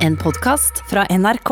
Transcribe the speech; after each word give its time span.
En 0.00 0.14
podkast 0.16 0.78
fra 0.88 1.02
NRK. 1.12 1.50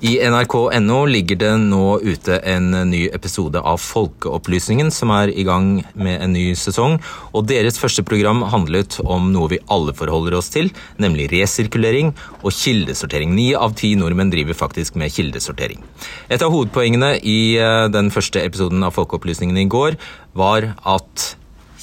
I 0.00 0.14
nrk.no 0.24 0.98
ligger 1.06 1.36
det 1.36 1.50
nå 1.60 1.98
ute 2.00 2.38
en 2.48 2.70
ny 2.88 3.02
episode 3.12 3.60
av 3.60 3.82
Folkeopplysningen, 3.84 4.88
som 4.88 5.12
er 5.12 5.28
i 5.28 5.44
gang 5.44 5.66
med 5.92 6.24
en 6.24 6.32
ny 6.32 6.46
sesong. 6.56 6.96
Og 7.36 7.44
deres 7.50 7.76
første 7.76 8.00
program 8.08 8.40
handlet 8.48 8.96
om 9.04 9.28
noe 9.34 9.50
vi 9.52 9.60
alle 9.68 9.92
forholder 9.98 10.38
oss 10.38 10.48
til, 10.54 10.72
nemlig 11.04 11.28
resirkulering 11.34 12.14
og 12.40 12.56
kildesortering. 12.56 13.34
Ni 13.36 13.50
av 13.52 13.76
ti 13.76 13.92
nordmenn 14.00 14.32
driver 14.32 14.56
faktisk 14.56 14.96
med 14.96 15.12
kildesortering. 15.12 15.84
Et 16.32 16.40
av 16.40 16.48
hovedpoengene 16.54 17.18
i 17.20 17.58
eh, 17.60 17.90
den 17.92 18.08
første 18.14 18.40
episoden 18.40 18.88
av 18.88 18.96
Folkeopplysningen 18.96 19.60
i 19.60 19.68
går 19.68 20.00
var 20.32 20.72
at 20.96 21.28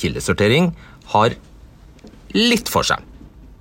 kildesortering 0.01 0.73
har 1.13 1.37
litt 2.33 2.73
for 2.73 2.89
seg. 2.89 3.05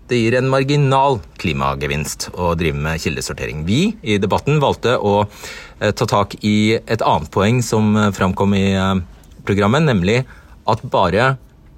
Det 0.09 0.17
gir 0.17 0.39
en 0.39 0.47
marginal 0.49 1.19
klimagevinst 1.37 2.31
å 2.33 2.55
drive 2.57 2.81
med 2.81 3.01
kildesortering. 3.03 3.67
Vi 3.69 3.91
i 4.01 4.17
debatten 4.17 4.57
valgte 4.63 4.95
å 4.97 5.27
eh, 5.27 5.93
ta 5.93 6.07
tak 6.09 6.39
i 6.41 6.79
et 6.79 7.05
annet 7.05 7.29
poeng 7.35 7.61
som 7.65 7.93
eh, 7.93 8.09
framkom 8.17 8.57
i 8.57 8.71
eh, 8.73 9.03
programmet, 9.45 9.85
nemlig 9.85 10.23
at 10.65 10.87
bare 10.89 11.35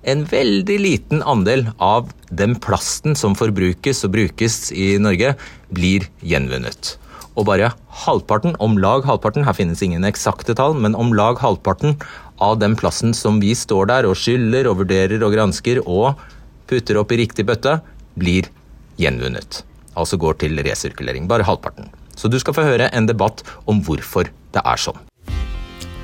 en 0.06 0.22
veldig 0.30 0.78
liten 0.78 1.26
andel 1.26 1.66
av 1.82 2.14
den 2.30 2.54
plasten 2.62 3.18
som 3.18 3.34
forbrukes 3.34 4.06
og 4.06 4.14
brukes 4.14 4.62
i 4.70 4.92
Norge, 5.02 5.34
blir 5.74 6.06
gjenvunnet. 6.22 6.94
Og 7.34 7.50
bare 7.50 7.74
halvparten, 8.06 8.54
om 8.62 8.78
lag 8.78 9.10
halvparten, 9.10 9.42
her 9.48 9.58
finnes 9.58 9.82
ingen 9.82 10.06
eksakte 10.06 10.54
tall, 10.54 10.78
men 10.78 10.94
om 10.94 11.10
lag 11.18 11.42
halvparten 11.42 11.98
av 12.38 12.62
den 12.62 12.78
plassen 12.78 13.10
som 13.10 13.42
vi 13.42 13.56
står 13.58 13.90
der 13.90 14.06
og 14.06 14.18
skyller 14.22 14.70
og 14.70 14.84
vurderer 14.84 15.18
og 15.18 15.34
gransker 15.34 15.82
og 15.82 16.12
putter 16.70 17.02
opp 17.02 17.10
i 17.10 17.24
riktig 17.24 17.50
bøtte, 17.50 17.80
blir 18.20 18.50
gjenvunnet. 19.00 19.62
Altså 19.98 20.18
går 20.20 20.38
til 20.44 20.60
resirkulering. 20.64 21.28
Bare 21.30 21.46
halvparten. 21.46 21.90
Så 22.16 22.28
du 22.28 22.38
skal 22.40 22.56
få 22.56 22.66
høre 22.66 22.90
en 22.92 23.08
debatt 23.08 23.42
om 23.70 23.80
hvorfor 23.84 24.28
det 24.54 24.62
er 24.64 24.80
sånn. 24.80 24.98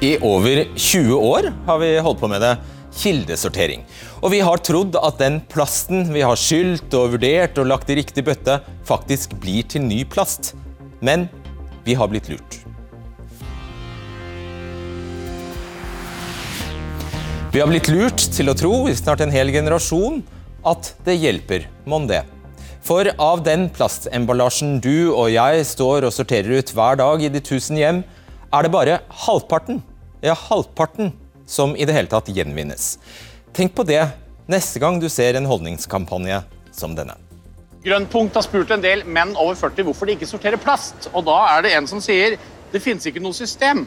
I 0.05 0.17
over 0.25 0.65
20 0.77 1.17
år 1.17 1.51
har 1.69 1.79
vi 1.81 1.95
holdt 2.05 2.21
på 2.21 2.29
med 2.29 2.43
det. 2.45 2.57
Kildesortering. 2.97 3.83
Og 4.25 4.33
vi 4.33 4.41
har 4.45 4.61
trodd 4.65 4.97
at 4.97 5.19
den 5.21 5.43
plasten 5.53 6.07
vi 6.13 6.25
har 6.25 6.39
skylt 6.41 6.93
og 6.97 7.17
vurdert 7.17 7.59
og 7.61 7.69
lagt 7.69 7.93
i 7.93 7.99
riktig 7.99 8.25
bøtte, 8.25 8.59
faktisk 8.89 9.37
blir 9.41 9.69
til 9.69 9.85
ny 9.85 10.03
plast. 10.09 10.55
Men 11.05 11.29
vi 11.85 11.97
har 11.97 12.09
blitt 12.13 12.31
lurt. 12.33 12.63
Vi 17.53 17.61
har 17.61 17.69
blitt 17.71 17.89
lurt 17.89 18.21
til 18.37 18.53
å 18.53 18.57
tro, 18.57 18.73
i 18.89 18.97
snart 18.97 19.23
en 19.25 19.33
hel 19.33 19.49
generasjon, 19.53 20.19
at 20.67 20.93
det 21.07 21.17
hjelper, 21.21 21.69
mon 21.87 22.09
det. 22.11 22.25
For 22.87 23.09
av 23.19 23.43
den 23.47 23.67
plastemballasjen 23.75 24.79
du 24.83 25.11
og 25.11 25.31
jeg 25.33 25.65
står 25.67 26.07
og 26.07 26.15
sorterer 26.15 26.61
ut 26.61 26.73
hver 26.75 26.99
dag 27.01 27.23
i 27.23 27.31
de 27.33 27.43
tusen 27.43 27.79
hjem, 27.81 28.03
er 28.55 28.63
det 28.63 28.73
bare 28.75 29.01
halvparten, 29.27 29.81
ja 30.23 30.37
halvparten, 30.39 31.13
som 31.47 31.75
i 31.75 31.87
det 31.87 31.95
hele 31.95 32.11
tatt 32.11 32.31
gjenvinnes. 32.31 32.97
Tenk 33.55 33.75
på 33.75 33.87
det 33.87 34.03
neste 34.51 34.83
gang 34.83 35.01
du 35.03 35.09
ser 35.11 35.39
en 35.39 35.49
holdningskampanje 35.51 36.43
som 36.75 36.95
denne. 36.99 37.17
Grønnpunkt 37.87 38.35
har 38.35 38.43
spurt 38.43 38.73
en 38.75 38.83
del 38.83 39.05
menn 39.07 39.37
over 39.39 39.55
40 39.59 39.87
hvorfor 39.87 40.09
de 40.09 40.17
ikke 40.17 40.31
sorterer 40.31 40.59
plast. 40.59 41.07
Og 41.13 41.23
da 41.29 41.39
er 41.53 41.63
det 41.67 41.77
en 41.79 41.87
som 41.91 42.03
sier 42.03 42.35
det 42.73 42.83
finnes 42.83 43.07
ikke 43.07 43.23
noe 43.23 43.37
system. 43.37 43.85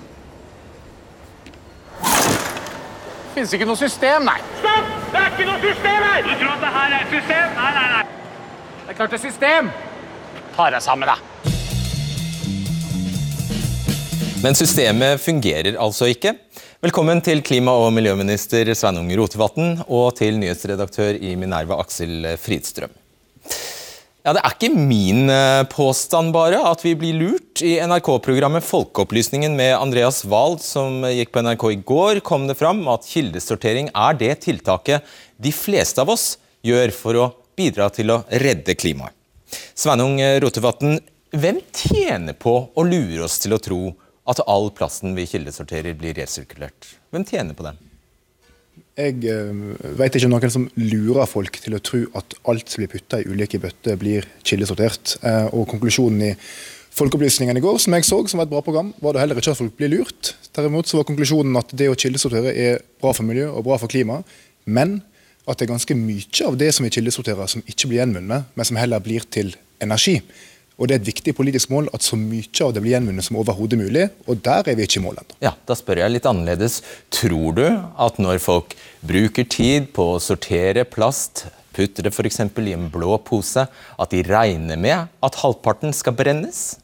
Det 2.00 3.36
finnes 3.36 3.54
ikke 3.56 3.68
noe 3.68 3.80
system, 3.80 4.28
nei. 4.28 4.40
Stopp! 4.64 4.99
Det 5.10 5.18
er 5.18 5.32
ikke 5.34 5.46
noe 5.48 5.60
system 5.64 6.04
her! 6.06 6.20
Du 6.22 6.34
tror 6.38 6.52
at 6.54 6.62
det 6.62 6.72
her 6.76 6.92
er 6.94 7.04
et 7.06 7.14
system? 7.16 7.54
Nei, 7.58 7.70
nei, 7.74 7.86
nei. 7.96 8.04
Det 8.84 8.94
er 8.94 8.98
klart 9.00 9.14
det 9.14 9.18
er 9.18 9.24
system. 9.24 9.70
Ta 10.54 10.68
deg 10.76 10.84
sammen, 10.86 11.10
da. 11.10 11.16
Men 14.44 14.56
systemet 14.56 15.20
fungerer 15.24 15.80
altså 15.82 16.12
ikke. 16.14 16.36
Velkommen 16.86 17.20
til 17.26 17.42
klima- 17.44 17.74
og 17.76 17.90
miljøminister 17.98 18.70
Sveinung 18.78 19.10
Rotevatn 19.20 19.82
og 19.88 20.14
til 20.22 20.38
nyhetsredaktør 20.40 21.18
i 21.18 21.34
Minerva 21.36 21.82
Aksel 21.82 22.30
Fridstrøm. 22.40 22.94
Ja, 24.30 24.34
Det 24.38 24.42
er 24.46 24.54
ikke 24.54 24.76
min 24.78 25.24
eh, 25.34 25.64
påstand 25.72 26.30
bare 26.36 26.60
at 26.70 26.84
vi 26.86 26.92
blir 26.94 27.16
lurt. 27.18 27.64
I 27.66 27.80
NRK-programmet 27.82 28.62
Folkeopplysningen 28.62 29.56
med 29.58 29.74
Andreas 29.74 30.20
Wahl, 30.30 30.60
som 30.62 31.02
gikk 31.10 31.32
på 31.34 31.42
NRK 31.42 31.66
i 31.72 31.80
går, 31.82 32.22
kom 32.22 32.46
det 32.46 32.60
fram 32.60 32.84
at 32.94 33.10
kildesortering 33.10 33.90
er 33.90 34.20
det 34.20 34.36
tiltaket 34.46 35.10
de 35.42 35.50
fleste 35.50 36.06
av 36.06 36.14
oss 36.14 36.28
gjør 36.62 36.94
for 36.94 37.18
å 37.18 37.26
bidra 37.58 37.90
til 37.90 38.14
å 38.14 38.22
redde 38.46 38.78
klimaet. 38.78 39.18
Sveinung 39.74 40.22
Rotevatn, 40.46 41.00
hvem 41.34 41.64
tjener 41.74 42.38
på 42.38 42.60
å 42.70 42.86
lure 42.86 43.26
oss 43.26 43.42
til 43.42 43.58
å 43.58 43.64
tro 43.66 43.82
at 44.30 44.46
all 44.46 44.70
plasten 44.70 45.18
vi 45.18 45.26
kildesorterer, 45.26 45.98
blir 45.98 46.14
resirkulert? 46.22 46.94
Hvem 47.10 47.26
tjener 47.26 47.58
på 47.58 47.66
det? 47.66 47.80
Jeg 49.00 49.22
uh, 49.32 49.78
vet 50.00 50.18
ikke 50.18 50.28
noen 50.28 50.52
som 50.52 50.66
lurer 50.76 51.30
folk 51.30 51.62
til 51.64 51.78
å 51.78 51.84
tro 51.84 52.02
at 52.20 52.36
alt 52.52 52.68
som 52.68 52.82
blir 52.82 52.92
putta 52.92 53.22
i 53.22 53.30
ulike 53.30 53.62
bøtter, 53.62 53.96
blir 54.00 54.28
kildesortert. 54.44 55.16
Uh, 55.24 55.48
og 55.56 55.70
konklusjonen 55.72 56.28
i 56.32 56.34
Folkeopplysningen 57.00 57.56
i 57.56 57.62
går, 57.64 57.78
som 57.80 57.94
jeg 57.96 58.04
så, 58.08 58.18
som 58.28 58.42
var 58.42 58.48
et 58.48 58.52
bra 58.52 58.60
program, 58.66 58.90
var 59.00 59.14
det 59.14 59.22
heller 59.22 59.38
ikke 59.40 59.54
at 59.54 59.60
folk 59.60 59.76
blir 59.78 59.92
lurt. 59.94 60.34
Derimot 60.58 60.90
så 60.90 60.98
var 60.98 61.06
konklusjonen 61.08 61.56
at 61.60 61.72
det 61.78 61.88
å 61.88 61.96
kildesortere 61.96 62.52
er 62.52 62.82
bra 63.00 63.14
for 63.16 63.28
miljø 63.28 63.46
og 63.54 63.64
bra 63.68 63.78
for 63.80 63.92
klima, 63.92 64.18
men 64.66 64.98
at 65.46 65.62
det 65.62 65.68
er 65.68 65.72
ganske 65.72 65.96
mye 65.96 66.48
av 66.48 66.58
det 66.60 66.72
som 66.76 66.86
vi 66.86 66.92
kildesorterer 66.98 67.50
som 67.50 67.64
ikke 67.64 67.92
blir 67.92 68.02
gjenvunnet, 68.02 68.50
men 68.58 68.68
som 68.68 68.80
heller 68.82 69.06
blir 69.06 69.24
til 69.32 69.54
energi. 69.80 70.18
Og 70.80 70.88
Det 70.88 70.96
er 70.96 71.02
et 71.02 71.10
viktig 71.12 71.34
politisk 71.36 71.72
mål 71.74 71.90
at 71.94 72.06
så 72.06 72.16
mye 72.16 72.48
av 72.64 72.72
det 72.74 72.82
blir 72.84 72.96
gjenvunnet 72.96 73.26
som 73.26 73.38
overhodet 73.42 73.80
mulig, 73.82 74.06
og 74.32 74.40
der 74.46 74.64
er 74.72 74.78
vi 74.80 74.88
ikke 74.88 75.02
i 75.02 75.04
mål 75.04 75.20
ennå. 75.20 75.38
Ja, 75.44 75.52
da 75.68 75.76
spør 75.76 76.00
jeg 76.00 76.14
litt 76.16 76.28
annerledes. 76.30 76.80
Tror 77.12 77.56
du 77.58 77.66
at 77.68 78.20
når 78.24 78.40
folk 78.40 78.76
bruker 79.04 79.44
tid 79.44 79.90
på 79.96 80.14
å 80.14 80.22
sortere 80.24 80.88
plast, 80.88 81.50
putter 81.76 82.08
det 82.08 82.14
f.eks. 82.16 82.40
i 82.48 82.76
en 82.78 82.88
blå 82.92 83.18
pose, 83.28 83.68
at 83.68 84.14
de 84.16 84.24
regner 84.24 84.80
med 84.80 85.12
at 85.20 85.42
halvparten 85.44 85.92
skal 85.96 86.16
brennes? 86.16 86.80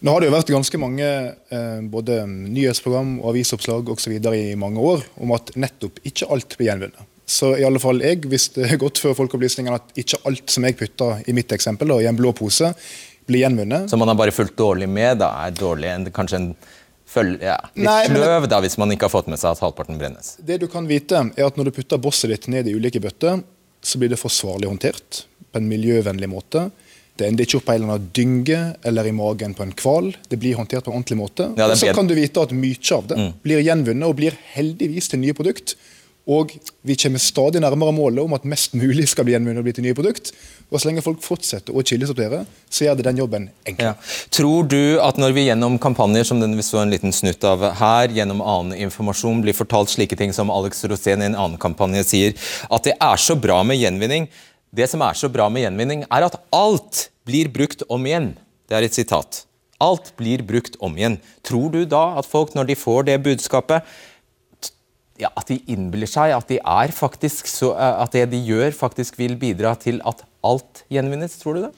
Nå 0.00 0.14
har 0.14 0.22
det 0.22 0.30
jo 0.30 0.34
vært 0.34 0.50
ganske 0.50 0.78
mange 0.80 1.06
eh, 1.06 1.80
både 1.92 2.22
nyhetsprogram 2.26 3.18
og 3.20 3.34
avisoppslag 3.34 3.90
videre 4.08 4.38
i 4.38 4.58
mange 4.58 4.80
år 4.80 5.04
om 5.20 5.34
at 5.36 5.52
nettopp 5.60 6.00
ikke 6.08 6.30
alt 6.32 6.56
blir 6.56 6.70
gjenvunnet. 6.70 7.06
Så 7.30 7.52
i 7.60 7.62
alle 7.66 7.78
fall 7.82 8.02
jeg 8.02 8.24
visste 8.30 8.66
godt 8.82 8.98
før 9.02 9.14
folkeopplysningene 9.20 9.78
at 9.78 10.02
ikke 10.02 10.18
alt 10.26 10.50
som 10.50 10.66
jeg 10.66 10.78
putta 10.80 11.12
i 11.30 11.34
mitt 11.36 11.52
eksempel, 11.54 11.92
da, 11.92 12.00
i 12.02 12.08
en 12.10 12.18
blå 12.18 12.32
pose, 12.36 12.72
blir 13.30 13.44
gjenvunnet. 13.44 13.86
Så 13.90 13.98
man 14.00 14.10
har 14.10 14.18
bare 14.18 14.34
fulgt 14.34 14.56
dårlig 14.58 14.88
med? 14.90 15.20
da 15.22 15.30
er 15.44 15.54
dårlig, 15.54 15.92
kanskje 16.16 16.40
en 16.40 16.50
følge, 17.10 17.46
ja, 17.46 17.58
litt 17.74 17.86
Nei, 17.86 18.02
sløv 18.10 18.46
da, 18.50 18.60
hvis 18.64 18.76
man 18.80 18.94
ikke 18.94 19.08
har 19.08 19.14
fått 19.14 19.30
med 19.30 19.40
seg 19.40 19.54
at 19.54 19.62
halvparten 19.62 19.98
brennes? 20.00 20.34
Det 20.46 20.60
du 20.62 20.66
kan 20.70 20.86
vite, 20.90 21.22
er 21.34 21.46
at 21.46 21.58
når 21.58 21.70
du 21.70 21.76
putter 21.80 22.02
bosset 22.02 22.32
ditt 22.32 22.50
ned 22.52 22.70
i 22.70 22.74
ulike 22.74 23.02
bøtter, 23.02 23.42
så 23.82 24.00
blir 24.00 24.12
det 24.12 24.18
forsvarlig 24.20 24.70
håndtert 24.70 25.24
på 25.50 25.60
en 25.60 25.70
miljøvennlig 25.70 26.28
måte. 26.30 26.68
Det 27.18 27.28
ender 27.28 27.46
ikke 27.46 27.60
opp 27.60 27.66
på 27.68 27.74
en 27.74 27.82
eller 27.82 27.94
annen 27.94 28.10
dynge 28.16 28.58
eller 28.86 29.06
i 29.06 29.14
magen 29.14 29.54
på 29.56 29.64
en 29.66 29.72
hval. 29.76 30.10
Det 30.30 30.38
blir 30.40 30.56
håndtert 30.56 30.86
på 30.86 30.92
en 30.92 31.00
ordentlig 31.00 31.18
måte. 31.20 31.50
Ja, 31.58 31.68
og 31.68 31.78
så 31.78 31.92
kan 31.96 32.08
du 32.08 32.14
vite 32.16 32.42
at 32.42 32.54
mye 32.56 32.94
av 32.96 33.08
det 33.10 33.18
mm. 33.18 33.32
blir 33.44 33.64
gjenvunnet 33.66 34.08
og 34.08 34.18
blir 34.20 34.38
heldigvis 34.54 35.10
til 35.12 35.20
nye 35.22 35.36
produkt. 35.36 35.74
Og 36.28 36.52
vi 36.86 36.96
kommer 37.00 37.22
stadig 37.22 37.62
nærmere 37.62 37.94
målet 37.96 38.20
om 38.22 38.34
at 38.36 38.44
mest 38.48 38.74
mulig 38.76 39.06
skal 39.08 39.24
bli 39.26 39.32
gjenvunnet 39.34 39.74
til 39.74 39.86
nye 39.86 39.96
produkt. 39.96 40.30
Og 40.70 40.78
så 40.78 40.90
lenge 40.90 41.02
folk 41.02 41.22
fortsetter 41.24 41.74
å 41.74 41.82
kildesortere, 41.82 42.42
så 42.70 42.84
gjør 42.84 42.98
det 42.98 43.06
den 43.08 43.22
jobben 43.22 43.48
enklere. 43.66 43.94
Ja. 43.96 44.28
Tror 44.36 44.68
du 44.70 45.00
at 45.02 45.18
når 45.18 45.34
vi 45.34 45.46
gjennom 45.48 45.80
kampanjer 45.82 46.28
som 46.28 46.42
den 46.42 46.54
vi 46.58 46.66
så 46.66 46.82
en 46.82 46.92
liten 46.92 47.14
snutt 47.16 47.44
av 47.48 47.64
her, 47.80 48.12
gjennom 48.14 48.44
annen 48.44 48.76
informasjon 48.86 49.42
blir 49.42 49.56
fortalt 49.56 49.90
slike 49.90 50.18
ting 50.20 50.34
som 50.36 50.52
Alex 50.54 50.84
Rosén 50.86 51.24
i 51.24 51.30
en 51.32 51.38
annen 51.38 51.58
kampanje 51.60 52.06
sier, 52.12 52.38
at 52.70 52.86
det 52.86 52.94
er 52.94 53.20
så 53.20 53.34
bra 53.40 53.62
med 53.66 53.80
gjenvinning, 53.80 54.28
det 54.70 54.86
som 54.92 55.02
er 55.02 55.18
så 55.18 55.30
bra 55.32 55.48
med 55.50 55.64
gjenvinning, 55.64 56.04
er 56.06 56.28
at 56.28 56.38
alt 56.54 57.08
blir 57.26 57.50
brukt 57.50 57.82
om 57.90 58.06
igjen. 58.06 58.34
Det 58.70 58.78
er 58.78 58.86
et 58.86 58.94
sitat. 58.94 59.44
Alt 59.82 60.12
blir 60.20 60.44
brukt 60.46 60.76
om 60.84 60.94
igjen. 60.98 61.16
Tror 61.46 61.72
du 61.72 61.82
da 61.88 62.20
at 62.20 62.28
folk, 62.28 62.52
når 62.54 62.68
de 62.68 62.78
får 62.78 63.08
det 63.08 63.18
budskapet, 63.24 63.82
ja, 65.22 65.30
at 65.36 65.50
de 65.50 65.60
innbiller 65.70 66.10
seg 66.10 66.34
at, 66.36 66.48
de 66.50 66.58
er 66.58 66.94
faktisk 66.94 67.50
så, 67.50 67.74
eh, 67.76 68.02
at 68.04 68.16
det 68.16 68.26
de 68.32 68.40
gjør, 68.46 68.72
faktisk 68.76 69.20
vil 69.20 69.36
bidra 69.40 69.74
til 69.80 70.00
at 70.08 70.24
alt 70.46 70.84
gjenvinnes? 70.92 71.36
Tror 71.40 71.58
du 71.58 71.64
det? 71.66 71.72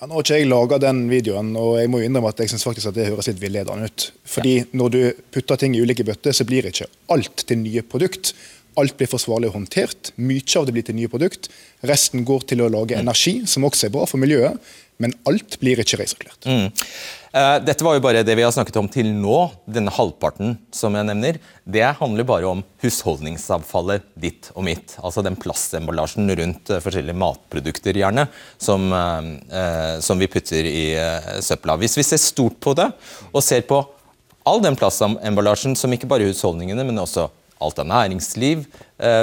Ja, 0.00 0.08
nå 0.08 0.16
har 0.16 0.24
ikke 0.24 0.38
jeg 0.40 0.50
laga 0.50 0.80
den 0.82 1.04
videoen, 1.08 1.52
og 1.56 1.76
jeg 1.78 1.90
må 1.92 2.00
jo 2.02 2.08
innrømme 2.08 2.32
at 2.34 2.40
jeg 2.42 2.50
synes 2.50 2.66
faktisk 2.66 2.90
at 2.90 2.96
det 2.96 3.06
høres 3.12 3.28
litt 3.30 3.40
villedende 3.42 3.86
ut. 3.88 4.08
Fordi 4.26 4.56
ja. 4.58 4.66
når 4.76 4.94
du 4.94 5.00
putter 5.32 5.60
ting 5.60 5.76
i 5.76 5.84
ulike 5.84 6.06
bøtter, 6.06 6.34
så 6.34 6.46
blir 6.48 6.66
ikke 6.68 6.88
alt 7.14 7.46
til 7.46 7.62
nye 7.62 7.84
produkt. 7.86 8.34
Alt 8.80 8.96
blir 8.98 9.08
forsvarlig 9.08 9.52
håndtert. 9.54 10.10
Mye 10.18 10.42
av 10.58 10.66
det 10.66 10.74
blir 10.74 10.86
til 10.86 10.98
nye 10.98 11.10
produkt. 11.12 11.46
Resten 11.86 12.26
går 12.26 12.48
til 12.50 12.64
å 12.64 12.70
lage 12.74 12.98
energi, 12.98 13.36
som 13.46 13.66
også 13.68 13.86
er 13.86 13.94
bra 13.94 14.08
for 14.10 14.22
miljøet. 14.22 14.58
men 15.02 15.10
alt 15.26 15.56
blir 15.58 15.80
ikke 15.82 15.98
resirkulert. 15.98 16.46
Mm. 16.46 16.68
Uh, 17.34 17.56
dette 17.66 17.82
var 17.82 17.96
jo 17.96 18.02
bare 18.04 18.20
det 18.22 18.36
vi 18.38 18.44
har 18.46 18.52
snakket 18.54 18.76
om 18.78 18.86
til 18.86 19.08
nå. 19.10 19.38
Denne 19.66 19.90
halvparten 19.90 20.54
som 20.74 20.94
jeg 20.94 21.08
nevner, 21.08 21.40
det 21.66 21.88
handler 21.98 22.28
bare 22.28 22.46
om 22.46 22.62
husholdningsavfallet 22.84 24.06
ditt 24.22 24.52
og 24.54 24.62
mitt. 24.68 24.94
Altså 25.02 25.24
den 25.26 25.34
plastemballasjen 25.42 26.30
rundt 26.30 26.70
uh, 26.70 26.78
forskjellige 26.84 27.18
matprodukter, 27.18 27.98
gjerne, 27.98 28.28
som, 28.62 28.86
uh, 28.94 29.98
som 29.98 30.22
vi 30.22 30.30
putter 30.30 30.70
i 30.70 30.86
søpla. 31.42 31.74
Hvis 31.82 31.98
vi 31.98 32.06
ser 32.06 32.22
stort 32.22 32.60
på 32.62 32.76
det, 32.78 32.92
og 33.32 33.42
ser 33.42 33.66
på 33.66 33.82
all 34.46 34.62
den 34.62 34.78
plastemballasjen 34.78 35.74
som 35.74 35.90
ikke 35.90 36.10
bare 36.10 36.30
husholdningene, 36.30 36.86
men 36.86 37.02
også 37.02 37.26
alt 37.64 37.80
av 37.80 37.88
næringsliv 37.88 38.66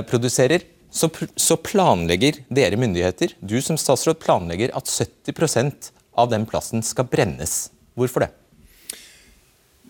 produserer, 0.09 0.65
så, 0.91 1.07
så, 1.39 1.55
planlegger 1.61 2.41
dere 2.51 2.79
myndigheter, 2.79 3.37
du 3.39 3.61
som 3.63 3.77
statsråd 3.79 4.19
planlegger 4.19 4.73
at 4.75 4.89
70% 4.89 5.93
av 6.19 6.31
den 6.33 6.47
plasten 6.49 6.83
skal 6.83 7.07
brennes. 7.07 7.69
Hvorfor 7.97 8.25
det? 8.25 8.31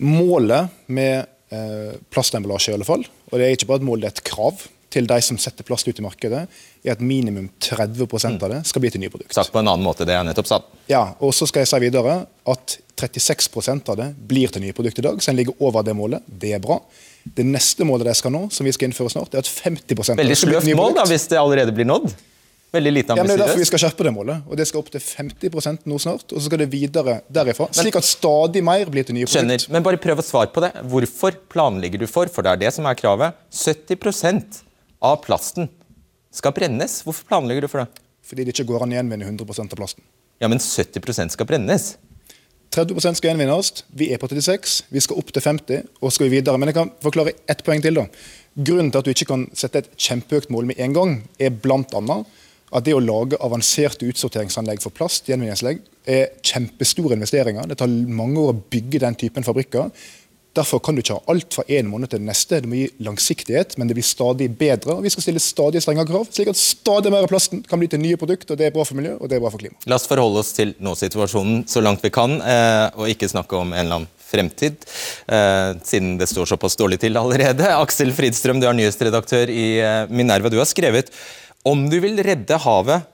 Målet 0.02 0.86
med 0.90 1.26
eh, 1.54 1.98
plastemballasje, 2.14 2.74
i 2.74 2.78
alle 2.80 2.88
fall, 2.88 3.04
og 3.30 3.34
det 3.38 3.48
er 3.48 3.58
ikke 3.58 3.70
bare 3.70 3.84
et 3.84 3.90
mål, 3.90 4.02
det 4.02 4.10
er 4.10 4.16
et 4.18 4.30
krav 4.32 4.64
til 4.92 5.08
de 5.08 5.18
som 5.24 5.38
setter 5.40 5.64
plast 5.64 5.88
ut 5.88 6.00
i 6.00 6.04
markedet, 6.04 6.42
er 6.84 6.94
at 6.94 7.04
minimum 7.04 7.48
30% 7.64 8.42
av 8.44 8.52
det 8.52 8.62
skal 8.68 8.84
bli 8.84 8.92
til 8.92 9.04
nye 9.04 9.12
produkter. 9.14 9.38
Sagt 9.38 9.54
på 9.54 9.62
en 9.62 9.70
annen 9.72 9.86
måte, 9.86 10.08
det 10.08 10.18
jeg 10.18 10.28
nettopp 10.28 10.50
sa. 10.50 10.60
Ja, 10.92 11.04
og 11.24 11.32
så 11.36 11.48
skal 11.48 11.64
jeg 11.64 11.72
si 11.72 11.80
videre 11.86 12.18
at 12.52 12.76
36% 13.02 13.94
av 13.94 13.98
det 14.02 14.10
blir 14.30 14.52
til 14.52 14.66
nye 14.66 14.76
produkter 14.76 15.04
i 15.06 15.08
dag, 15.08 15.22
så 15.24 15.32
en 15.32 15.40
ligger 15.40 15.64
over 15.64 15.86
det 15.88 15.96
målet. 15.98 16.26
Det 16.28 16.52
er 16.58 16.64
bra. 16.64 16.82
Det 17.24 17.46
neste 17.48 17.88
målet 17.88 18.10
de 18.10 18.18
skal 18.18 18.34
nå, 18.34 18.48
som 18.54 18.68
vi 18.68 18.74
skal 18.76 18.90
innføre 18.90 19.14
snart, 19.14 19.34
er 19.34 19.46
at 19.46 19.50
50% 19.50 20.20
Veldig 20.20 20.38
sløvt 20.38 20.70
mål, 20.78 20.98
da, 21.00 21.08
hvis 21.10 21.30
det 21.32 21.40
allerede 21.40 21.74
blir 21.76 21.88
nådd? 21.88 22.12
Veldig 22.72 22.92
lite 22.94 23.12
ambisiøst. 23.12 23.20
Ja, 23.20 23.24
men 23.28 23.32
det 23.32 23.36
er 23.36 23.50
derfor 23.50 23.60
vi 23.60 23.68
skal 23.68 23.82
skjerpe 23.84 24.06
det 24.08 24.12
målet. 24.16 24.44
og 24.48 24.56
Det 24.60 24.66
skal 24.70 24.80
opp 24.80 24.92
til 24.94 25.02
50% 25.04 25.88
nå 25.92 25.98
snart. 26.00 26.24
Og 26.32 26.38
så 26.40 26.46
skal 26.48 26.62
det 26.64 26.70
videre 26.72 27.18
derifra. 27.28 27.68
Slik 27.76 27.98
at 28.00 28.08
stadig 28.08 28.62
mer 28.64 28.92
blir 28.94 29.04
til 29.08 29.18
nye 29.18 29.26
produkt. 29.28 29.36
Skjønner, 29.36 29.66
men 29.76 29.84
bare 29.84 30.00
prøv 30.00 30.22
å 30.24 30.26
svare 30.26 30.54
på 30.56 30.64
det. 30.64 30.72
Hvorfor 30.92 31.36
planlegger 31.52 32.00
du 32.00 32.08
for, 32.08 32.32
for 32.32 32.48
det 32.48 32.54
er 32.54 32.62
det 32.64 32.72
som 32.78 32.88
er 32.88 32.96
kravet, 32.96 33.36
70% 33.52 34.62
av 35.04 35.20
plasten 35.26 35.68
skal 36.32 36.56
brennes? 36.56 37.02
Hvorfor 37.04 37.28
planlegger 37.28 37.68
du 37.68 37.72
for 37.72 37.84
det? 37.84 38.06
Fordi 38.32 38.46
det 38.48 38.56
ikke 38.56 38.70
går 38.72 38.86
an 38.86 38.96
å 38.96 39.00
gjenvinne 39.02 39.28
100% 39.28 39.76
av 39.76 39.82
plasten. 39.82 40.08
Ja, 40.40 40.48
men 40.48 40.64
70% 40.64 41.36
skal 41.36 41.50
brennes? 41.50 41.98
30% 42.72 43.20
skal 43.20 43.34
gjenvinnes. 43.34 43.84
Vi 43.92 44.14
er 44.16 44.20
på 44.22 44.30
36, 44.32 44.86
vi 44.96 45.02
skal 45.04 45.20
opp 45.20 45.34
til 45.36 45.44
50 45.44 45.90
og 46.00 46.14
skal 46.16 46.30
vi 46.30 46.38
videre. 46.38 46.56
Men 46.62 46.72
jeg 46.72 46.78
kan 46.80 46.94
forklare 47.04 47.36
ett 47.52 47.66
poeng 47.68 47.84
til. 47.84 48.00
da. 48.00 48.06
Grunnen 48.56 48.94
til 48.94 49.02
at 49.02 49.08
du 49.08 49.12
ikke 49.12 49.28
kan 49.28 49.44
sette 49.52 49.84
et 49.84 49.92
kjempeøkt 50.00 50.48
mål 50.56 50.72
med 50.72 50.80
en 50.80 50.96
gang, 50.96 51.18
er 51.36 51.52
bl.a. 51.52 52.22
at 52.72 52.86
det 52.88 52.96
å 52.96 53.04
lage 53.04 53.40
avanserte 53.44 54.08
utsorteringsanlegg 54.08 54.82
for 54.84 54.96
plast, 54.96 55.28
gjenvinningsanlegg, 55.30 55.84
er 56.08 56.32
kjempestore 56.46 57.18
investeringer. 57.18 57.68
Det 57.68 57.78
tar 57.82 57.92
mange 57.92 58.40
år 58.42 58.56
å 58.56 58.60
bygge 58.72 59.04
den 59.04 59.18
typen 59.20 59.46
fabrikker. 59.46 59.92
Derfor 60.56 60.82
kan 60.84 60.96
du 60.96 61.00
ikke 61.00 61.16
ha 61.16 61.32
alt 61.32 61.56
fra 61.56 61.64
en 61.78 61.88
måned 61.88 62.12
til 62.12 62.20
den 62.20 62.28
neste. 62.28 62.58
Det 62.60 62.68
må 62.68 62.76
gi 62.76 62.88
langsiktighet, 63.06 63.78
men 63.80 63.88
det 63.88 63.96
blir 63.96 64.04
stadig 64.04 64.50
bedre. 64.60 64.98
og 64.98 65.06
Vi 65.06 65.12
skal 65.14 65.24
stille 65.24 65.44
stadig 65.44 65.80
strengere 65.84 66.10
krav, 66.10 66.26
slik 66.28 66.52
at 66.52 66.60
stadig 66.60 67.14
mer 67.14 67.24
av 67.24 67.32
plasten 67.32 67.62
kan 67.64 67.80
bli 67.80 67.88
til 67.92 68.02
nye 68.04 68.20
produkter. 68.20 68.60
Det 68.60 68.68
er 68.68 68.74
bra 68.76 68.84
for 68.88 69.00
miljø 69.00 69.16
og 69.16 69.32
det 69.32 69.38
er 69.38 69.44
bra 69.44 69.52
for 69.54 69.64
klima. 69.64 69.80
La 69.88 69.96
oss 69.96 70.10
forholde 70.12 70.44
oss 70.44 70.52
til 70.58 70.74
nå-situasjonen 70.84 71.64
så 71.72 71.84
langt 71.84 72.04
vi 72.04 72.12
kan, 72.12 72.36
eh, 72.42 72.88
og 73.00 73.08
ikke 73.14 73.32
snakke 73.32 73.62
om 73.62 73.72
en 73.72 73.80
eller 73.80 74.02
annen 74.02 74.12
fremtid, 74.32 74.84
eh, 75.28 75.72
siden 75.88 76.18
det 76.20 76.28
står 76.28 76.52
såpass 76.52 76.76
dårlig 76.80 77.00
til 77.00 77.16
allerede. 77.20 77.72
Aksel 77.84 78.12
Fridstrøm, 78.16 78.60
du 78.60 78.68
er 78.68 78.76
nyhetsredaktør 78.76 79.52
i 79.52 79.68
eh, 79.80 80.12
Minerva. 80.12 80.52
Du 80.52 80.60
har 80.60 80.68
skrevet 80.68 81.16
om 81.68 81.88
du 81.90 81.98
vil 82.04 82.20
redde 82.26 82.58
havet, 82.64 83.08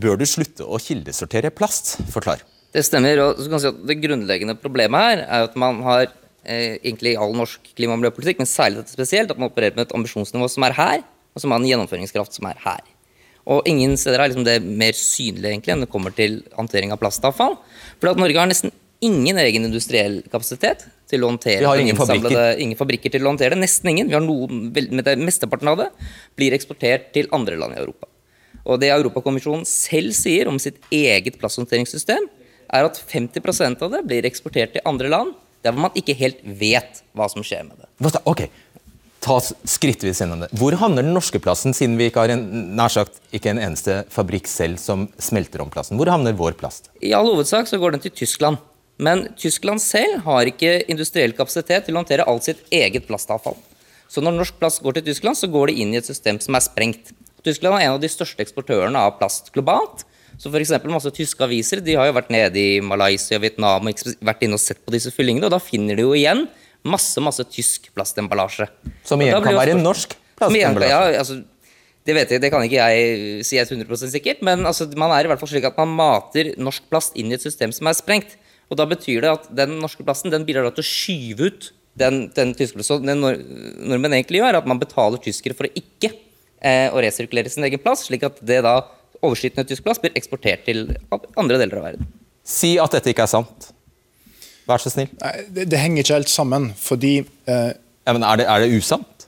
bør 0.00 0.18
du 0.18 0.26
slutte 0.26 0.66
å 0.66 0.80
kildesortere 0.82 1.52
plast. 1.54 1.96
Forklar. 2.12 2.42
Det 2.74 2.82
stemmer. 2.82 3.20
og 3.22 3.38
si 3.38 3.70
Det 3.86 4.00
grunnleggende 4.02 4.56
problemet 4.58 5.00
her 5.00 5.22
er 5.22 5.48
at 5.48 5.54
man 5.56 5.82
har 5.86 6.08
eh, 6.42 6.80
egentlig 6.82 7.14
i 7.14 7.20
all 7.20 7.34
norsk 7.36 7.60
klima- 7.76 7.94
og 7.94 8.02
miljøpolitikk, 8.02 8.40
men 8.42 8.50
særlig 8.50 8.82
dette 8.82 8.96
spesielt, 8.96 9.30
at 9.30 9.38
man 9.38 9.50
opererer 9.52 9.76
med 9.76 9.86
et 9.86 9.94
ambisjonsnivå 9.94 10.48
som 10.50 10.66
er 10.66 10.74
her, 10.78 11.04
og 11.34 11.42
som 11.42 11.54
har 11.54 11.62
en 11.62 11.68
gjennomføringskraft 11.68 12.34
som 12.34 12.48
er 12.50 12.58
her. 12.64 12.82
Og 13.44 13.66
ingen 13.68 13.96
steder 14.00 14.22
er 14.22 14.32
liksom 14.32 14.46
det 14.46 14.56
mer 14.64 14.96
synlig 14.96 15.50
egentlig 15.50 15.74
enn 15.74 15.84
det 15.84 15.90
kommer 15.92 16.14
til 16.16 16.40
håndtering 16.56 16.94
av 16.94 17.00
plastavfall. 17.02 17.58
For 18.00 18.10
at 18.10 18.20
Norge 18.20 18.40
har 18.40 18.48
nesten 18.48 18.72
ingen 19.06 19.38
egen 19.42 19.68
industriell 19.68 20.20
kapasitet 20.32 20.86
til 21.10 21.24
å 21.24 21.30
håndtere 21.30 21.62
Vi 21.62 21.68
har 21.68 21.82
ingen 21.82 21.98
fabrikker. 21.98 22.58
ingen 22.62 22.78
fabrikker 22.78 23.12
til 23.14 23.26
å 23.26 23.30
håndtere 23.32 23.54
det. 23.54 23.62
Nesten 23.62 23.92
ingen. 23.92 24.10
Vi 24.10 24.16
har 24.16 24.24
noen, 24.24 24.66
med 24.72 25.04
det 25.04 25.16
Mesteparten 25.20 25.70
av 25.72 25.80
det 25.82 25.90
blir 26.38 26.56
eksportert 26.56 27.12
til 27.16 27.30
andre 27.32 27.58
land 27.60 27.76
i 27.76 27.82
Europa. 27.82 28.08
Og 28.64 28.80
det 28.80 28.90
Europakommisjonen 28.94 29.66
selv 29.68 30.16
sier 30.16 30.48
om 30.48 30.58
sitt 30.62 30.80
eget 30.94 31.38
plasthåndteringssystem, 31.40 32.28
er 32.74 32.86
at 32.88 32.98
50% 32.98 33.82
av 33.84 33.92
det 33.92 34.04
blir 34.08 34.26
eksportert 34.26 34.72
til 34.74 34.86
andre 34.88 35.10
land 35.12 35.34
der 35.64 35.72
hvor 35.72 35.86
man 35.86 35.96
ikke 35.96 36.16
helt 36.16 36.40
vet 36.44 37.02
hva 37.16 37.28
som 37.32 37.44
skjer 37.44 37.64
med 37.68 37.80
det. 37.80 38.20
Ok, 38.28 38.46
Ta 39.24 39.38
skrittvis 39.40 40.18
gjennom 40.20 40.42
det. 40.42 40.50
Hvor 40.52 40.74
handler 40.76 41.06
den 41.06 41.14
norske 41.16 41.40
plassen, 41.40 41.72
siden 41.72 41.96
vi 41.96 42.10
ikke 42.10 42.26
har 42.26 42.34
en, 42.34 42.42
nær 42.76 42.92
sagt, 42.92 43.22
ikke 43.32 43.54
en 43.54 43.60
eneste 43.62 44.02
fabrikk 44.12 44.50
selv 44.50 44.76
som 44.82 45.06
smelter 45.16 45.62
om 45.64 45.70
plassen? 45.72 45.96
Hvor 45.96 46.10
havner 46.12 46.36
vår 46.36 46.58
plast? 46.60 46.90
I 47.00 47.14
all 47.16 47.30
hovedsak 47.30 47.70
så 47.70 47.80
går 47.80 47.96
den 47.96 48.04
til 48.04 48.12
Tyskland. 48.20 48.60
Men 49.02 49.26
Tyskland 49.40 49.82
selv 49.82 50.22
har 50.26 50.48
ikke 50.48 50.76
industriell 50.92 51.34
kapasitet 51.34 51.86
til 51.86 51.96
å 51.96 52.02
håndtere 52.02 52.26
alt 52.30 52.46
sitt 52.46 52.62
eget 52.70 53.08
plastavfall. 53.08 53.56
Så 54.08 54.22
når 54.22 54.36
norsk 54.36 54.58
plast 54.60 54.82
går 54.84 54.98
til 54.98 55.08
Tyskland, 55.08 55.38
så 55.38 55.50
går 55.50 55.70
det 55.72 55.78
inn 55.82 55.94
i 55.94 55.98
et 55.98 56.06
system 56.06 56.38
som 56.42 56.54
er 56.54 56.62
sprengt. 56.62 57.10
Tyskland 57.44 57.76
er 57.76 57.88
en 57.88 57.96
av 57.96 58.02
de 58.02 58.10
største 58.10 58.44
eksportørene 58.44 59.00
av 59.00 59.16
plast 59.18 59.50
globalt. 59.54 60.04
Så 60.38 60.50
f.eks. 60.50 60.72
masse 60.90 61.10
tyske 61.14 61.42
aviser 61.46 61.82
de 61.84 61.96
har 61.98 62.08
jo 62.08 62.16
vært 62.16 62.30
nede 62.34 62.58
i 62.58 62.78
Malaysia 62.82 63.38
og 63.38 63.44
Vietnam 63.44 63.90
og 63.90 64.04
vært 64.24 64.44
inne 64.46 64.58
og 64.58 64.62
sett 64.62 64.80
på 64.82 64.94
disse 64.94 65.12
fyllingene, 65.14 65.46
og 65.48 65.54
da 65.54 65.62
finner 65.62 65.98
de 65.98 66.06
jo 66.06 66.14
igjen 66.16 66.46
masse 66.84 67.22
masse 67.24 67.44
tysk 67.48 67.88
plastemballasje. 67.96 68.68
Som 69.06 69.22
igjen 69.24 69.42
kan 69.44 69.56
være 69.56 69.76
norsk 69.78 70.16
plastemballasje? 70.38 70.90
Ja, 70.90 71.20
altså, 71.22 71.38
det 72.04 72.16
vet 72.18 72.34
jeg, 72.34 72.42
det 72.44 72.50
kan 72.52 72.64
ikke 72.66 72.82
jeg 72.82 73.44
si 73.48 73.60
100% 73.60 74.12
sikkert, 74.12 74.42
men 74.44 74.66
altså, 74.68 74.88
man 75.00 75.14
er 75.16 75.24
i 75.24 75.30
hvert 75.30 75.40
fall 75.40 75.50
slik 75.54 75.68
at 75.70 75.78
man 75.80 75.94
mater 75.96 76.52
norsk 76.60 76.84
plast 76.92 77.16
inn 77.16 77.32
i 77.32 77.38
et 77.38 77.44
system 77.44 77.72
som 77.72 77.88
er 77.88 77.96
sprengt. 77.96 78.36
Og 78.70 78.78
da 78.80 78.86
betyr 78.88 79.24
det 79.24 79.32
at 79.32 79.48
den 79.54 79.78
norske 79.82 80.04
plassen 80.06 80.32
den 80.32 80.46
bidrar 80.48 80.70
til 80.74 80.84
å 80.84 80.88
skyve 80.88 81.50
ut 81.50 81.70
den, 82.00 82.24
den 82.34 82.54
tyske 82.58 82.82
Så 82.82 82.98
Det 82.98 83.14
nordmenn 83.14 84.16
egentlig 84.16 84.40
gjør, 84.40 84.50
er 84.50 84.60
at 84.60 84.68
man 84.70 84.80
betaler 84.80 85.20
tyskere 85.22 85.54
for 85.54 85.68
å 85.68 85.78
ikke 85.78 86.10
eh, 86.10 86.88
å 86.90 87.02
resirkulere 87.02 87.52
sin 87.52 87.66
egen 87.68 87.82
plass, 87.82 88.08
slik 88.08 88.26
at 88.26 88.40
det 88.42 88.62
da 88.66 88.80
overskytende 89.24 89.68
tysk 89.68 89.84
plass 89.86 90.02
blir 90.02 90.14
eksportert 90.18 90.66
til 90.66 90.88
andre 91.38 91.60
deler 91.60 91.80
av 91.80 91.88
verden. 91.90 92.10
Si 92.44 92.74
at 92.80 92.92
dette 92.96 93.14
ikke 93.14 93.24
er 93.24 93.30
sant. 93.30 93.70
Vær 94.68 94.80
så 94.80 94.92
snill. 94.92 95.10
Nei, 95.20 95.32
det, 95.48 95.68
det, 95.72 95.80
henger 95.80 96.04
ikke 96.04 96.18
helt 96.18 96.32
sammen, 96.32 96.70
fordi 96.80 97.18
eh, 97.22 97.72
ja, 97.76 98.12
men 98.12 98.24
er 98.26 98.40
det, 98.40 98.48
er 98.50 98.64
det 98.64 98.80
usant? 98.80 99.26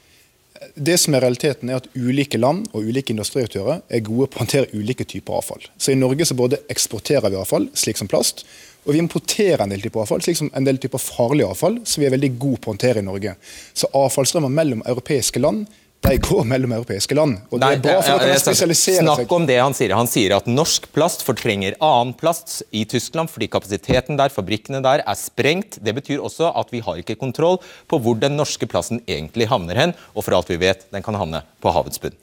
Det 0.76 0.96
som 1.00 1.14
er 1.16 1.22
realiteten 1.24 1.70
er 1.70 1.80
at 1.80 1.88
Ulike 1.96 2.40
land 2.40 2.66
og 2.76 2.88
ulike 2.88 3.12
industriaktører 3.12 3.82
er 3.92 4.04
gode 4.04 4.28
på 4.32 4.40
å 4.40 4.42
håndtere 4.42 4.68
ulike 4.76 5.06
typer 5.08 5.38
avfall. 5.38 5.64
Så 5.80 5.92
I 5.92 5.98
Norge 6.00 6.26
så 6.28 6.36
både 6.36 6.60
eksporterer 6.72 7.32
vi 7.32 7.38
avfall, 7.40 7.68
slik 7.76 8.00
som 8.00 8.08
plast, 8.10 8.44
og 8.86 8.94
vi 8.94 9.02
importerer 9.02 9.64
en 9.64 9.72
del 9.72 9.82
typer 9.82 10.04
avfall, 10.04 10.22
slik 10.22 10.38
som 10.38 10.52
en 10.54 10.66
del 10.66 10.78
typer 10.82 11.02
farlig 11.02 11.46
avfall, 11.46 11.80
som 11.84 12.02
vi 12.02 12.06
er 12.08 12.14
veldig 12.14 12.36
gode 12.38 12.62
på 12.62 12.70
å 12.70 12.76
håndtere 12.76 13.02
i 13.02 13.06
Norge. 13.06 13.34
Så 13.74 13.90
avfallsstrømmer 13.90 14.52
mellom 14.52 14.84
europeiske 14.86 15.42
land 15.42 15.66
de 16.06 16.18
går 16.22 16.44
mellom 16.46 16.74
europeiske 16.76 17.16
land. 17.16 17.38
og 17.50 17.60
det 17.60 17.68
er 17.68 17.80
bra 17.82 17.94
for 18.04 18.20
at 18.20 18.28
de 18.28 18.38
spesialiserer 18.38 19.00
seg. 19.00 19.08
Snakk 19.08 19.32
om 19.34 19.46
det 19.48 19.56
han 19.58 19.74
sier. 19.74 19.94
Han 19.98 20.10
sier 20.10 20.36
at 20.36 20.46
norsk 20.46 20.86
plast 20.94 21.24
fortrenger 21.26 21.74
annen 21.82 22.14
plast 22.18 22.60
i 22.70 22.84
Tyskland 22.88 23.32
fordi 23.32 23.48
kapasiteten 23.50 24.20
der, 24.20 24.30
fabrikkene 24.34 24.82
der, 24.84 25.02
er 25.02 25.18
sprengt. 25.18 25.80
Det 25.82 25.96
betyr 25.96 26.22
også 26.22 26.52
at 26.54 26.70
vi 26.74 26.82
har 26.84 27.00
ikke 27.02 27.18
kontroll 27.18 27.58
på 27.90 28.00
hvor 28.02 28.18
den 28.20 28.38
norske 28.38 28.68
plasten 28.70 29.02
egentlig 29.08 29.50
havner 29.50 29.82
hen, 29.82 29.96
og 30.14 30.26
for 30.26 30.38
alt 30.38 30.52
vi 30.52 30.60
vet, 30.62 30.86
den 30.94 31.04
kan 31.06 31.18
havne 31.18 31.42
på 31.64 31.74
havets 31.74 32.02
bunn. 32.02 32.14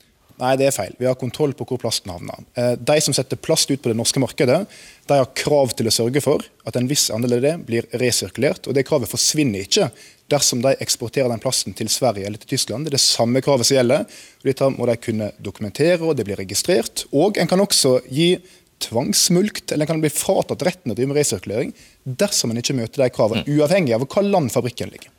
Nei, 0.41 0.55
det 0.57 0.65
er 0.65 0.73
feil. 0.73 0.95
Vi 0.97 1.05
har 1.05 1.17
kontroll 1.19 1.53
på 1.57 1.65
hvor 1.69 1.79
plasten 1.81 2.09
havner. 2.09 2.41
Eh, 2.57 2.73
de 2.79 2.95
som 3.05 3.13
setter 3.15 3.37
plast 3.37 3.69
ut 3.69 3.81
på 3.81 3.91
det 3.91 3.97
norske 3.99 4.21
markedet, 4.21 4.63
de 5.09 5.19
har 5.19 5.29
krav 5.37 5.75
til 5.77 5.89
å 5.89 5.93
sørge 5.93 6.23
for 6.25 6.41
at 6.65 6.79
en 6.79 6.89
viss 6.89 7.09
andel 7.13 7.37
av 7.37 7.45
det 7.45 7.53
blir 7.67 7.87
resirkulert. 8.01 8.67
og 8.67 8.73
Det 8.73 8.85
kravet 8.87 9.11
forsvinner 9.11 9.67
ikke 9.67 9.91
dersom 10.33 10.63
de 10.63 10.73
eksporterer 10.81 11.29
den 11.29 11.43
plasten 11.43 11.77
til 11.77 11.91
Sverige 11.91 12.25
eller 12.25 12.41
til 12.41 12.55
Tyskland. 12.55 12.87
Det 12.87 12.93
er 12.93 12.97
det 12.97 13.05
samme 13.05 13.43
kravet 13.45 13.69
som 13.69 13.77
gjelder. 13.77 14.09
og 14.41 14.49
Dette 14.49 14.73
må 14.73 14.89
de 14.89 14.97
kunne 15.05 15.31
dokumentere, 15.37 16.01
og 16.01 16.17
det 16.17 16.25
blir 16.25 16.41
registrert. 16.41 17.05
Og 17.13 17.37
en 17.37 17.49
kan 17.49 17.61
også 17.61 17.99
gi 18.09 18.33
tvangsmulkt, 18.83 19.71
eller 19.71 19.85
en 19.85 19.93
kan 19.93 20.01
bli 20.03 20.11
fratatt 20.11 20.65
retten 20.65 20.89
til 20.89 20.95
å 20.95 20.97
drive 20.97 21.11
med 21.13 21.19
resirkulering 21.21 21.75
dersom 22.03 22.51
en 22.51 22.59
ikke 22.59 22.75
møter 22.75 23.05
de 23.05 23.13
kravene, 23.13 23.45
mm. 23.45 23.53
uavhengig 23.53 23.93
av 23.95 24.03
hva 24.07 24.25
land 24.25 24.51
fabrikken 24.51 24.91
ligger. 24.91 25.12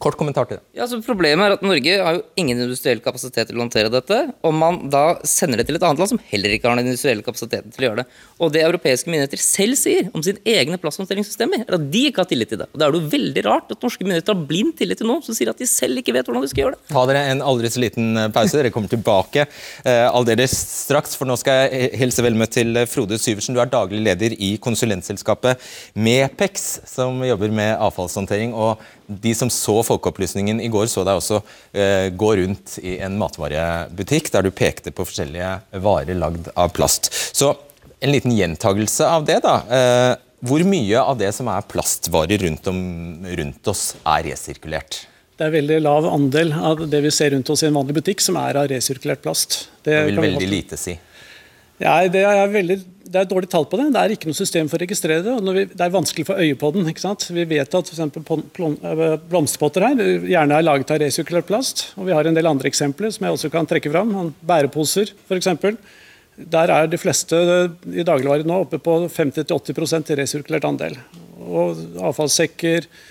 Kort 0.00 0.16
kommentar 0.16 0.46
til 0.48 0.56
det. 0.56 0.64
Ja, 0.78 0.86
så 0.88 0.96
Problemet 1.04 1.44
er 1.44 1.54
at 1.58 1.64
Norge 1.64 1.96
har 2.00 2.14
jo 2.16 2.22
ingen 2.40 2.62
industriell 2.62 3.02
kapasitet 3.04 3.50
til 3.50 3.58
å 3.58 3.64
håndtere 3.66 3.90
dette. 3.92 4.20
Og 4.46 4.54
man 4.56 4.78
da 4.92 5.18
sender 5.28 5.60
det 5.60 5.66
til 5.68 5.76
et 5.76 5.84
annet 5.84 6.00
land 6.00 6.12
som 6.14 6.20
heller 6.30 6.54
ikke 6.54 6.70
har 6.70 6.78
den 6.78 6.88
industrielle 6.88 7.24
kapasiteten 7.26 7.74
til 7.74 7.84
å 7.84 7.88
gjøre 7.88 8.00
det. 8.00 8.20
Og 8.40 8.52
det 8.54 8.62
europeiske 8.64 9.10
myndigheter 9.12 9.42
selv 9.44 9.76
sier 9.76 10.08
om 10.16 10.24
sine 10.24 10.40
egne 10.48 10.78
plasthåndteringssystemer, 10.80 11.66
er 11.66 11.76
at 11.76 11.84
de 11.92 12.04
ikke 12.08 12.22
har 12.24 12.30
tillit 12.30 12.48
til 12.52 12.62
det. 12.62 12.68
Og 12.72 12.80
Da 12.80 12.86
er 12.86 12.94
det 12.94 13.02
jo 13.02 13.10
veldig 13.12 13.44
rart 13.44 13.74
at 13.74 13.84
norske 13.84 14.06
myndigheter 14.06 14.32
har 14.32 14.46
blind 14.52 14.76
tillit 14.78 15.02
til 15.02 15.10
noen 15.10 15.24
som 15.26 15.36
sier 15.36 15.52
at 15.52 15.60
de 15.60 15.68
selv 15.68 16.00
ikke 16.00 16.14
vet 16.16 16.30
hvordan 16.30 16.46
de 16.46 16.52
skal 16.52 16.64
gjøre 16.64 16.78
det. 16.78 16.80
Ta 16.94 17.02
dere 17.10 17.24
en 17.34 17.44
aldri 17.50 17.72
så 17.74 17.82
liten 17.84 18.22
eh, 18.22 18.30
pause. 18.32 18.56
Dere 18.56 18.72
kommer 18.72 18.92
tilbake 18.92 19.44
eh, 19.44 20.06
aldeles 20.08 20.54
straks. 20.86 21.12
For 21.20 21.28
nå 21.28 21.36
skal 21.40 21.66
jeg 21.66 21.92
hilse 22.00 22.24
vel 22.24 22.40
møtt 22.40 22.56
til 22.56 22.80
Frode 22.88 23.20
Syversen. 23.20 23.58
Du 23.58 23.60
er 23.60 23.68
daglig 23.68 24.00
leder 24.06 24.38
i 24.38 24.54
konsulentselskapet 24.62 25.60
Mepex, 25.92 26.70
som 26.88 27.20
jobber 27.28 27.52
med 27.52 27.76
avfallshåndtering. 27.76 28.56
og 28.56 28.80
de 29.10 29.34
som 29.34 29.50
så 29.50 29.80
Folkeopplysningen 29.86 30.60
i 30.62 30.70
går, 30.72 30.86
så 30.90 31.04
deg 31.06 31.18
også 31.18 31.40
eh, 31.72 32.08
gå 32.14 32.30
rundt 32.40 32.76
i 32.82 32.98
en 33.02 33.18
matvarebutikk 33.20 34.30
der 34.34 34.46
du 34.46 34.52
pekte 34.54 34.94
på 34.94 35.06
forskjellige 35.08 35.80
varer 35.82 36.18
lagd 36.18 36.50
av 36.54 36.70
plast. 36.76 37.10
Så 37.36 37.52
en 38.00 38.14
liten 38.14 38.34
gjentagelse 38.36 39.08
av 39.10 39.26
det, 39.28 39.40
da. 39.44 39.56
Eh, 39.66 40.12
hvor 40.46 40.62
mye 40.64 41.02
av 41.02 41.18
det 41.20 41.34
som 41.36 41.50
er 41.52 41.66
plastvarer 41.68 42.40
rundt, 42.46 42.68
om, 42.70 42.80
rundt 43.28 43.68
oss, 43.68 43.90
er 44.08 44.24
resirkulert? 44.30 45.02
Det 45.36 45.46
er 45.48 45.52
veldig 45.56 45.76
lav 45.82 46.06
andel 46.08 46.52
av 46.52 46.82
det 46.92 47.02
vi 47.04 47.12
ser 47.12 47.34
rundt 47.34 47.50
oss 47.52 47.64
i 47.64 47.68
en 47.68 47.76
vanlig 47.76 47.96
butikk 47.96 48.24
som 48.24 48.36
er 48.40 48.58
av 48.60 48.70
resirkulert 48.72 49.22
plast. 49.24 49.62
Det, 49.82 49.92
det 49.92 50.06
vil 50.10 50.20
veldig 50.20 50.48
lite 50.48 50.80
si. 50.80 50.96
Ja, 51.80 51.94
det, 52.12 52.24
er 52.28 52.50
veldig, 52.52 52.76
det 53.10 53.18
er 53.18 53.26
et 53.26 53.32
dårlig 53.32 53.50
tall 53.50 53.66
på 53.66 53.78
det. 53.80 53.88
Det 53.94 54.00
er 54.00 54.14
ikke 54.14 54.30
noe 54.30 54.38
system 54.38 54.68
for 54.70 54.78
å 54.78 54.84
registrere 54.84 55.24
det. 55.26 55.34
og 55.34 55.54
vi, 55.56 55.64
Det 55.66 55.82
er 55.82 55.94
vanskelig 55.94 56.24
å 56.26 56.30
få 56.30 56.38
øye 56.38 56.58
på 56.60 56.72
den. 56.76 56.86
ikke 56.90 57.02
sant? 57.02 57.26
Vi 57.34 57.44
vet 57.50 57.74
at 57.74 57.90
for 57.90 58.42
eh, 58.42 59.16
blomsterpotter 59.30 59.86
her 59.88 60.02
gjerne 60.30 60.58
er 60.58 60.66
laget 60.66 60.94
av 60.94 61.02
resirkulert 61.02 61.48
plast. 61.50 61.88
og 61.96 62.06
Vi 62.06 62.14
har 62.14 62.24
en 62.24 62.38
del 62.38 62.46
andre 62.46 62.70
eksempler 62.70 63.10
som 63.10 63.26
jeg 63.26 63.36
også 63.36 63.50
kan 63.50 63.66
trekke 63.66 63.90
fram. 63.90 64.34
Bæreposer 64.46 65.10
f.eks. 65.26 65.50
Der 66.40 66.70
er 66.72 66.86
de 66.88 66.96
fleste 66.96 67.36
i 67.90 68.06
dagligvare 68.06 68.46
nå 68.46 68.62
oppe 68.64 68.78
på 68.80 69.00
50-80 69.10 70.14
resirkulert 70.22 70.64
andel. 70.70 70.96
Og 71.50 71.82
avfallssekker, 71.98 72.86
Eh, 72.86 73.10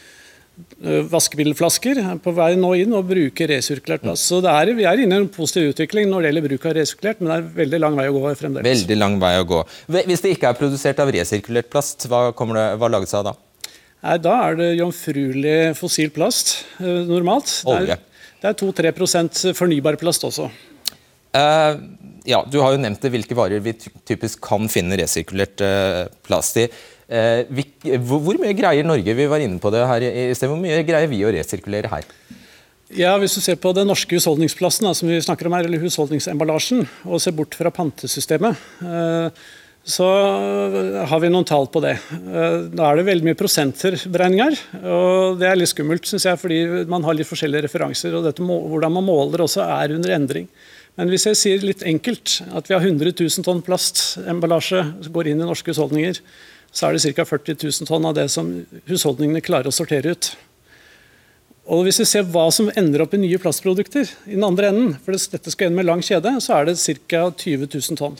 vaskemiddelflasker 1.12 2.00
på 2.24 2.34
vei 2.36 2.54
nå 2.60 2.72
inn 2.80 2.94
og 2.96 3.08
bruker 3.10 3.50
resirkulert 3.52 4.04
plast. 4.06 4.30
Så 4.30 4.40
er, 4.44 4.72
Vi 4.78 4.88
er 4.88 5.04
inne 5.04 5.18
i 5.18 5.24
en 5.24 5.30
positiv 5.32 5.74
utvikling 5.74 6.10
når 6.12 6.22
det 6.22 6.32
gjelder 6.32 6.48
bruk 6.48 6.68
av 6.70 6.76
resirkulert, 6.78 7.20
men 7.22 7.32
det 7.32 7.38
er 7.38 7.50
veldig 7.60 7.82
lang 7.84 8.00
vei 8.00 8.08
å 8.10 8.16
gå 8.16 8.34
fremdeles. 8.40 8.70
Veldig 8.70 8.98
lang 9.00 9.20
vei 9.22 9.34
å 9.40 9.46
gå. 9.50 9.62
Hvis 9.98 10.26
det 10.26 10.34
ikke 10.36 10.52
er 10.52 10.60
produsert 10.60 11.02
av 11.04 11.12
resirkulert 11.16 11.72
plast, 11.72 12.08
hva, 12.12 12.30
det, 12.32 12.66
hva 12.80 12.92
lages 12.92 13.16
det 13.16 13.22
av 13.22 13.30
da? 13.32 13.36
Nei, 14.00 14.18
Da 14.24 14.36
er 14.48 14.60
det 14.60 14.70
jomfruelig 14.80 15.58
fossil 15.80 16.14
plast 16.16 16.56
eh, 16.80 17.04
normalt. 17.10 17.52
Olje. 17.68 18.00
Det 18.40 18.48
er, 18.48 18.56
er 18.56 18.94
2-3 18.94 19.54
fornybar 19.58 20.00
plast 20.00 20.24
også. 20.24 20.48
Uh, 21.36 21.76
ja, 22.26 22.40
Du 22.48 22.58
har 22.64 22.74
jo 22.74 22.82
nevnt 22.82 23.04
det, 23.04 23.12
hvilke 23.14 23.36
varer 23.38 23.62
vi 23.62 23.76
typisk 24.08 24.40
kan 24.42 24.70
finne 24.72 24.98
resirkulert 24.98 25.62
uh, 25.62 26.08
plast 26.26 26.58
i. 26.62 26.70
Eh, 27.10 27.98
hvor 28.06 28.38
mye 28.38 28.54
greier 28.54 28.86
Norge 28.86 29.16
vi 29.18 29.30
var 29.30 29.42
inne 29.42 29.58
på 29.62 29.72
det 29.74 29.86
her 29.90 30.04
i 30.06 30.28
sted, 30.38 30.50
hvor 30.52 30.60
mye 30.62 30.84
greier 30.86 31.10
vi 31.10 31.24
å 31.26 31.32
resirkulere 31.34 31.90
her? 31.90 32.06
Ja, 32.94 33.16
Hvis 33.22 33.36
du 33.38 33.42
ser 33.42 33.58
på 33.62 33.70
den 33.78 33.90
norske 33.90 34.18
husholdningsplassen 34.18 34.88
da, 34.88 34.96
som 34.98 35.10
vi 35.10 35.22
snakker 35.22 35.46
om 35.46 35.54
her, 35.58 35.68
eller 35.68 35.82
husholdningsemballasjen, 35.82 36.88
og 37.06 37.22
ser 37.22 37.36
bort 37.38 37.58
fra 37.58 37.70
pantesystemet, 37.74 38.62
eh, 38.82 39.42
så 39.90 40.06
har 41.10 41.22
vi 41.22 41.30
noen 41.30 41.46
tall 41.48 41.70
på 41.72 41.82
det. 41.82 41.96
Eh, 42.14 42.58
da 42.74 42.90
er 42.90 43.00
det 43.00 43.06
veldig 43.08 43.30
mye 43.30 43.38
prosentberegninger. 43.38 44.58
og 44.84 45.40
Det 45.40 45.48
er 45.50 45.58
litt 45.58 45.70
skummelt, 45.70 46.06
synes 46.06 46.26
jeg, 46.26 46.42
fordi 46.42 46.60
man 46.90 47.06
har 47.06 47.14
litt 47.14 47.30
forskjellige 47.30 47.66
referanser. 47.66 48.14
og 48.14 48.26
dette, 48.26 48.42
Hvordan 48.42 48.94
man 48.94 49.06
måler 49.06 49.46
også 49.46 49.66
er 49.66 49.96
under 49.96 50.10
endring. 50.10 50.48
Men 50.98 51.10
hvis 51.10 51.26
jeg 51.26 51.38
sier 51.38 51.60
litt 51.64 51.82
enkelt 51.82 52.42
at 52.54 52.68
vi 52.68 52.74
har 52.74 52.82
100 52.82 53.14
000 53.14 53.46
tonn 53.46 53.62
plastemballasje 53.64 54.82
som 55.06 55.14
går 55.14 55.28
inn 55.32 55.42
i 55.42 55.48
norske 55.48 55.72
husholdninger, 55.72 56.20
så 56.72 56.88
er 56.88 56.96
det 56.96 57.16
ca. 57.16 57.26
40 57.26 57.58
000 57.64 57.90
tonn 57.90 58.06
av 58.06 58.16
det 58.18 58.28
som 58.34 58.52
husholdningene 58.90 59.42
klarer 59.46 59.72
å 59.72 59.76
sortere 59.76 60.14
ut. 60.14 60.32
Og 61.70 61.84
Hvis 61.86 62.00
vi 62.02 62.08
ser 62.10 62.26
hva 62.34 62.48
som 62.54 62.72
ender 62.78 63.04
opp 63.04 63.14
i 63.14 63.22
nye 63.22 63.38
plastprodukter 63.42 64.10
i 64.26 64.34
den 64.34 64.46
andre 64.46 64.72
enden, 64.72 64.96
for 65.06 65.14
dette 65.14 65.54
skal 65.54 65.70
inn 65.70 65.78
med 65.78 65.86
lang 65.86 66.02
kjede, 66.06 66.34
så 66.42 66.58
er 66.58 66.70
det 66.70 66.80
ca. 67.10 67.28
20 67.30 67.70
000 67.70 68.00
tonn. 68.00 68.18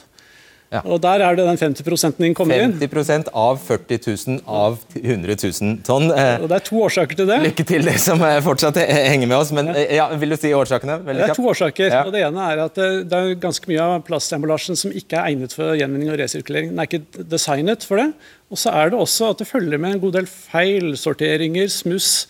Ja. 0.70 0.80
Og 0.86 1.00
Der 1.02 1.18
er 1.26 1.34
det 1.34 1.44
den 1.48 1.58
50 1.58 2.14
din 2.20 2.34
kommer 2.34 2.60
inn. 2.62 2.76
50 2.78 3.32
av 3.34 3.58
40 3.58 3.98
000 4.06 4.42
av 4.46 4.76
100 4.94 5.34
000 5.42 5.80
tonn. 5.82 6.12
Eh, 6.14 6.36
og 6.38 6.48
Det 6.48 6.58
er 6.60 6.64
to 6.68 6.82
årsaker 6.86 7.16
til 7.18 7.26
det. 7.26 7.38
Lykke 7.42 7.64
til, 7.66 7.82
det 7.88 7.96
som 7.98 8.22
eh, 8.22 8.36
fortsatt 8.44 8.76
henger 8.78 9.26
med 9.26 9.36
oss. 9.36 9.50
Men 9.50 9.72
ja, 9.74 10.06
Vil 10.14 10.30
du 10.30 10.36
si 10.38 10.52
årsakene? 10.54 11.00
det 11.08 11.24
er 11.26 11.34
to 11.34 11.48
årsaker. 11.50 11.96
Og 12.04 12.12
Det 12.14 12.22
ene 12.22 12.44
er 12.52 12.62
at 12.68 12.78
det 12.78 13.18
er 13.18 13.34
ganske 13.42 13.66
mye 13.66 13.82
av 13.82 14.04
plastemballasjen 14.06 14.78
som 14.78 14.94
ikke 14.94 15.18
er 15.18 15.32
egnet 15.32 15.56
for 15.58 15.74
gjenvinning 15.74 16.12
og 16.12 16.20
resirkulering. 16.22 16.70
Den 16.70 16.84
er 16.84 16.86
ikke 16.86 17.24
designet 17.32 17.86
for 17.88 17.98
det. 17.98 18.12
Og 18.50 18.60
så 18.62 18.70
er 18.70 18.92
det 18.92 19.00
også 19.00 19.32
at 19.32 19.42
det 19.42 19.48
følger 19.50 19.78
med 19.82 19.96
en 19.96 20.04
god 20.04 20.20
del 20.20 20.28
feilsorteringer, 20.30 21.66
smuss, 21.66 22.28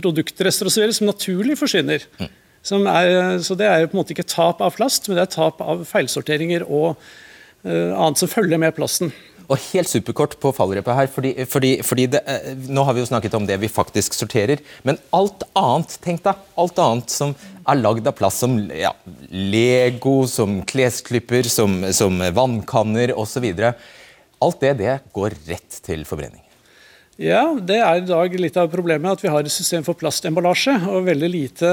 produktrester 0.00 0.66
osv. 0.66 0.88
som 0.98 1.06
naturlig 1.06 1.58
forsvinner. 1.60 2.08
Mm. 2.18 2.34
Er, 2.90 3.38
så 3.46 3.54
det 3.54 3.68
er 3.70 3.84
jo 3.84 3.92
på 3.92 3.94
en 3.94 4.00
måte 4.00 4.14
ikke 4.16 4.26
tap 4.26 4.58
av 4.64 4.74
plast, 4.74 5.06
men 5.06 5.20
det 5.20 5.28
er 5.28 5.34
tap 5.36 5.62
av 5.62 5.84
feilsorteringer 5.86 6.66
og 6.66 6.96
annet 7.66 8.20
som 8.22 8.30
følger 8.30 8.60
med 8.62 8.76
plasten. 8.76 9.10
Og 9.46 9.60
helt 9.70 9.90
superkort 9.90 10.34
på 10.42 10.50
fallrepet 10.54 10.96
her, 10.98 11.10
fordi, 11.10 11.32
fordi, 11.46 11.72
fordi 11.86 12.06
det, 12.16 12.22
eh, 12.26 12.54
Nå 12.66 12.82
har 12.86 12.96
vi 12.96 13.04
jo 13.04 13.10
snakket 13.10 13.34
om 13.38 13.46
det 13.46 13.58
vi 13.62 13.70
faktisk 13.70 14.16
sorterer, 14.16 14.62
men 14.82 14.98
alt 15.14 15.44
annet 15.54 15.98
tenk 16.02 16.24
deg, 16.24 16.40
alt 16.58 16.80
annet 16.82 17.14
som 17.14 17.34
er 17.66 17.78
lagd 17.78 18.06
av 18.06 18.16
plast, 18.18 18.42
som 18.42 18.56
ja, 18.74 18.92
Lego, 19.30 20.18
som 20.30 20.60
klesklipper, 20.66 21.46
som, 21.50 21.78
som 21.94 22.18
vannkanner 22.34 23.14
osv. 23.14 23.46
Alt 24.42 24.60
det, 24.60 24.74
det 24.82 24.98
går 25.14 25.38
rett 25.46 25.78
til 25.86 26.02
forbrenning. 26.08 26.45
Ja, 27.16 27.54
det 27.56 27.78
er 27.80 28.02
i 28.02 28.04
dag 28.04 28.34
litt 28.36 28.58
av 28.60 28.68
problemet 28.68 29.16
at 29.16 29.22
vi 29.24 29.30
har 29.32 29.46
et 29.46 29.52
system 29.52 29.84
for 29.86 29.96
plastemballasje 29.96 30.74
og 30.92 31.06
veldig 31.06 31.30
lite 31.32 31.70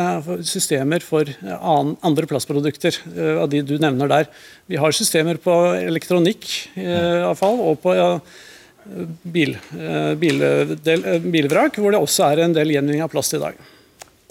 systemer 0.48 1.04
for 1.04 1.28
andre 1.60 2.30
plastprodukter 2.30 2.96
eh, 3.12 3.42
av 3.44 3.50
de 3.52 3.60
du 3.68 3.76
nevner 3.76 4.08
der. 4.08 4.30
Vi 4.72 4.80
har 4.80 4.96
systemer 4.96 5.42
på 5.44 5.58
elektronikkavfall 5.82 7.60
og 7.60 7.82
på 7.84 7.98
bil, 9.36 9.58
bildel, 10.20 10.76
bil, 10.80 11.08
bilvrak, 11.28 11.80
hvor 11.80 11.92
det 11.92 12.00
også 12.00 12.30
er 12.32 12.46
en 12.46 12.56
del 12.56 12.72
gjenvinning 12.78 13.04
av 13.04 13.12
plast 13.12 13.36
i 13.36 13.44
dag. 13.44 13.60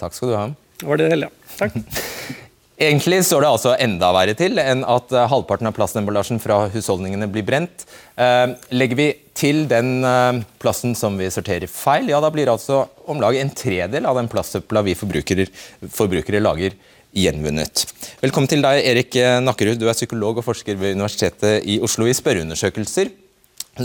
Takk 0.01 0.17
skal 0.17 0.33
du 0.33 0.37
ha. 0.39 0.47
Det 0.81 0.89
var 0.89 1.01
det 1.01 1.13
hele. 1.13 1.29
Takk. 1.59 1.77
Egentlig 2.81 3.19
står 3.27 3.43
det 3.43 3.49
altså 3.53 3.73
enda 3.77 4.07
verre 4.15 4.33
til 4.37 4.57
enn 4.57 4.81
at 4.89 5.11
eh, 5.13 5.27
halvparten 5.29 5.69
av 5.69 5.75
plastemballasjen 5.77 6.39
fra 6.41 6.63
husholdningene 6.73 7.27
blir 7.29 7.45
brent. 7.45 7.85
Eh, 8.17 8.55
legger 8.73 8.97
vi 8.97 9.05
til 9.37 9.67
den 9.69 9.99
eh, 10.01 10.39
plasten 10.61 10.95
som 10.97 11.19
vi 11.19 11.29
sorterer 11.33 11.69
feil, 11.69 12.09
ja 12.09 12.21
da 12.23 12.31
blir 12.33 12.49
altså 12.49 12.87
om 13.05 13.21
lag 13.21 13.37
en 13.37 13.53
tredel 13.53 14.07
av 14.09 14.17
den 14.17 14.29
plastsøpla 14.31 14.81
vi 14.87 14.97
forbrukere, 14.97 15.45
forbrukere 15.93 16.41
lager, 16.41 16.73
gjenvunnet. 17.13 17.85
Velkommen 18.23 18.49
til 18.49 18.63
deg, 18.65 18.79
Erik 18.89 19.13
Nakkerud. 19.45 19.77
Du 19.77 19.85
er 19.85 19.93
psykolog 19.93 20.39
og 20.41 20.47
forsker 20.47 20.79
ved 20.79 20.95
Universitetet 20.97 21.67
i 21.69 21.75
Oslo. 21.85 22.07
I 22.09 22.15
spørreundersøkelser 22.17 23.11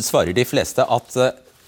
svarer 0.00 0.32
de 0.32 0.46
fleste 0.48 0.80
at 0.80 1.18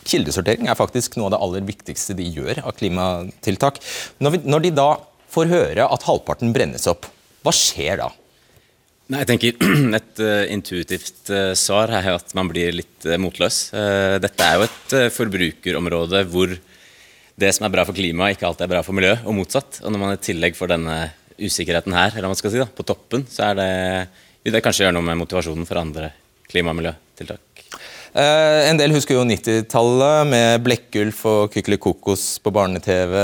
kildesortering 0.08 0.70
er 0.72 0.78
faktisk 0.78 1.18
noe 1.20 1.28
av 1.28 1.34
det 1.34 1.42
aller 1.44 1.68
viktigste 1.68 2.16
de 2.16 2.24
gjør 2.32 2.62
av 2.64 2.72
klimatiltak. 2.78 3.82
Når, 4.24 4.38
vi, 4.38 4.42
når 4.48 4.64
de 4.64 4.72
da 4.80 4.88
får 5.30 5.50
høre 5.50 5.86
at 5.86 6.06
halvparten 6.06 6.54
brennes 6.54 6.86
opp. 6.90 7.08
Hva 7.44 7.54
skjer 7.54 8.00
da? 8.02 8.10
Nei, 9.10 9.22
jeg 9.24 9.30
tenker 9.32 9.70
Et 9.98 10.22
uh, 10.22 10.42
intuitivt 10.54 11.32
uh, 11.34 11.52
svar 11.58 11.90
er 11.98 12.12
at 12.12 12.34
man 12.38 12.50
blir 12.50 12.74
litt 12.76 13.06
uh, 13.08 13.18
motløs. 13.18 13.62
dette 14.22 14.46
er 14.46 14.58
jo 14.58 14.68
et 14.68 15.14
forbrukerområde 15.14 16.22
hvor 16.30 16.54
det 17.40 17.50
som 17.56 17.64
er 17.66 17.72
bra 17.72 17.86
for 17.88 17.96
klimaet, 17.96 18.36
ikke 18.36 18.46
alltid 18.50 18.66
er 18.66 18.72
bra 18.74 18.82
for 18.84 18.96
miljøet, 18.96 19.22
og 19.24 19.32
motsatt. 19.32 19.80
Og 19.80 19.92
når 19.92 20.02
man 20.02 20.12
i 20.12 20.20
tillegg 20.20 20.58
får 20.58 20.74
denne 20.74 20.96
usikkerheten 21.40 21.94
her, 21.96 22.12
eller 22.12 22.28
hva 22.28 22.34
man 22.34 22.40
skal 22.40 22.52
si 22.52 22.60
da, 22.60 22.68
på 22.68 22.84
toppen, 22.84 23.24
så 23.32 23.46
er 23.48 23.56
det, 23.56 23.70
vil 24.44 24.56
det 24.56 24.62
kanskje 24.64 24.84
gjøre 24.84 24.98
noe 24.98 25.06
med 25.06 25.22
motivasjonen 25.22 25.68
for 25.68 25.80
andre 25.80 26.10
klima- 26.50 26.74
og 26.74 26.80
miljøtiltak. 26.82 27.49
Uh, 28.10 28.66
en 28.66 28.78
del 28.78 28.90
husker 28.90 29.14
jo 29.14 29.22
90-tallet 29.22 30.26
med 30.26 30.64
Blekkulf 30.66 31.20
og 31.30 31.52
Kykelikokos 31.54 32.24
på 32.42 32.50
barne-TV. 32.54 33.14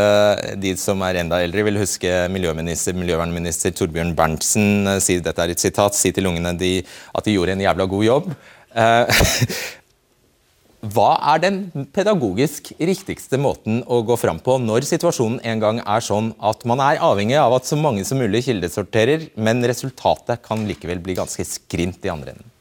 De 0.63 0.75
som 0.79 1.03
er 1.03 1.19
enda 1.25 1.41
eldre, 1.43 1.65
vil 1.67 1.81
huske 1.81 2.13
miljøminister, 2.31 2.95
miljøvernminister 2.95 3.75
Torbjørn 3.75 4.15
Berntsen 4.15 4.87
uh, 4.87 5.01
si 5.03 5.19
dette 5.19 5.43
er 5.43 5.57
et 5.57 5.65
sitat, 5.65 5.99
si 5.99 6.15
til 6.15 6.31
ungene 6.31 6.55
de, 6.61 6.79
at 7.11 7.27
de 7.27 7.35
gjorde 7.35 7.57
en 7.57 7.67
jævla 7.67 7.89
god 7.97 8.07
jobb. 8.07 8.31
Uh, 8.79 9.27
hva 10.95 11.11
er 11.35 11.43
den 11.43 11.63
pedagogisk 11.91 12.71
riktigste 12.79 13.43
måten 13.43 13.83
å 13.91 14.05
gå 14.07 14.15
fram 14.21 14.39
på 14.39 14.61
når 14.63 14.87
situasjonen 14.87 15.41
en 15.51 15.63
gang 15.67 15.81
er 15.83 16.05
sånn 16.05 16.31
at 16.39 16.63
man 16.69 16.79
er 16.85 17.03
avhengig 17.03 17.41
av 17.43 17.59
at 17.59 17.67
så 17.67 17.75
mange 17.81 18.07
som 18.07 18.23
mulig 18.23 18.47
kildesorterer, 18.47 19.33
men 19.35 19.67
resultatet 19.67 20.47
kan 20.47 20.63
likevel 20.69 21.03
bli 21.03 21.19
ganske 21.19 21.43
skrint 21.49 22.07
i 22.07 22.13
andre 22.13 22.37
enden? 22.37 22.53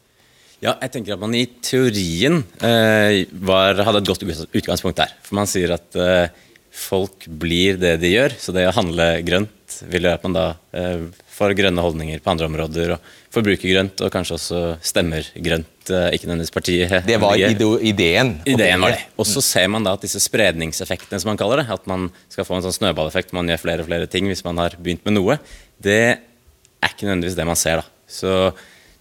Ja, 0.63 0.77
jeg 0.81 0.91
tenker 0.93 1.15
at 1.15 1.21
man 1.21 1.35
i 1.35 1.45
teorien 1.63 2.41
eh, 2.63 3.25
var, 3.45 3.81
hadde 3.85 4.01
et 4.01 4.09
godt 4.09 4.23
utgangspunkt 4.55 5.01
der. 5.01 5.11
For 5.25 5.37
man 5.37 5.49
sier 5.51 5.75
at 5.75 5.97
eh, 5.99 6.31
folk 6.75 7.27
blir 7.27 7.77
det 7.81 7.97
de 8.01 8.13
gjør. 8.15 8.35
Så 8.39 8.55
det 8.55 8.67
å 8.69 8.73
handle 8.75 9.09
grønt 9.27 9.51
vil 9.91 10.05
gjøre 10.07 10.19
at 10.19 10.25
man 10.27 10.35
da 10.37 10.45
eh, 10.77 11.05
får 11.35 11.55
grønne 11.57 11.83
holdninger 11.83 12.21
på 12.23 12.31
andre 12.31 12.47
områder, 12.47 12.93
og 12.95 13.13
forbruker 13.35 13.67
grønt, 13.73 13.99
og 14.05 14.11
kanskje 14.13 14.37
også 14.37 14.59
stemmer 14.85 15.27
grønt. 15.43 15.71
eh, 15.91 16.07
ikke 16.15 16.29
nødvendigvis 16.29 16.55
partiet. 16.55 16.93
Det 17.07 17.17
var 17.21 17.35
ide 17.35 17.67
ideen. 17.91 18.35
Ideen 18.47 18.85
var 18.85 18.95
det. 18.95 19.01
Og 19.19 19.27
så 19.27 19.43
ser 19.43 19.67
man 19.73 19.83
da 19.85 19.97
at 19.97 20.05
disse 20.05 20.21
spredningseffektene, 20.23 21.19
som 21.19 21.33
man 21.33 21.41
kaller 21.41 21.61
det, 21.63 21.67
at 21.75 21.89
man 21.91 22.07
skal 22.31 22.47
få 22.47 22.57
en 22.57 22.65
sånn 22.67 22.77
snøballeffekt, 22.79 23.35
man 23.35 23.51
gjør 23.51 23.65
flere 23.65 23.83
og 23.83 23.89
flere 23.91 24.07
ting 24.11 24.31
hvis 24.31 24.45
man 24.47 24.63
har 24.63 24.77
begynt 24.79 25.03
med 25.07 25.17
noe, 25.19 25.37
det 25.83 25.99
er 26.15 26.93
ikke 26.93 27.09
nødvendigvis 27.09 27.35
det 27.37 27.49
man 27.51 27.59
ser. 27.59 27.83
da. 27.83 27.91
Så, 28.07 28.31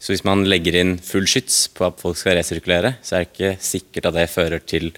så 0.04 0.12
hvis 0.12 0.25
man 0.26 0.42
legger 0.44 0.76
inn 0.76 0.99
full 1.00 1.25
skyts 1.25 1.62
på 1.73 1.87
at 1.87 2.00
folk 2.02 2.18
skal 2.20 2.37
resirkulere, 2.37 2.99
så 3.00 3.16
er 3.16 3.23
det 3.25 3.30
ikke 3.30 3.52
sikkert 3.64 4.11
at 4.11 4.16
det 4.18 4.26
fører 4.28 4.61
til 4.61 4.90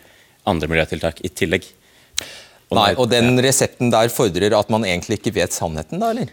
andre 0.50 0.66
miljøtiltak 0.70 1.20
i 1.22 1.30
tillegg. 1.30 1.68
Nei, 2.74 2.88
og 2.98 3.06
den 3.12 3.38
resepten 3.38 3.92
der 3.94 4.10
fordrer 4.10 4.56
at 4.58 4.72
man 4.74 4.82
egentlig 4.88 5.20
ikke 5.20 5.36
vet 5.36 5.54
sannheten, 5.54 6.02
da, 6.02 6.10
eller? 6.10 6.32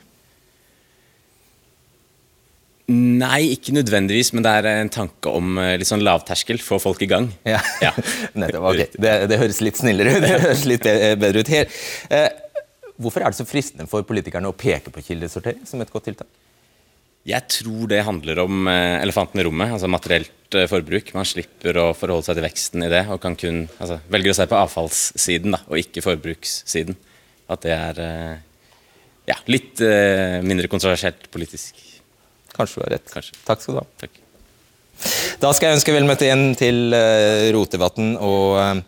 Nei, 2.90 3.54
ikke 3.54 3.76
nødvendigvis, 3.78 4.34
men 4.34 4.44
det 4.44 4.54
er 4.58 4.68
en 4.72 4.90
tanke 4.92 5.32
om 5.32 5.54
eh, 5.62 5.76
litt 5.80 5.88
sånn 5.88 6.04
lavterskel, 6.04 6.58
få 6.60 6.82
folk 6.82 7.06
i 7.06 7.10
gang. 7.14 7.30
Ja, 7.48 7.62
Ja. 7.84 7.94
nettopp. 8.42 8.66
Ok, 8.74 8.98
det, 8.98 9.14
det 9.30 9.38
høres 9.40 9.62
litt 9.64 9.78
snillere 9.80 10.18
ut. 10.18 10.24
Det 10.26 10.34
høres 10.48 10.66
litt 10.68 10.90
bedre 11.22 11.46
ut 11.46 11.54
her. 11.54 11.70
Eh, 12.10 12.28
hvorfor 12.98 13.22
er 13.22 13.30
det 13.32 13.40
så 13.40 13.48
fristende 13.48 13.86
for 13.92 14.04
politikerne 14.10 14.50
å 14.50 14.58
peke 14.58 14.92
på 14.94 15.06
kildesortering 15.06 15.62
som 15.70 15.86
et 15.86 15.94
godt 15.94 16.10
tiltak? 16.10 16.32
Jeg 17.24 17.48
tror 17.48 17.88
det 17.88 18.02
handler 18.04 18.42
om 18.44 18.68
eh, 18.68 19.00
elefanten 19.00 19.40
i 19.40 19.46
rommet, 19.48 19.72
altså 19.72 19.88
materielt 19.88 20.58
eh, 20.60 20.68
forbruk. 20.68 21.14
Man 21.16 21.28
slipper 21.28 21.78
å 21.80 21.86
forholde 21.96 22.28
seg 22.28 22.36
til 22.36 22.44
veksten 22.44 22.84
i 22.84 22.90
det, 22.92 23.06
og 23.14 23.22
kan 23.24 23.38
kun 23.40 23.62
altså, 23.78 24.02
velger 24.12 24.34
å 24.34 24.38
se 24.42 24.48
på 24.52 24.58
avfallssiden 24.60 25.56
da, 25.56 25.62
og 25.70 25.80
ikke 25.80 26.04
forbrukssiden. 26.04 26.98
At 27.54 27.64
det 27.64 27.72
er 27.78 28.02
eh, 28.04 28.34
ja, 29.32 29.38
litt 29.48 29.80
mindre 30.44 30.68
kontroversielt 30.68 31.30
politisk. 31.32 31.80
Kanskje 32.54 32.82
du 32.82 32.84
har 32.84 32.92
rett. 32.98 33.08
Kanskje. 33.08 33.40
Takk 33.48 33.64
skal 33.64 33.78
du 33.78 33.80
ha. 33.80 33.86
Takk. 34.04 34.20
Da 35.40 35.54
skal 35.56 35.70
jeg 35.70 35.78
ønske 35.78 35.96
vel 35.96 36.08
møtt 36.08 36.22
igjen 36.28 36.52
til 36.60 36.92
Rotevatn 37.56 38.18
og 38.20 38.84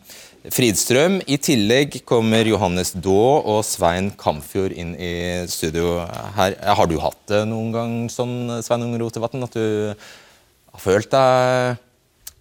Fridstrøm. 0.54 1.20
I 1.26 1.38
tillegg 1.42 2.02
kommer 2.08 2.46
Johannes 2.46 2.94
Daae 2.94 3.40
og 3.50 3.64
Svein 3.66 4.12
Kamfjord 4.20 4.76
inn 4.78 4.94
i 5.00 5.14
studio 5.50 5.98
her. 6.36 6.58
Har 6.78 6.90
du 6.92 7.00
hatt 7.02 7.18
det 7.32 7.42
noen 7.50 7.72
gang 7.74 7.96
sånn, 8.12 8.62
Svein 8.66 8.86
Unge 8.86 9.00
Rotevatn, 9.02 9.46
at 9.48 9.58
du 9.58 9.96
har 9.96 10.84
følt 10.84 11.10
deg 11.14 11.82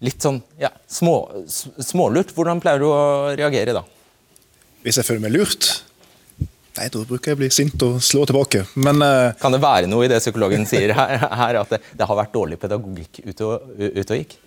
litt 0.05 0.21
sånn 0.21 0.41
ja, 0.61 0.69
små, 0.91 1.17
smålurt? 1.49 2.35
Hvordan 2.35 2.61
pleier 2.61 2.83
du 2.83 2.89
å 2.91 3.33
reagere 3.37 3.77
da? 3.79 3.85
Hvis 4.85 5.01
jeg 5.01 5.07
føler 5.07 5.25
meg 5.25 5.33
lurt, 5.33 5.71
nei, 6.75 6.89
da 6.93 7.01
bruker 7.07 7.31
jeg 7.31 7.39
å 7.39 7.41
bli 7.41 7.51
sint 7.53 7.85
og 7.87 7.97
slå 8.05 8.27
tilbake. 8.29 8.67
Men 8.77 9.01
uh... 9.01 9.33
Kan 9.41 9.55
det 9.55 9.63
være 9.63 9.89
noe 9.89 10.05
i 10.05 10.11
det 10.11 10.21
psykologen 10.21 10.67
sier 10.69 10.93
her, 10.93 11.17
her 11.41 11.61
at 11.63 11.73
det, 11.73 11.81
det 11.97 12.05
har 12.05 12.19
vært 12.21 12.35
dårlig 12.35 12.61
pedagogikk 12.61 13.23
ute 13.25 13.47
og, 13.47 13.71
ute 13.79 14.09
og 14.11 14.19
gikk? 14.19 14.37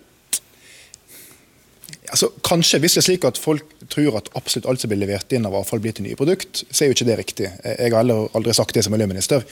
Altså, 2.13 2.29
kanskje 2.45 2.79
hvis 2.83 2.97
det 2.97 3.01
er 3.01 3.07
slik 3.07 3.27
at 3.27 3.39
folk 3.39 3.75
tror 3.91 4.19
at 4.19 4.29
absolutt 4.37 4.67
alt 4.69 4.81
som 4.81 4.91
blir 4.91 5.01
levert 5.01 5.31
inn 5.35 5.47
av 5.47 5.55
avfall, 5.59 5.81
blir 5.83 5.95
til 5.95 6.05
nye 6.05 6.17
produkt, 6.19 6.63
så 6.69 6.83
er 6.83 6.89
jo 6.89 6.97
ikke 6.97 7.07
det 7.09 7.19
riktig. 7.19 7.51
Jeg 7.63 7.93
har 7.93 8.01
heller 8.01 8.29
aldri 8.37 8.55
sagt 8.57 8.75
det 8.77 8.85
som 8.85 8.93
miljøminister. 8.95 9.45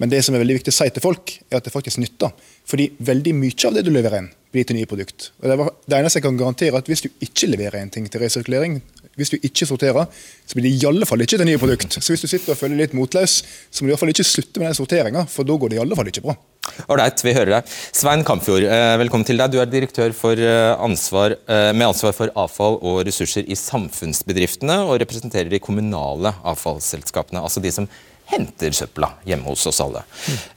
Men 0.00 0.10
det 0.10 0.22
som 0.24 0.34
er 0.34 0.42
veldig 0.42 0.56
viktig 0.58 0.72
å 0.72 0.76
si 0.76 0.88
til 0.90 1.04
folk, 1.04 1.34
er 1.50 1.60
at 1.60 1.66
det 1.66 1.74
faktisk 1.74 2.00
nytter. 2.02 2.32
Fordi 2.68 2.88
veldig 3.06 3.34
mye 3.38 3.68
av 3.68 3.76
det 3.76 3.84
du 3.86 3.92
leverer 3.94 4.22
inn, 4.22 4.30
blir 4.52 4.66
til 4.68 4.78
nye 4.78 4.88
produkt. 4.88 5.30
Og 5.42 5.50
det, 5.50 5.58
var, 5.60 5.70
det 5.88 5.98
eneste 5.98 6.20
jeg 6.20 6.26
kan 6.26 6.40
garantere, 6.40 6.72
er 6.72 6.80
at 6.80 6.90
hvis 6.90 7.04
du 7.04 7.10
ikke 7.24 7.50
leverer 7.52 7.78
en 7.80 7.92
ting 7.92 8.08
til 8.10 8.24
resirkulering, 8.24 8.80
hvis 9.20 9.32
du 9.34 9.36
ikke 9.38 9.68
sorterer, 9.68 10.08
så 10.48 10.56
blir 10.56 10.66
det 10.66 10.72
i 10.74 10.88
alle 10.88 11.06
fall 11.08 11.22
ikke 11.24 11.38
til 11.38 11.48
nye 11.48 11.60
produkt. 11.60 11.98
Så 11.98 12.14
hvis 12.14 12.24
du 12.24 12.30
sitter 12.30 12.54
og 12.54 12.60
føler 12.60 12.80
litt 12.80 12.96
motløs, 12.96 13.42
så 13.70 13.82
må 13.82 13.88
du 13.88 13.92
i 13.92 13.94
hvert 13.94 14.02
fall 14.02 14.14
ikke 14.14 14.26
slutte 14.26 14.62
med 14.62 14.70
den 14.70 14.78
sorteringa, 14.80 15.26
for 15.28 15.48
da 15.48 15.58
går 15.60 15.72
det 15.72 15.78
i 15.78 15.84
alle 15.84 15.98
fall 15.98 16.10
ikke 16.10 16.24
bra. 16.24 16.36
Ålreit, 16.62 17.18
vi 17.24 17.32
hører 17.34 17.56
deg. 17.56 17.70
Svein 17.94 18.22
Kamfjord, 18.26 18.62
eh, 18.62 18.94
velkommen 19.00 19.26
til 19.26 19.40
deg. 19.40 19.50
Du 19.50 19.58
er 19.58 19.66
direktør 19.66 20.12
eh, 20.38 20.70
ansvar, 20.78 21.34
eh, 21.50 21.70
med 21.74 21.88
ansvar 21.88 22.14
for 22.14 22.30
avfall 22.38 22.78
og 22.78 23.00
ressurser 23.08 23.48
i 23.50 23.56
samfunnsbedriftene, 23.58 24.76
og 24.86 25.00
representerer 25.02 25.50
de 25.50 25.58
kommunale 25.62 26.30
avfallsselskapene, 26.46 27.42
altså 27.42 27.62
de 27.64 27.72
som 27.74 27.88
henter 28.30 28.76
søpla 28.78 29.10
hjemme 29.26 29.50
hos 29.50 29.66
oss 29.66 29.82
alle. 29.82 30.04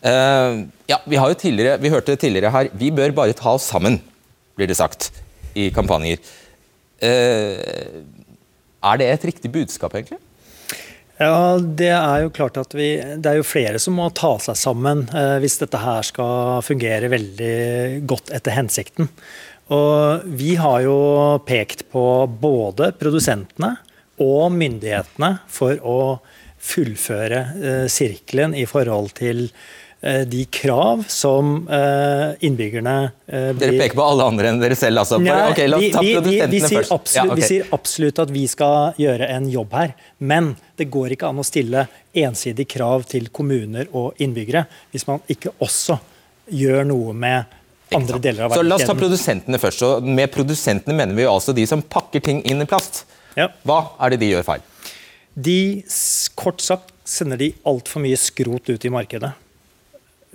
Mm. 0.05 0.67
ja, 0.87 0.99
vi, 1.09 1.17
har 1.17 1.33
jo 1.33 1.53
vi 1.81 1.91
hørte 1.91 2.13
tidligere 2.15 2.51
her 2.53 2.69
vi 2.77 2.91
bør 2.93 3.11
bare 3.11 3.35
ta 3.35 3.55
oss 3.57 3.65
sammen, 3.67 3.97
blir 4.55 4.69
det 4.69 4.77
sagt 4.77 5.09
i 5.57 5.71
kampanjer. 5.73 6.21
Er 7.01 9.01
det 9.01 9.09
et 9.09 9.25
riktig 9.27 9.51
budskap, 9.51 9.97
egentlig? 9.97 10.21
Ja, 11.17 11.57
Det 11.59 11.91
er 11.95 12.25
jo 12.25 12.31
klart 12.35 12.57
at 12.59 12.75
vi, 12.75 12.89
det 12.99 13.29
er 13.29 13.39
jo 13.39 13.47
flere 13.47 13.79
som 13.79 13.95
må 13.99 14.09
ta 14.15 14.35
seg 14.43 14.57
sammen 14.59 15.05
eh, 15.15 15.37
hvis 15.43 15.59
dette 15.61 15.79
her 15.79 16.03
skal 16.03 16.63
fungere 16.65 17.11
veldig 17.11 18.03
godt 18.07 18.33
etter 18.35 18.57
hensikten. 18.57 19.09
Og 19.73 20.25
Vi 20.25 20.55
har 20.59 20.83
jo 20.85 20.97
pekt 21.47 21.87
på 21.93 22.03
både 22.27 22.91
produsentene 22.99 23.77
og 24.21 24.51
myndighetene 24.55 25.31
for 25.51 25.79
å 25.81 25.97
fullføre 26.65 27.41
eh, 27.55 27.87
sirkelen 27.91 28.55
i 28.57 28.67
forhold 28.67 29.15
til 29.17 29.47
eh, 30.01 30.23
de 30.27 30.45
krav 30.51 31.03
som 31.11 31.57
eh, 31.71 32.35
innbyggerne 32.47 32.95
eh, 33.27 33.49
Dere 33.55 33.79
peker 33.79 33.97
på 33.97 34.05
alle 34.05 34.29
andre 34.33 34.51
enn 34.51 34.61
dere 34.61 34.77
selv, 34.79 35.03
altså. 35.03 35.19
Nei, 35.23 35.41
okay, 35.51 35.71
vi, 35.79 35.91
vi, 36.27 36.37
vi, 36.51 36.61
sier 36.63 36.87
absolutt, 36.89 37.17
Ja, 37.17 37.27
okay. 37.29 37.41
vi 37.41 37.49
sier 37.49 37.75
absolutt 37.75 38.23
at 38.23 38.35
vi 38.35 38.47
skal 38.51 38.97
gjøre 39.01 39.29
en 39.35 39.51
jobb 39.51 39.75
her. 39.77 39.95
Men 40.19 40.55
det 40.79 40.89
går 40.91 41.15
ikke 41.15 41.29
an 41.29 41.41
å 41.41 41.45
stille 41.47 41.85
ensidig 42.15 42.67
krav 42.71 43.05
til 43.09 43.29
kommuner 43.33 43.89
og 43.95 44.19
innbyggere 44.21 44.65
hvis 44.91 45.07
man 45.09 45.21
ikke 45.31 45.55
også 45.63 45.97
gjør 46.51 46.83
noe 46.87 47.13
med 47.17 47.55
andre 47.95 48.19
deler 48.21 48.47
av 48.47 48.55
Så 48.57 48.65
la 48.65 48.77
oss 48.77 48.87
ta 48.87 48.95
produsentene 48.97 49.59
først. 49.61 49.83
Så 49.83 49.91
med 50.01 50.31
produsentene 50.33 50.95
mener 50.97 51.17
vi 51.17 51.27
altså 51.29 51.53
de 51.55 51.65
som 51.69 51.81
pakker 51.81 52.23
ting 52.25 52.41
inn 52.47 52.63
i 52.63 52.69
plast. 52.69 53.03
Ja. 53.37 53.49
Hva 53.67 53.81
er 54.01 54.13
det 54.13 54.21
de 54.23 54.31
gjør 54.33 54.45
feil? 54.47 54.65
De, 55.35 55.57
kort 56.39 56.63
sagt, 56.63 56.93
sender 57.05 57.39
de 57.39 57.51
altfor 57.67 58.01
mye 58.03 58.17
skrot 58.19 58.71
ut 58.71 58.85
i 58.87 58.91
markedet. 58.93 59.33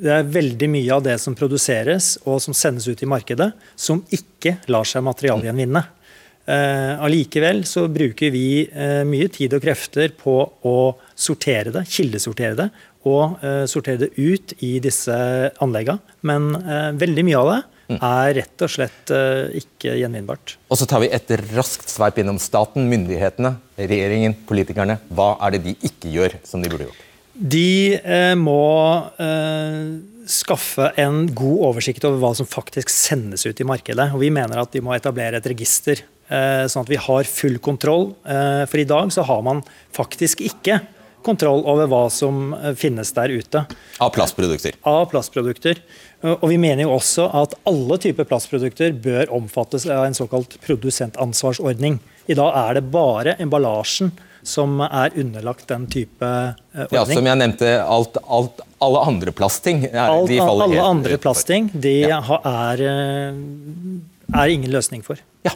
Det 0.01 0.13
er 0.15 0.29
veldig 0.33 0.69
mye 0.73 0.97
av 0.97 1.05
det 1.05 1.17
som 1.21 1.37
produseres 1.37 2.15
og 2.25 2.41
som 2.45 2.57
sendes 2.57 2.87
ut 2.89 3.03
i 3.05 3.09
markedet, 3.09 3.51
som 3.77 4.01
ikke 4.13 4.59
lar 4.73 4.89
seg 4.89 5.05
materialgjenvinne. 5.05 5.83
Eh, 5.85 6.00
Allikevel 6.51 7.65
så 7.69 7.85
bruker 7.93 8.33
vi 8.35 8.65
eh, 8.67 9.03
mye 9.07 9.29
tid 9.31 9.53
og 9.55 9.63
krefter 9.63 10.15
på 10.19 10.35
å 10.67 10.77
sortere 11.15 11.71
det, 11.75 11.85
kildesortere 11.87 12.57
det, 12.59 12.69
og 13.09 13.45
eh, 13.45 13.65
sortere 13.71 14.07
det 14.07 14.11
ut 14.17 14.55
i 14.65 14.79
disse 14.83 15.15
anleggene. 15.63 16.01
Men 16.27 16.51
eh, 16.61 16.89
veldig 17.01 17.27
mye 17.29 17.43
av 17.43 17.53
det 17.53 17.61
er 17.99 18.35
rett 18.39 18.65
og 18.65 18.71
slett 18.71 19.13
eh, 19.15 19.61
ikke 19.61 19.97
gjenvinnbart. 19.99 20.57
Og 20.71 20.79
så 20.79 20.87
tar 20.89 21.03
vi 21.03 21.11
et 21.15 21.33
raskt 21.55 21.91
sveip 21.91 22.21
innom 22.23 22.39
staten, 22.43 22.89
myndighetene, 22.91 23.57
regjeringen, 23.81 24.37
politikerne. 24.49 25.01
Hva 25.09 25.35
er 25.47 25.57
det 25.57 25.65
de 25.67 25.77
ikke 25.89 26.13
gjør 26.13 26.37
som 26.47 26.63
de 26.63 26.71
burde 26.71 26.89
gjort? 26.89 27.07
De 27.41 27.97
eh, 27.97 28.37
må 28.37 28.61
eh, 29.23 29.83
skaffe 30.29 30.91
en 31.01 31.25
god 31.33 31.67
oversikt 31.71 32.05
over 32.05 32.21
hva 32.21 32.33
som 32.37 32.49
faktisk 32.49 32.93
sendes 32.93 33.47
ut 33.49 33.61
i 33.61 33.67
markedet. 33.67 34.11
Og 34.15 34.23
vi 34.23 34.33
mener 34.35 34.61
at 34.61 34.75
de 34.75 34.83
må 34.85 34.93
etablere 34.97 35.41
et 35.41 35.51
register, 35.51 36.03
eh, 36.05 36.20
sånn 36.71 36.85
at 36.87 36.91
vi 36.93 36.97
har 36.97 37.25
full 37.29 37.59
kontroll. 37.59 38.15
Eh, 38.25 38.65
for 38.71 38.79
i 38.79 38.85
dag 38.89 39.11
så 39.13 39.23
har 39.27 39.43
man 39.43 39.63
faktisk 39.97 40.41
ikke 40.47 40.81
kontroll 41.27 41.61
over 41.69 41.85
hva 41.91 42.05
som 42.11 42.55
eh, 42.57 42.73
finnes 42.81 43.11
der 43.13 43.29
ute 43.29 43.67
Av 44.01 44.09
plastprodukter. 44.15 44.73
av 44.89 45.11
plastprodukter. 45.11 45.77
Eh, 46.23 46.33
Og 46.41 46.47
vi 46.49 46.57
mener 46.57 46.87
jo 46.87 46.95
også 46.97 47.27
at 47.43 47.55
alle 47.69 47.99
typer 48.01 48.25
plastprodukter 48.25 48.95
bør 49.05 49.29
omfattes 49.37 49.85
av 49.91 50.07
en 50.07 50.15
såkalt 50.17 50.57
produsentansvarsordning. 50.65 51.99
I 52.31 52.35
dag 52.39 52.53
er 52.57 52.75
det 52.79 52.87
bare 52.93 53.35
emballasjen 53.43 54.13
som 54.43 54.79
er 54.81 55.13
underlagt 55.21 55.67
den 55.69 55.85
type 55.93 56.25
ordning. 56.25 56.95
Ja, 56.97 57.05
som 57.05 57.27
jeg 57.29 57.37
nevnte, 57.43 57.73
alt, 57.85 58.17
alt, 58.25 58.63
alle 58.81 59.03
andre 59.11 59.33
plastting. 59.37 59.83
de 59.83 60.39
faller 60.41 60.65
alle 60.71 60.81
andre 60.89 61.19
plastting 61.21 61.69
de 61.75 61.99
er, 62.09 62.81
eh, 62.81 63.35
er 64.41 64.49
ingen 64.55 64.73
løsning 64.73 65.05
for. 65.05 65.21
Ja. 65.45 65.53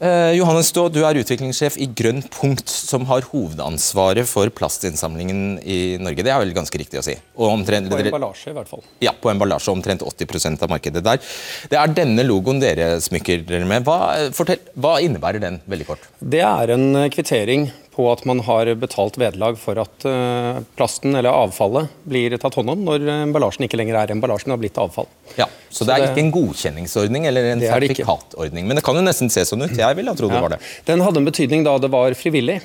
Eh, 0.00 0.32
Johannes 0.38 0.70
Stå, 0.72 0.86
du 0.88 1.02
er 1.04 1.18
utviklingssjef 1.20 1.74
i 1.76 1.84
Grønn 1.92 2.22
punkt, 2.32 2.70
som 2.72 3.02
har 3.10 3.26
hovedansvaret 3.28 4.24
for 4.24 4.48
plastinnsamlingen 4.56 5.58
i 5.60 5.98
Norge. 6.00 6.24
Det 6.24 6.32
er 6.32 6.40
vel 6.40 6.54
ganske 6.56 6.80
riktig 6.80 7.02
å 7.02 7.04
si? 7.04 7.18
Omtrent, 7.36 7.92
På 7.92 7.98
emballasje, 8.00 8.54
i 8.54 8.56
hvert 8.56 8.70
fall. 8.70 8.80
Ja, 9.04 9.12
på 9.12 9.28
emballasje. 9.28 9.74
Omtrent 9.74 10.00
80% 10.00 10.64
av 10.64 10.72
markedet 10.72 11.04
der. 11.04 11.20
Det 11.68 11.76
er 11.76 11.92
denne 11.92 12.24
logoen 12.24 12.62
dere 12.62 12.94
smykker 13.04 13.44
dere 13.44 13.68
med. 13.68 13.84
Hva, 13.84 14.30
fortell, 14.32 14.62
hva 14.80 14.96
innebærer 15.04 15.44
den, 15.44 15.60
veldig 15.68 15.90
kort? 15.92 16.08
Det 16.16 16.40
er 16.48 16.72
en 16.78 17.04
kvittering 17.12 17.68
på 18.00 18.08
at 18.08 18.24
man 18.28 18.40
har 18.48 18.72
betalt 18.80 19.20
vederlag 19.20 19.60
for 19.60 19.76
at 19.84 20.08
eh, 20.08 20.60
plasten 20.78 21.12
eller 21.20 21.30
avfallet 21.30 21.92
blir 22.08 22.34
tatt 22.40 22.56
hånd 22.56 22.72
om 22.72 22.82
når 22.88 23.04
emballasjen 23.20 23.68
ikke 23.68 23.76
lenger 23.80 24.00
er 24.00 24.14
emballasjen 24.16 24.48
og 24.50 24.56
har 24.56 24.62
blitt 24.64 24.80
avfall. 24.80 25.08
Ja, 25.36 25.46
Så 25.68 25.84
det 25.84 25.94
er 25.98 26.08
ikke 26.08 26.24
en 26.24 26.32
godkjenningsordning 26.34 27.28
eller 27.28 27.52
en 27.52 27.60
Det 27.62 27.68
er 27.68 27.84
det 27.84 27.92
sertifikatordning. 27.92 28.66
Men 28.70 28.80
det 28.80 28.84
kan 28.88 28.96
jo 28.96 29.04
nesten 29.04 29.28
se 29.32 29.44
sånn 29.48 29.66
ut. 29.68 29.76
Jeg 29.76 29.98
ville 30.00 30.10
ha 30.10 30.18
trodd 30.18 30.32
det 30.32 30.40
var 30.48 30.56
det. 30.56 30.60
Den 30.88 31.04
hadde 31.04 31.20
en 31.20 31.28
betydning 31.28 31.66
da 31.68 31.76
det 31.82 31.92
var 31.92 32.16
frivillig. 32.18 32.60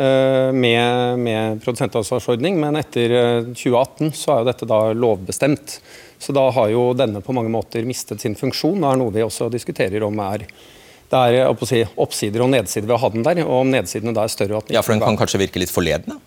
eh, 0.00 0.50
med, 0.52 1.18
med 1.18 1.62
produsentansvarsordning, 1.64 2.58
men 2.60 2.78
etter 2.80 3.10
eh, 3.10 3.48
2018 3.54 4.12
så 4.16 4.32
er 4.34 4.42
jo 4.42 4.50
dette 4.50 4.68
da 4.70 4.80
lovbestemt. 4.96 5.78
Så 6.20 6.32
da 6.36 6.46
har 6.56 6.68
jo 6.72 6.90
denne 6.96 7.22
på 7.24 7.34
mange 7.36 7.52
måter 7.52 7.84
mistet 7.88 8.20
sin 8.20 8.36
funksjon. 8.36 8.80
Det 8.80 8.90
er 8.92 9.00
noe 9.00 9.14
vi 9.14 9.24
også 9.24 9.50
diskuterer 9.52 10.04
om 10.06 10.18
er 10.26 10.46
det 11.10 11.20
er 11.40 11.66
si, 11.66 11.82
oppsider 11.98 12.44
og 12.44 12.50
nedsider 12.52 12.86
ved 12.86 12.96
å 12.96 13.00
ha 13.02 13.08
den 13.10 13.24
der, 13.26 13.42
og 13.44 13.64
om 13.64 13.70
nedsidene 13.72 14.14
da 14.14 14.24
er 14.26 14.32
større. 14.32 14.62
Ja, 14.70 14.82
for 14.86 14.94
den 14.94 15.02
kan 15.02 15.18
kanskje 15.18 15.42
virke 15.42 15.62
litt 15.62 15.72
forledende? 15.74 16.20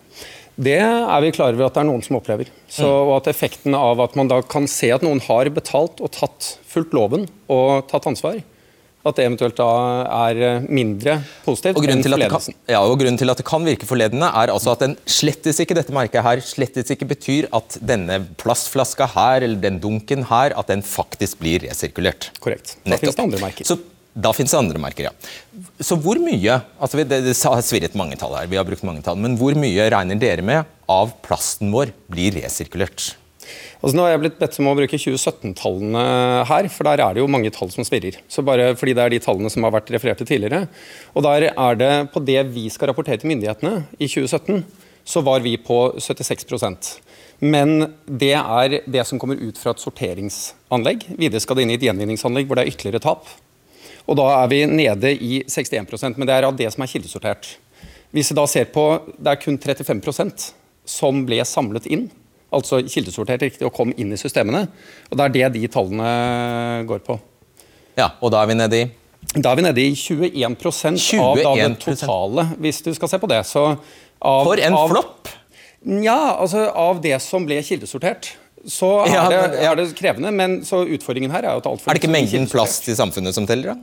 det 0.54 0.76
er 0.78 1.20
vi 1.24 1.32
klar 1.34 1.50
over 1.50 1.66
at 1.66 1.74
det 1.74 1.80
er 1.82 1.86
noen 1.88 2.02
som 2.04 2.14
opplever. 2.20 2.46
Så, 2.70 2.86
Mm. 2.86 3.08
og 3.08 3.16
at 3.16 3.26
effekten 3.34 3.74
av 3.74 3.98
at 4.04 4.14
man 4.14 4.28
da 4.30 4.40
kan 4.42 4.68
se 4.70 4.92
at 4.94 5.02
noen 5.02 5.18
har 5.26 5.48
betalt 5.50 5.98
og 6.00 6.12
tatt 6.14 6.58
fulgt 6.70 6.92
loven 6.94 7.24
og 7.50 7.88
tatt 7.90 8.06
ansvar, 8.06 8.36
at 9.04 9.16
det 9.16 9.24
eventuelt 9.26 9.56
da 9.58 9.66
er 10.30 10.60
mindre 10.68 11.16
positivt 11.44 11.76
Og 11.76 11.84
enn 11.90 12.04
forledelsen. 12.06 12.54
kan, 12.54 12.54
ja, 12.72 12.80
og 12.86 12.94
grunnen 13.00 13.18
til 13.18 13.28
at 13.28 13.36
det 13.36 13.44
kan 13.44 13.64
virke 13.66 13.84
forledende, 13.84 14.30
er 14.30 14.52
altså 14.54 14.72
at 14.72 14.78
den 14.86 14.94
slettes 15.04 15.58
ikke 15.60 15.74
dette 15.74 15.92
merket 15.92 16.22
her, 16.22 16.36
slettes 16.40 16.88
ikke 16.94 17.08
betyr 17.10 17.48
at 17.52 17.76
denne 17.84 18.20
plastflaska 18.38 19.10
her, 19.12 19.42
eller 19.42 19.60
den 19.60 19.80
dunken 19.80 20.24
her, 20.30 20.54
at 20.56 20.68
den 20.68 20.82
faktisk 20.86 21.40
blir 21.42 21.66
resirkulert. 21.66 22.30
Korrekt. 22.40 22.76
Da 22.86 22.96
finnes 22.96 23.16
det 23.18 23.26
andre 23.26 23.42
merker. 23.42 23.64
Så 23.66 23.76
da 24.14 24.30
finnes 24.34 24.54
det 24.54 24.60
andre 24.60 24.78
merker, 24.78 25.08
ja. 25.08 25.12
Så 25.82 25.98
hvor 25.98 26.20
mye 26.22 26.60
altså 26.78 27.02
Det, 27.02 27.18
det 27.26 27.34
har 27.34 27.64
svirret 27.66 27.96
mange 27.98 28.18
tall 28.20 28.36
her, 28.38 28.46
vi 28.50 28.58
har 28.60 28.66
brukt 28.66 28.86
mange 28.86 29.02
tall, 29.02 29.18
men 29.20 29.34
hvor 29.40 29.56
mye 29.58 29.90
regner 29.90 30.20
dere 30.20 30.44
med 30.46 30.70
av 30.90 31.14
plasten 31.24 31.72
vår 31.74 31.90
blir 32.12 32.36
resirkulert? 32.38 33.14
Altså, 33.84 33.98
nå 33.98 34.04
har 34.06 34.14
jeg 34.14 34.22
blitt 34.22 34.38
bedt 34.40 34.54
om 34.62 34.70
å 34.70 34.76
bruke 34.78 34.96
2017-tallene 34.96 36.04
her, 36.48 36.68
for 36.72 36.88
der 36.88 37.02
er 37.04 37.12
det 37.12 37.20
jo 37.20 37.28
mange 37.28 37.50
tall 37.52 37.68
som 37.74 37.84
svirrer. 37.84 38.16
Så 38.32 38.44
bare 38.46 38.70
fordi 38.80 38.94
det 38.96 39.02
er 39.04 39.12
de 39.12 39.20
tallene 39.20 39.50
som 39.52 39.66
har 39.66 39.74
vært 39.74 39.92
referert 39.92 40.22
til 40.22 40.30
tidligere. 40.30 40.62
Og 41.12 41.26
der 41.26 41.50
er 41.50 41.76
det 41.76 41.92
på 42.14 42.22
det 42.24 42.38
vi 42.54 42.64
skal 42.72 42.88
rapportere 42.88 43.20
til 43.20 43.28
myndighetene 43.34 43.82
i 43.98 44.08
2017, 44.08 44.64
så 45.04 45.20
var 45.20 45.44
vi 45.44 45.58
på 45.60 45.78
76% 46.00 46.94
Men 47.44 47.90
det 48.08 48.32
er 48.38 48.78
det 48.88 49.04
som 49.04 49.20
kommer 49.20 49.36
ut 49.36 49.58
fra 49.60 49.74
et 49.74 49.82
sorteringsanlegg. 49.82 51.04
Videre 51.20 51.42
skal 51.44 51.58
det 51.58 51.66
inn 51.66 51.74
i 51.74 51.76
et 51.76 51.84
gjenvinningsanlegg 51.84 52.48
hvor 52.48 52.56
det 52.56 52.64
er 52.64 52.72
ytterligere 52.72 53.04
tap. 53.04 53.28
Og 54.08 54.16
da 54.18 54.26
er 54.42 54.48
vi 54.52 54.62
nede 54.68 55.12
i 55.16 55.42
61% 55.48 56.18
men 56.18 56.28
det 56.28 56.34
er 56.36 56.44
av 56.48 56.56
det 56.58 56.70
som 56.74 56.82
er 56.84 56.90
kildesortert. 56.90 57.54
Hvis 58.14 58.30
vi 58.30 58.36
da 58.38 58.44
ser 58.46 58.64
på, 58.70 59.00
Det 59.18 59.26
er 59.32 59.40
kun 59.42 59.56
35% 59.58 60.50
som 60.86 61.24
ble 61.26 61.40
samlet 61.48 61.86
inn, 61.90 62.10
altså 62.52 62.82
kildesortert 62.86 63.40
riktig 63.42 63.64
og 63.66 63.72
kom 63.74 63.92
inn 63.96 64.12
i 64.12 64.16
systemene. 64.20 64.68
og 65.10 65.16
Det 65.16 65.24
er 65.24 65.32
det 65.50 65.52
de 65.60 65.68
tallene 65.68 66.84
går 66.86 67.00
på. 67.06 67.18
Ja, 67.96 68.10
Og 68.20 68.30
da 68.30 68.42
er 68.42 68.46
vi 68.46 68.54
nede 68.54 68.82
i 68.82 68.90
Da 69.40 69.52
er 69.52 69.56
vi 69.56 69.62
nede 69.62 69.80
i 69.80 69.94
21 69.94 71.18
av 71.18 71.36
da 71.40 71.54
det 71.56 71.78
totale, 71.80 72.44
hvis 72.60 72.82
du 72.84 72.92
skal 72.94 73.08
se 73.08 73.18
på 73.18 73.28
det. 73.28 73.40
Så 73.46 73.78
av, 74.20 74.44
For 74.44 74.56
en 74.60 74.74
av, 74.74 74.90
flopp! 74.90 75.28
Ja, 75.84 76.36
altså 76.38 76.68
av 76.74 77.00
det 77.00 77.20
som 77.22 77.46
ble 77.46 77.56
kildesortert. 77.62 78.34
Så 78.68 79.04
er, 79.06 79.12
Ja, 79.12 79.28
det, 79.28 79.40
men- 79.50 79.62
ja. 79.62 79.72
er 79.72 79.76
det 79.76 79.94
krevende, 79.96 80.30
men 80.32 80.60
så 80.62 80.84
utfordringen 80.86 81.30
her 81.30 81.42
er 81.44 81.52
jo 81.54 81.58
at 81.58 81.66
altfor 81.66 81.90
Er 81.90 81.94
det 81.94 82.02
ikke 82.02 82.12
mengden 82.12 82.46
plast 82.50 82.86
i 82.88 82.92
samfunnet 82.94 83.34
som 83.34 83.46
teller, 83.46 83.74
da? 83.74 83.76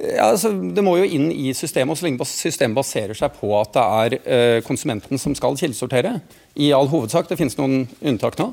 Ja, 0.00 0.30
altså, 0.32 0.50
det 0.74 0.82
må 0.82 0.96
jo 0.98 1.04
inn 1.06 1.28
i 1.30 1.52
systemet, 1.54 1.92
og 1.92 1.98
så 2.00 2.06
lenge 2.08 2.26
systemet 2.26 2.74
baserer 2.78 3.14
seg 3.14 3.34
på 3.38 3.50
at 3.60 3.74
det 3.76 3.82
er 3.84 4.16
eh, 4.24 4.60
konsumenten 4.66 5.20
som 5.20 5.34
skal 5.38 5.58
kildesortere, 5.60 6.16
i 6.56 6.72
all 6.76 6.88
hovedsak, 6.90 7.28
det 7.30 7.38
finnes 7.38 7.56
noen 7.60 7.84
unntak 8.02 8.36
nå, 8.40 8.50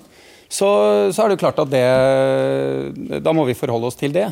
så, 0.49 0.67
så 1.13 1.23
er 1.23 1.29
det 1.29 1.35
jo 1.37 1.41
klart 1.43 1.59
at 1.61 1.69
det 1.69 3.19
Da 3.21 3.33
må 3.37 3.43
vi 3.45 3.53
forholde 3.57 3.85
oss 3.91 3.97
til 3.99 4.13
det. 4.15 4.27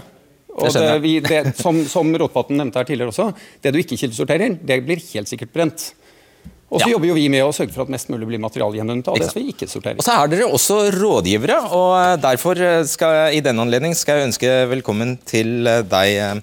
Og 0.57 0.71
Det 0.73 0.85
vi, 1.03 1.11
det, 1.21 1.41
som, 1.59 1.77
som 1.85 2.09
Rotevatn 2.17 2.57
nevnte 2.57 2.81
her 2.81 2.87
tidligere 2.89 3.11
også, 3.13 3.27
det 3.61 3.73
du 3.75 3.77
ikke 3.83 3.99
kildesorterer, 4.01 4.55
det 4.57 4.79
blir 4.87 5.01
helt 5.13 5.29
sikkert 5.29 5.51
brent. 5.53 5.91
Og 6.67 6.81
så 6.81 6.87
Ja. 6.89 6.95
jobber 6.95 7.07
jo 7.11 7.13
vi 7.15 7.27
med 7.31 7.45
å 7.45 7.53
sørge 7.55 7.71
for 7.75 7.85
at 7.85 7.91
mest 7.93 8.09
mulig 8.11 8.27
blir 8.27 8.41
materialgjenvunnet 8.43 9.07
Og 9.07 9.21
det 9.21 9.29
skal 9.29 9.43
vi 9.45 9.53
ikke 9.53 9.69
sorterer. 9.69 10.01
Og 10.01 10.03
så 10.03 10.17
er 10.17 10.31
dere 10.33 10.49
også 10.49 10.79
rådgivere, 10.97 11.59
og 11.77 12.19
derfor 12.25 12.59
skal 12.89 13.13
jeg, 13.19 13.37
i 13.37 13.45
denne 13.45 13.63
anledning 13.63 13.93
skal 13.95 14.17
jeg 14.19 14.31
ønske 14.31 14.55
velkommen 14.73 15.13
til 15.29 15.61
deg, 15.63 16.41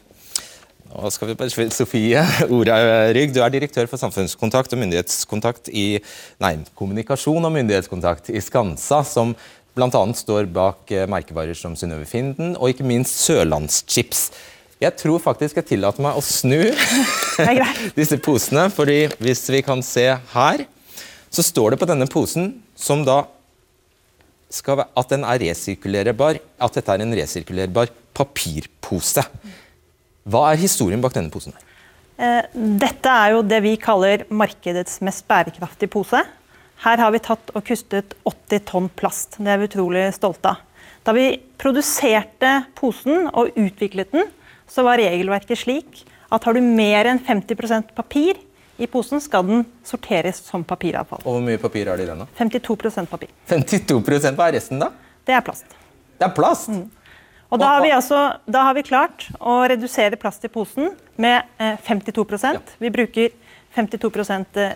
hva 0.95 1.11
skal 1.11 1.33
vi 1.33 1.35
bare, 1.39 1.71
Sofie 1.75 2.23
Orhaug. 2.47 3.33
Du 3.35 3.41
er 3.43 3.53
direktør 3.53 3.89
for 3.91 3.99
samfunnskontakt 3.99 4.75
og 4.75 4.81
myndighetskontakt 4.81 5.71
i 5.75 5.99
Nei, 6.43 6.55
kommunikasjon 6.79 7.43
og 7.43 7.55
myndighetskontakt 7.57 8.31
i 8.31 8.43
Skansa, 8.45 9.01
som 9.07 9.35
bl.a. 9.75 10.03
står 10.15 10.47
bak 10.55 10.93
eh, 10.95 11.09
merkevarer 11.11 11.59
som 11.59 11.75
Synnøve 11.79 12.07
Finden 12.07 12.55
og 12.55 12.71
ikke 12.71 12.87
minst 12.87 13.25
Sørlandschips. 13.25 14.29
Jeg 14.83 14.95
tror 15.01 15.19
faktisk 15.23 15.59
jeg 15.59 15.69
tillater 15.73 16.05
meg 16.05 16.19
å 16.19 16.23
snu 16.23 16.61
disse 17.99 18.21
posene, 18.23 18.69
fordi 18.75 19.09
hvis 19.19 19.43
vi 19.51 19.65
kan 19.67 19.83
se 19.83 20.07
her, 20.35 20.65
så 21.35 21.43
står 21.43 21.75
det 21.75 21.81
på 21.83 21.91
denne 21.91 22.07
posen, 22.11 22.53
som 22.79 23.03
da 23.07 23.25
skal 24.55 24.79
være, 24.79 24.93
at 24.95 25.11
den 25.11 25.27
er 25.27 25.43
resirkulerbar, 25.43 26.39
at 26.39 26.79
dette 26.79 26.95
er 26.95 27.03
en 27.03 27.19
resirkulerbar 27.19 27.91
papirpose. 28.15 29.25
Hva 30.25 30.47
er 30.53 30.61
historien 30.61 31.03
bak 31.05 31.13
denne 31.17 31.33
posen? 31.33 31.53
Eh, 32.17 32.47
Dette 32.55 33.11
er 33.13 33.35
jo 33.35 33.43
det 33.45 33.61
vi 33.65 33.75
kaller 33.81 34.25
markedets 34.33 35.01
mest 35.05 35.27
bærekraftige 35.29 35.91
pose. 35.93 36.23
Her 36.85 37.01
har 37.01 37.13
vi 37.13 37.21
tatt 37.23 37.53
og 37.55 37.65
kustet 37.67 38.15
80 38.25 38.65
tonn 38.71 38.89
plast. 38.97 39.37
Det 39.39 39.53
er 39.53 39.61
vi 39.61 39.69
utrolig 39.69 40.07
stolte 40.17 40.55
av. 40.55 40.63
Da 41.05 41.13
vi 41.13 41.27
produserte 41.61 42.55
posen 42.79 43.29
og 43.37 43.53
utviklet 43.61 44.15
den, 44.17 44.31
så 44.71 44.85
var 44.87 44.97
regelverket 45.03 45.61
slik 45.61 46.03
at 46.33 46.47
har 46.49 46.57
du 46.57 46.65
mer 46.65 47.11
enn 47.11 47.21
50% 47.21 47.93
papir 47.95 48.41
i 48.81 48.89
posen, 48.91 49.21
skal 49.23 49.45
den 49.47 49.63
sorteres 49.87 50.41
som 50.49 50.65
papiravfall. 50.67 51.21
Og 51.23 51.37
hvor 51.37 51.45
mye 51.45 51.61
papir 51.63 51.87
er 51.87 52.01
det 52.01 52.09
i 52.09 52.11
den? 52.11 52.25
da? 52.25 52.27
52% 52.41 53.13
papir. 53.13 53.31
52 53.53 54.33
Hva 54.35 54.49
er 54.49 54.57
resten, 54.57 54.81
da? 54.83 54.89
Det 55.25 55.37
er 55.37 55.45
plast. 55.47 55.77
Det 56.19 56.27
er 56.27 56.33
plast! 56.35 56.73
Og 57.53 57.61
da 57.61 57.69
har, 57.75 57.83
vi 57.85 57.91
altså, 57.95 58.21
da 58.51 58.65
har 58.67 58.75
vi 58.77 58.83
klart 58.87 59.29
å 59.39 59.61
redusere 59.71 60.19
plast 60.21 60.45
i 60.47 60.51
posen 60.51 60.95
med 61.21 61.45
eh, 61.63 61.77
52% 61.87 62.79
Vi 62.83 62.91
bruker 62.91 63.35
52 63.77 64.11
eh, 64.63 64.73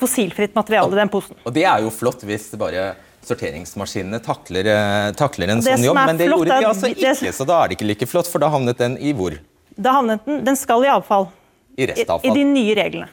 fossilfritt 0.00 0.54
materiale 0.56 0.92
i 0.92 1.00
den 1.00 1.12
posen. 1.12 1.36
Og 1.44 1.54
det 1.54 1.66
er 1.68 1.84
jo 1.84 1.92
flott 1.94 2.24
hvis 2.26 2.48
bare 2.58 2.94
sorteringsmaskinene 3.26 4.20
takler, 4.24 4.68
eh, 4.70 5.10
takler 5.18 5.54
en 5.54 5.62
sånn 5.64 5.84
jobb, 5.86 5.98
men 5.98 6.18
det 6.20 6.28
flott 6.30 6.44
gjorde 6.44 6.60
de 6.60 6.70
altså 6.70 6.90
ikke, 6.94 7.32
så 7.34 7.46
da 7.48 7.60
er 7.62 7.70
det 7.70 7.78
ikke 7.78 7.90
like 7.90 8.08
flott, 8.10 8.30
for 8.30 8.42
da 8.42 8.50
havnet 8.52 8.78
den 8.80 8.96
i 9.02 9.14
hvor? 9.16 9.38
Da 9.76 9.96
havnet 9.98 10.24
den, 10.28 10.42
den 10.46 10.58
skal 10.58 10.86
i 10.86 10.90
avfall. 10.92 11.28
I 11.76 11.84
I, 11.84 11.90
restavfall. 11.92 12.30
I 12.30 12.34
de 12.38 12.44
nye 12.48 12.76
reglene. 12.78 13.10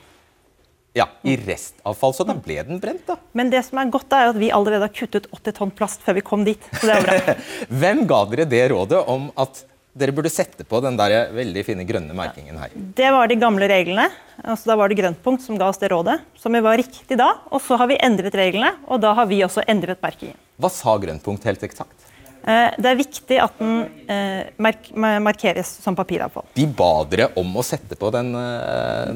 Ja, 0.94 1.08
i 1.26 1.34
restavfall, 1.42 2.14
så 2.14 2.26
da 2.28 2.36
ble 2.38 2.60
den 2.68 2.78
brent, 2.82 3.02
da. 3.08 3.16
Men 3.34 3.50
det 3.50 3.64
som 3.66 3.80
er 3.82 3.90
godt, 3.94 4.14
er 4.14 4.30
at 4.30 4.38
vi 4.38 4.52
allerede 4.54 4.86
har 4.86 4.94
kuttet 4.94 5.26
80 5.34 5.56
tonn 5.58 5.72
plast 5.74 6.04
før 6.06 6.20
vi 6.20 6.22
kom 6.26 6.44
dit. 6.46 6.68
Så 6.78 6.86
det 6.86 6.98
er 7.00 7.08
bra. 7.08 7.36
Hvem 7.82 8.04
ga 8.12 8.20
dere 8.30 8.46
det 8.52 8.68
rådet 8.70 9.00
om 9.10 9.32
at 9.42 9.64
dere 9.98 10.14
burde 10.14 10.30
sette 10.34 10.66
på 10.70 10.82
den 10.86 10.98
der 10.98 11.34
veldig 11.34 11.64
fine 11.66 11.86
grønne 11.90 12.14
merkingen 12.18 12.62
her? 12.62 12.78
Det 12.98 13.10
var 13.14 13.30
de 13.30 13.40
gamle 13.42 13.70
reglene. 13.70 14.06
Altså, 14.44 14.70
da 14.70 14.78
var 14.78 14.94
det 14.94 15.00
Grøntpunkt 15.02 15.42
som 15.46 15.58
ga 15.58 15.72
oss 15.74 15.82
det 15.82 15.90
rådet, 15.94 16.20
som 16.38 16.54
vi 16.54 16.62
var 16.66 16.78
riktig 16.78 17.18
da. 17.18 17.32
Og 17.50 17.62
så 17.66 17.78
har 17.82 17.90
vi 17.90 17.98
endret 17.98 18.38
reglene, 18.38 18.76
og 18.86 19.02
da 19.02 19.16
har 19.18 19.30
vi 19.30 19.42
også 19.46 19.66
endret 19.70 20.02
merkingen. 20.06 20.38
Hva 20.62 20.70
sa 20.74 20.94
Grøntpunkt 21.02 21.50
helt 21.50 21.66
eksakt? 21.66 22.03
Eh, 22.44 22.74
Det 22.78 22.90
er 22.92 23.00
viktig 23.00 23.38
at 23.44 23.60
den 23.60 23.86
eh, 24.12 24.50
mark 24.58 24.90
markeres 25.24 25.78
som 25.84 25.96
papiravfall. 25.96 26.46
De 26.58 26.66
ba 26.68 26.92
dere 27.10 27.30
om 27.40 27.56
å 27.56 27.64
sette 27.64 27.96
på 28.00 28.12
den, 28.12 28.34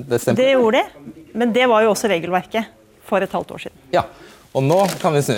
det 0.08 0.22
det 0.24 0.38
Det 0.38 0.52
gjorde 0.54 0.84
de, 0.84 1.18
men 1.38 1.52
det 1.54 1.68
var 1.68 1.84
jo 1.84 1.92
også 1.92 2.10
regelverket 2.12 2.72
for 3.08 3.24
et 3.24 3.32
halvt 3.32 3.52
år 3.56 3.68
siden. 3.68 3.78
Ja, 3.92 4.04
og 4.58 4.64
nå 4.64 4.78
kan 5.02 5.14
vi 5.14 5.22
snu. 5.22 5.36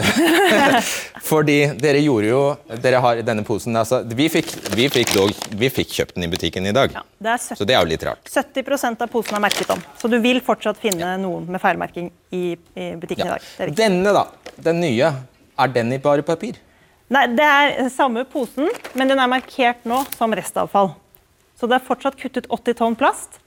Fordi 1.29 1.57
dere 1.81 1.99
gjorde 2.01 2.29
jo 2.29 2.41
Dere 2.81 3.01
har 3.03 3.19
denne 3.25 3.43
posen 3.47 3.75
altså, 3.75 4.01
vi, 4.05 4.29
fikk, 4.31 4.51
vi, 4.77 4.85
fikk 4.93 5.11
dog, 5.15 5.33
vi 5.59 5.69
fikk 5.73 5.91
kjøpt 5.97 6.15
den 6.15 6.27
i 6.27 6.31
butikken 6.31 6.69
i 6.69 6.73
dag, 6.75 6.93
Det 7.17 7.33
er 7.33 7.41
70, 7.41 7.59
så 7.59 7.67
det 7.67 7.75
er 7.75 7.83
jo 7.83 7.89
litt 7.91 8.05
rart. 8.07 8.29
70% 8.31 9.03
av 9.05 9.11
posen 9.11 9.35
er 9.37 9.43
merket 9.43 9.73
om, 9.75 9.81
så 9.99 10.11
du 10.11 10.17
vil 10.23 10.39
fortsatt 10.45 10.79
finne 10.81 11.15
noen 11.21 11.49
med 11.51 11.61
feilmerking 11.61 12.09
i, 12.31 12.43
i 12.55 12.87
butikken 13.01 13.27
i 13.27 13.33
dag. 13.33 13.49
Det. 13.57 13.69
Denne, 13.81 14.13
da, 14.15 14.25
den 14.69 14.81
nye, 14.85 15.11
er 15.59 15.73
den 15.75 15.93
i 15.97 15.99
bare 16.03 16.23
papir? 16.23 16.61
Nei, 17.09 17.25
Det 17.33 17.45
er 17.45 17.89
samme 17.89 18.23
posen, 18.29 18.69
men 18.93 19.09
den 19.09 19.19
er 19.19 19.29
markert 19.31 19.85
nå 19.89 20.03
som 20.15 20.33
restavfall. 20.37 20.93
Så 21.59 21.67
det 21.67 21.79
er 21.79 21.85
fortsatt 21.87 22.17
kuttet 22.19 22.47
80 22.47 22.77
tonn 22.77 22.97
plast. 22.99 23.39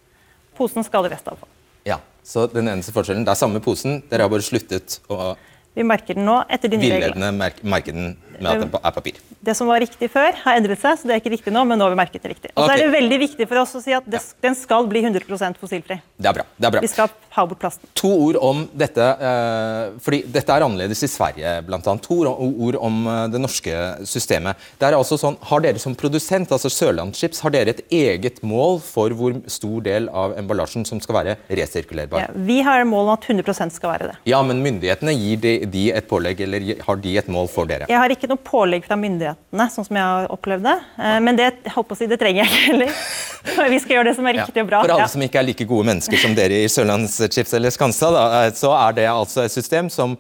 Posen 0.59 0.85
skal 0.85 1.07
i 1.07 1.13
restavfall. 1.13 1.49
Ja, 1.87 2.01
så 2.27 2.49
den 2.51 2.69
eneste 2.69 2.93
forskjellen, 2.93 3.25
Det 3.25 3.31
er 3.31 3.39
samme 3.39 3.61
posen, 3.63 4.03
dere 4.11 4.27
har 4.27 4.33
bare 4.33 4.43
sluttet 4.43 4.99
å 5.09 5.37
Vi 5.75 5.85
merker 5.87 6.19
den 6.19 6.27
nå 6.29 6.43
etter 6.53 6.69
de 6.69 6.77
nye 6.81 6.91
reglene. 6.93 7.15
Villedende 7.15 7.33
merke, 7.39 7.67
merke 7.75 7.95
den 7.97 8.13
med 8.43 8.51
at 8.51 8.65
den 8.65 8.75
er 8.83 8.95
papir. 8.95 9.21
Det 9.43 9.55
som 9.59 9.71
var 9.71 9.81
riktig 9.83 10.09
før, 10.13 10.37
har 10.45 10.59
endret 10.59 10.81
seg, 10.83 10.99
så 10.99 11.09
det 11.09 11.17
er 11.17 11.23
ikke 11.23 11.33
riktig 11.35 11.55
nå, 11.55 11.65
men 11.69 11.79
nå 11.81 11.87
har 11.87 11.95
vi 11.95 11.99
merket 11.99 12.25
det 12.25 12.33
riktig. 12.35 12.53
Og 12.55 12.63
så 12.63 12.69
okay. 12.69 12.79
er 12.79 12.85
det 12.85 12.93
veldig 12.95 13.19
viktig 13.23 13.49
for 13.51 13.63
oss 13.63 13.75
å 13.79 13.83
si 13.83 13.95
at 13.97 14.07
det, 14.11 14.21
den 14.45 14.57
skal 14.59 14.87
bli 14.91 15.03
100% 15.05 15.59
fossilfri. 15.61 15.99
Det 16.23 16.31
er 16.31 16.37
bra. 16.39 16.47
det 16.57 16.69
er 16.69 16.75
bra. 16.77 16.83
Vi 16.85 16.91
skal 16.91 17.11
ha 17.37 17.45
bort 17.49 17.63
plasten. 17.63 17.91
To 17.99 18.11
ord 18.29 18.39
om 18.43 18.65
dette, 18.79 19.09
eh, 19.29 19.97
fordi 20.05 20.23
dette 20.35 20.55
er 20.55 20.67
annerledes 20.67 21.03
i 21.07 21.11
Sverige, 21.11 21.57
annet. 21.63 21.91
To 22.07 22.19
ord- 22.23 22.53
ord 22.69 22.79
om 22.81 23.01
eh, 23.07 23.25
det 23.33 23.43
norske 23.43 23.79
systemet. 24.09 24.61
Det 24.79 24.89
er 24.89 24.99
altså 24.99 25.19
sånn, 25.21 25.39
Har 25.49 25.63
dere 25.65 25.81
som 25.83 25.95
produsent, 25.99 26.53
altså 26.55 26.71
Sørlandschips, 26.71 27.41
har 27.43 27.55
dere 27.55 27.75
et 27.75 27.83
eget 27.91 28.43
mål 28.47 28.79
for 28.85 29.11
hvor 29.17 29.35
stor 29.51 29.83
del 29.85 30.09
av 30.09 30.37
emballasjen 30.39 30.87
som 30.87 31.01
skal 31.03 31.19
være 31.19 31.37
resirkulerbar? 31.51 32.27
Ja, 32.27 32.45
vi 32.47 32.61
har 32.63 32.85
mål 32.89 33.11
om 33.11 33.15
at 33.17 33.27
100% 33.27 33.75
skal 33.75 33.95
være 33.95 34.11
det. 34.13 34.17
Ja, 34.31 34.43
men 34.47 34.63
myndighetene 34.65 35.15
gir 35.17 35.43
de, 35.43 35.55
de 35.71 35.83
et 35.93 36.07
pålegg, 36.09 36.41
eller 36.45 36.65
har 36.87 36.97
de 37.03 37.17
et 37.19 37.29
mål 37.33 37.49
for 37.53 37.69
dere? 37.71 37.87
Jeg 37.91 37.99
har 38.01 38.11
ikke 38.15 38.29
noe 38.31 38.41
pålegg 38.43 38.85
fra 38.87 38.97
myndighetene, 38.99 39.67
sånn 39.75 39.87
som 39.87 39.97
jeg 39.99 40.05
har 40.09 40.29
opplevd 40.35 40.67
det. 40.67 40.75
Eh, 40.99 41.19
Men 41.21 41.37
det, 41.39 41.49
holdt 41.75 41.89
på 41.89 41.97
å 41.97 42.01
si, 42.01 42.07
det 42.11 42.19
trenger 42.21 42.45
jeg 42.45 42.51
ikke 42.53 42.67
heller. 42.73 42.93
Vi 43.75 43.79
skal 43.83 43.97
gjøre 43.97 44.09
det 44.11 44.17
som 44.19 44.27
er 44.31 44.39
riktig 44.41 44.63
og 44.63 44.69
bra. 44.71 44.83
For 44.85 44.95
alle 44.95 45.07
Ja. 45.07 45.09
som 45.15 45.23
ikke 45.27 45.41
er 45.43 45.49
like 45.49 45.67
gode 45.67 45.87
mennesker 45.91 46.19
som 46.23 46.35
dere 46.39 46.63
i 46.63 46.69
Sørlandschips 46.71 47.55
eller 47.59 47.75
Skansa, 47.75 48.11
da, 48.15 48.23
eh, 48.45 48.53
så 48.59 48.71
er 48.77 48.93
det 49.01 49.09
altså 49.11 49.45
et 49.47 49.53
system 49.55 49.91
som, 49.91 50.17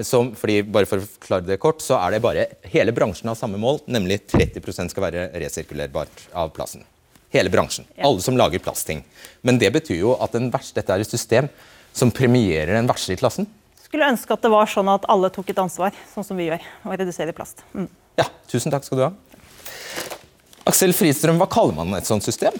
som 0.00 0.30
fordi 0.38 0.62
Bare 0.70 0.86
for 0.86 1.02
å 1.02 1.06
forklare 1.06 1.46
det 1.46 1.58
kort, 1.60 1.82
så 1.82 1.98
er 1.98 2.14
det 2.16 2.22
bare 2.22 2.46
hele 2.72 2.92
bransjen 2.96 3.28
har 3.28 3.36
samme 3.38 3.58
mål, 3.60 3.82
nemlig 3.90 4.20
30% 4.30 4.90
skal 4.94 5.06
være 5.08 5.28
resirkulerbart 5.42 6.28
av 6.34 6.52
plassen. 6.54 6.84
Hele 7.30 7.50
bransjen. 7.50 7.84
Alle 8.02 8.20
som 8.24 8.36
lager 8.38 8.58
plastting. 8.58 9.04
Men 9.46 9.58
det 9.58 9.70
betyr 9.72 10.00
jo 10.00 10.16
at 10.20 10.32
den 10.34 10.48
verste, 10.50 10.74
dette 10.80 10.90
er 10.96 11.04
et 11.04 11.10
system 11.10 11.48
som 11.94 12.10
premierer 12.14 12.74
den 12.74 12.88
verste 12.90 13.14
i 13.14 13.18
klassen. 13.18 13.46
Skulle 13.90 14.06
ønske 14.06 14.36
at 14.36 14.44
det 14.44 14.52
var 14.52 14.68
sånn 14.70 14.86
at 14.92 15.06
alle 15.10 15.32
tok 15.34 15.48
et 15.50 15.58
ansvar, 15.58 15.96
sånn 16.12 16.22
som 16.22 16.38
vi 16.38 16.46
gjør, 16.46 16.62
og 16.86 16.92
redusere 16.94 17.34
plast. 17.34 17.64
Mm. 17.74 17.88
Ja, 18.20 18.28
tusen 18.46 18.70
takk 18.70 18.84
skal 18.86 19.00
du 19.00 19.02
ha. 19.08 19.12
Aksel 20.70 20.94
Fristrøm, 20.94 21.40
hva 21.40 21.48
kaller 21.50 21.74
man 21.74 21.96
et 21.98 22.06
sånt 22.06 22.22
system? 22.22 22.54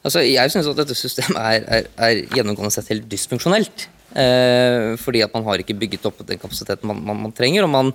Altså, 0.00 0.22
jeg 0.24 0.48
syns 0.48 0.70
at 0.70 0.78
dette 0.78 0.96
systemet 0.96 1.36
er, 1.36 1.66
er, 1.68 1.90
er 2.00 2.22
gjennomgående 2.32 2.72
sett 2.72 2.88
helt 2.88 3.04
dysfunksjonelt. 3.10 3.84
Eh, 4.16 4.94
fordi 4.96 5.20
at 5.26 5.36
man 5.36 5.44
har 5.44 5.60
ikke 5.60 5.76
bygget 5.76 6.08
opp 6.08 6.24
den 6.24 6.40
kapasiteten 6.40 6.88
man, 6.88 7.04
man, 7.04 7.20
man 7.28 7.36
trenger. 7.36 7.68
og 7.68 7.70
man 7.70 7.92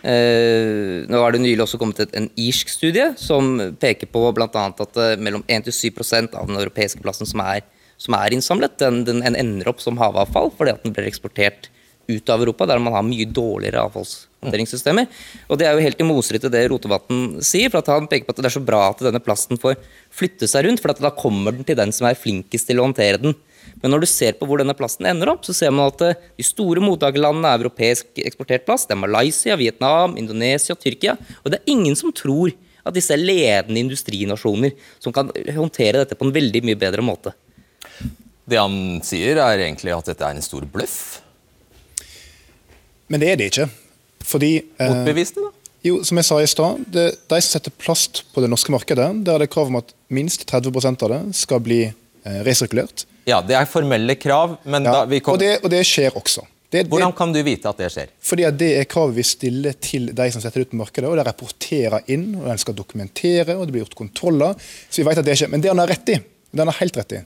eh, 0.00 1.04
nå 1.12 1.20
er 1.20 1.36
det 1.36 1.42
nylig 1.44 1.62
også 1.66 1.78
kommet 1.78 2.00
et, 2.02 2.16
en 2.18 2.30
irsk 2.40 2.72
studie 2.72 3.12
som 3.20 3.52
peker 3.84 4.08
på 4.10 4.24
blant 4.32 4.56
annet 4.58 4.80
at 4.82 4.98
eh, 5.04 5.20
mellom 5.20 5.44
1-7% 5.44 6.34
av 6.40 6.48
den 6.48 6.58
europeiske 6.58 7.04
plassen 7.04 7.28
som 7.28 7.44
er, 7.44 7.60
som 8.00 8.16
er 8.18 8.34
innsamlet, 8.34 8.74
den, 8.80 9.04
den 9.06 9.22
ender 9.28 9.70
opp 9.70 9.84
som 9.84 10.00
havavfall 10.00 10.50
fordi 10.56 10.74
at 10.74 10.82
den 10.82 10.96
blir 10.96 11.06
eksportert 11.12 11.70
ut 12.08 12.32
av 12.32 12.42
Europa, 12.42 12.66
der 12.66 12.80
man 12.82 12.94
har 12.96 13.04
mye 13.06 13.26
dårligere 13.28 13.84
avfallshåndteringssystemer. 13.86 15.06
Og 15.48 15.58
Det 15.58 15.68
er 15.68 15.76
jo 15.76 15.84
helt 15.86 16.00
i 16.00 16.08
motstrid 16.08 16.42
til 16.44 16.52
det 16.52 16.64
Rotevatn 16.72 17.40
sier, 17.44 17.70
for 17.70 17.82
han 17.86 18.08
peker 18.10 18.26
på 18.26 18.34
at 18.34 18.42
det 18.42 18.50
er 18.50 18.56
så 18.58 18.64
bra 18.64 18.88
at 18.90 19.04
denne 19.04 19.22
plasten 19.22 19.60
får 19.60 19.78
flytte 20.10 20.48
seg 20.50 20.66
rundt, 20.66 20.82
for 20.82 20.92
da 20.92 21.14
kommer 21.14 21.54
den 21.54 21.66
til 21.68 21.78
den 21.78 21.94
som 21.94 22.08
er 22.08 22.18
flinkest 22.18 22.70
til 22.70 22.80
å 22.80 22.88
håndtere 22.88 23.22
den. 23.22 23.36
Men 23.82 23.94
når 23.94 24.04
du 24.04 24.08
ser 24.10 24.36
på 24.38 24.46
hvor 24.46 24.60
denne 24.60 24.76
plasten 24.78 25.06
ender 25.10 25.32
opp, 25.32 25.46
så 25.46 25.54
ser 25.56 25.72
man 25.74 25.90
at 25.90 26.02
eh, 26.06 26.18
de 26.38 26.46
store 26.46 26.82
mottakerlandene 26.82 27.50
er 27.50 27.62
europeisk 27.62 28.20
eksportert 28.22 28.66
plast. 28.66 28.88
Det 28.88 28.96
er 28.96 29.02
Malaysia, 29.02 29.56
Vietnam, 29.58 30.16
Indonesia, 30.20 30.76
Tyrkia. 30.78 31.16
Og 31.42 31.52
det 31.52 31.60
er 31.60 31.72
ingen 31.74 31.96
som 31.98 32.14
tror 32.14 32.54
at 32.82 32.94
disse 32.96 33.14
er 33.14 33.22
ledende 33.22 33.82
industrinasjoner 33.82 34.74
som 35.02 35.14
kan 35.14 35.30
håndtere 35.54 36.02
dette 36.02 36.18
på 36.18 36.26
en 36.26 36.34
veldig 36.34 36.64
mye 36.66 36.78
bedre 36.78 37.04
måte. 37.06 37.34
Det 38.42 38.58
han 38.58 39.02
sier, 39.06 39.38
er 39.38 39.66
egentlig 39.68 39.94
at 39.94 40.10
dette 40.10 40.26
er 40.26 40.38
en 40.38 40.44
stor 40.44 40.66
bløff. 40.66 41.22
Men 43.12 43.20
det 43.22 43.28
er 43.32 43.40
det 43.40 43.50
ikke. 43.52 43.68
Fordi 44.24 44.52
eh, 44.62 44.88
Motbevis 44.92 45.34
det, 45.36 45.44
da? 45.44 45.50
Jo, 45.82 45.96
som 46.06 46.18
jeg 46.20 46.26
sa 46.28 46.38
i 46.40 46.46
stad, 46.50 46.84
det- 46.94 47.08
de 47.28 47.40
som 47.42 47.58
setter 47.58 47.74
plast 47.82 48.22
på 48.32 48.40
det 48.44 48.48
norske 48.52 48.70
markedet, 48.72 49.08
der 49.26 49.34
er 49.34 49.44
det 49.44 49.50
krav 49.52 49.66
om 49.68 49.80
at 49.80 49.92
minst 50.14 50.46
30% 50.48 51.02
av 51.02 51.10
det 51.10 51.20
skal 51.36 51.60
bli 51.64 51.80
eh, 51.88 52.40
resirkulert. 52.46 53.04
Ja, 53.26 53.40
det 53.42 53.54
er 53.58 53.66
formelle 53.70 54.14
krav, 54.18 54.56
men 54.64 54.86
da 54.86 55.04
vi 55.10 55.20
kom... 55.22 55.34
og, 55.36 55.42
det, 55.42 55.56
og 55.62 55.70
det 55.74 55.82
skjer 55.86 56.14
også. 56.18 56.46
Det, 56.72 56.86
Hvordan 56.88 57.12
kan 57.12 57.34
du 57.34 57.42
vite 57.44 57.68
at 57.68 57.76
det 57.82 57.90
skjer? 57.92 58.12
Fordi 58.24 58.46
Det 58.56 58.70
er 58.78 58.86
kravet 58.88 59.18
vi 59.18 59.24
stiller 59.28 59.74
til 59.76 60.06
de 60.16 60.26
som 60.32 60.40
setter 60.40 60.62
det 60.62 60.70
ut 60.70 60.72
på 60.72 60.78
markedet. 60.80 61.10
og 61.10 61.18
De 61.20 61.24
rapporterer 61.28 62.06
inn, 62.14 62.30
og 62.40 62.46
de 62.48 62.54
skal 62.62 62.74
dokumentere, 62.78 63.58
og 63.58 63.66
det 63.68 63.74
blir 63.74 63.84
gjort 63.84 63.98
kontroller. 63.98 64.54
Så 64.88 65.02
vi 65.02 65.08
vet 65.10 65.20
at 65.20 65.26
det 65.28 65.34
skjer. 65.36 65.50
Men 65.52 65.60
det 65.60 65.68
han 65.68 65.82
har 65.82 65.90
rett 65.92 66.14
i, 66.14 66.16
det 66.16 66.62
han 66.64 66.70
har 66.72 66.78
helt 66.80 66.96
rett 66.96 67.12
i, 67.18 67.20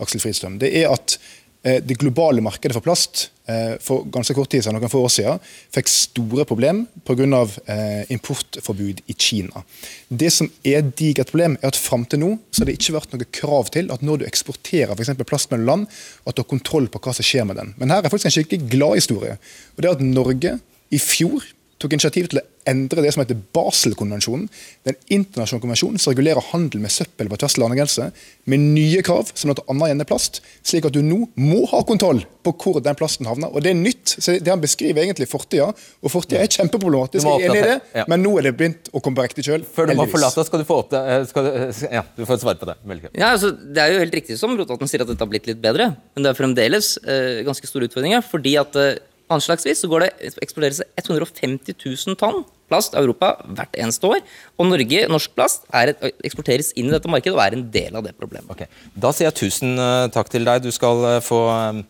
Aksel 0.00 0.20
Fridstrøm, 0.22 0.58
det 0.60 0.68
er 0.82 0.92
at 0.92 1.16
det 1.62 1.98
globale 2.00 2.40
markedet 2.40 2.72
for 2.72 2.84
plast 2.84 3.26
eh, 3.50 3.74
for 3.82 4.06
ganske 4.12 4.34
kort 4.36 4.50
tid 4.52 4.64
siden, 4.64 4.78
noen 4.78 4.92
få 4.92 5.02
år 5.04 5.12
siden, 5.12 5.42
fikk 5.74 5.90
store 5.92 6.46
problem 6.48 6.86
pga. 7.06 7.42
Eh, 7.70 8.12
importforbud 8.14 9.02
i 9.06 9.16
Kina. 9.18 9.62
Det 10.08 10.30
som 10.32 10.48
er 10.64 10.80
et 10.80 10.90
digert 10.98 11.32
problem, 11.32 11.58
er 11.60 11.72
at 11.72 11.78
fram 11.78 12.06
til 12.08 12.22
nå 12.22 12.30
så 12.50 12.62
har 12.62 12.70
det 12.70 12.78
ikke 12.78 12.96
vært 12.96 13.14
noe 13.14 13.28
krav 13.40 13.70
til 13.74 13.92
at 13.92 14.04
når 14.06 14.22
du 14.22 14.26
eksporterer 14.28 14.96
for 14.96 15.28
plast 15.28 15.52
mellom 15.52 15.68
land, 15.68 16.00
at 16.24 16.36
du 16.36 16.42
har 16.42 16.50
kontroll 16.50 16.88
på 16.90 17.02
hva 17.02 17.14
som 17.16 17.26
skjer 17.26 17.46
med 17.48 17.60
den. 17.60 17.74
Men 17.78 17.92
her 17.92 18.02
er 18.02 18.12
faktisk 18.12 18.30
en 18.30 18.36
skikkelig 18.38 18.70
glad 18.72 19.00
historie. 19.02 19.36
Og 19.76 19.82
det 19.82 19.90
er 19.90 19.98
at 19.98 20.04
Norge 20.04 20.56
i 20.90 21.00
fjor 21.02 21.44
tok 21.80 21.96
initiativ 21.96 22.28
til 22.30 22.40
å 22.40 22.46
endre 22.68 23.04
det 23.04 23.12
som 23.14 23.22
heter 23.22 23.38
Basel-konvensjonen. 23.56 24.48
Den 24.88 24.98
internasjonale 25.08 25.64
konvensjonen 25.64 26.02
som 26.02 26.12
regulerer 26.12 26.44
handel 26.50 26.82
med 26.84 26.92
søppel 26.92 27.30
på 27.30 27.38
tvers 27.40 27.56
av 27.56 27.64
landegrenser, 27.64 28.10
med 28.50 28.64
nye 28.74 29.02
krav 29.06 29.30
som 29.34 29.52
bl.a. 29.52 29.88
gjelder 29.90 30.08
plast, 30.08 30.42
slik 30.66 30.88
at 30.88 30.96
du 30.96 31.00
nå 31.04 31.22
må 31.40 31.64
ha 31.72 31.82
kontroll 31.88 32.22
på 32.44 32.54
hvor 32.56 32.80
den 32.84 32.96
plasten 32.96 33.28
havner. 33.28 33.52
Og 33.52 33.62
Det 33.64 33.72
er 33.72 33.78
nytt. 33.78 34.14
så 34.16 34.38
Det 34.38 34.48
han 34.48 34.60
beskriver 34.60 35.04
egentlig 35.04 35.28
fortida, 35.28 35.70
og 35.72 36.12
fortida 36.12 36.40
er 36.42 36.48
kjempeproblematisk, 36.52 37.26
jeg 37.26 37.48
er 37.48 37.50
enig 37.50 37.60
i 37.60 37.68
det, 37.68 37.80
ja. 38.00 38.04
men 38.08 38.22
nå 38.24 38.36
er 38.38 38.48
det 38.48 38.56
begynt 38.56 38.90
å 38.92 39.02
komme 39.04 39.20
på 39.20 39.26
riktig 39.28 39.44
kjøl. 39.46 39.64
Før 39.64 39.90
du 39.90 39.94
må 39.98 40.08
forlate 40.10 40.40
oss, 40.40 40.48
skal 40.48 40.62
du 40.62 40.68
få 40.68 40.80
opp 40.84 40.90
det. 40.94 41.00
eh, 41.00 41.24
Skal 41.30 41.44
du, 41.44 41.50
eh, 41.52 41.82
ja, 41.98 42.04
du 42.16 42.24
får 42.26 42.40
svare 42.42 42.60
på 42.60 42.66
det. 42.70 42.76
Ja, 43.14 43.32
altså, 43.34 43.52
Det 43.52 43.78
er 43.82 43.92
jo 43.92 44.00
helt 44.04 44.14
riktig 44.14 44.38
som 44.38 44.56
Rotaten 44.56 44.88
sier 44.88 45.02
at 45.04 45.08
dette 45.08 45.20
har 45.20 45.30
blitt 45.30 45.46
litt 45.46 45.60
bedre, 45.60 45.96
men 46.14 46.24
det 46.24 46.32
er 46.32 46.38
fremdeles 46.38 46.96
uh, 47.06 47.42
ganske 47.46 47.66
store 47.68 47.88
utfordringer. 47.88 48.22
fordi 48.24 48.56
at 48.60 48.76
eh, 48.76 48.98
anslagsvis 49.30 49.82
så 49.84 49.90
går 49.90 50.06
det 50.06 50.32
eksporteres 50.42 50.82
150 51.00 51.76
000 51.76 52.18
tonn 52.20 52.42
plast 52.70 52.94
av 52.94 53.04
Europa 53.04 53.32
hvert 53.50 53.78
eneste 53.82 54.10
år. 54.10 54.20
Og 54.58 54.68
Norge, 54.70 55.04
norsk 55.10 55.34
plast 55.36 55.66
et, 55.74 56.04
eksporteres 56.26 56.72
inn 56.78 56.90
i 56.90 56.94
dette 56.94 57.10
markedet 57.10 57.36
og 57.36 57.42
er 57.44 57.58
en 57.58 57.66
del 57.74 57.98
av 57.98 58.06
det 58.06 58.14
problemet. 58.18 58.50
Okay. 58.54 58.70
Da 58.94 59.12
sier 59.14 59.30
jeg 59.30 59.38
tusen 59.42 59.74
eh, 59.78 60.06
takk 60.14 60.30
til 60.32 60.46
deg. 60.46 60.62
Du 60.64 60.70
skal 60.74 61.06
eh, 61.16 61.22
få 61.24 61.42
eh. 61.50 61.82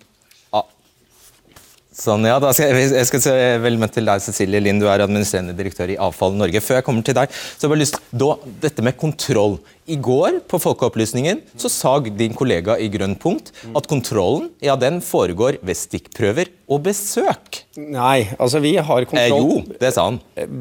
Sånn, 2.00 2.24
ja. 2.24 2.38
Da 2.40 2.52
skal 2.56 2.70
jeg, 2.72 2.92
jeg 2.96 3.08
skal 3.10 3.20
se 3.20 3.34
vel 3.60 3.76
møtt 3.80 3.92
til 3.92 4.06
deg, 4.08 4.22
Cecilie 4.24 4.62
Lind. 4.64 4.80
Du 4.80 4.88
er 4.88 5.02
administrerende 5.04 5.52
direktør 5.56 5.92
i 5.92 5.98
Avfall 6.00 6.32
Norge. 6.38 6.62
Før 6.64 6.78
jeg 6.78 6.86
kommer 6.86 7.04
til 7.04 7.16
deg, 7.18 7.34
så 7.34 7.60
har 7.60 7.68
jeg 7.68 7.74
bare 7.74 7.82
lyst 7.82 7.98
da, 8.22 8.30
Dette 8.64 8.84
med 8.86 8.96
kontroll. 9.00 9.58
I 9.90 9.98
går 10.00 10.38
på 10.48 10.60
Folkeopplysningen 10.62 11.42
så 11.58 11.68
sa 11.72 11.92
din 12.00 12.36
kollega 12.38 12.76
i 12.80 12.86
Grønn 12.92 13.16
punkt 13.20 13.50
at 13.76 13.88
kontrollen 13.90 14.48
ja, 14.62 14.76
den 14.78 15.00
foregår 15.04 15.58
ved 15.66 15.76
stikkprøver 15.76 16.52
og 16.70 16.84
besøk. 16.86 17.64
Nei, 17.76 18.30
altså 18.38 18.62
vi 18.62 18.76
har 18.78 19.08
kontroll 19.10 19.18
Eh, 19.20 19.36
jo, 19.36 19.76
det 19.82 19.90
sa 19.92 20.06
han. 20.06 20.20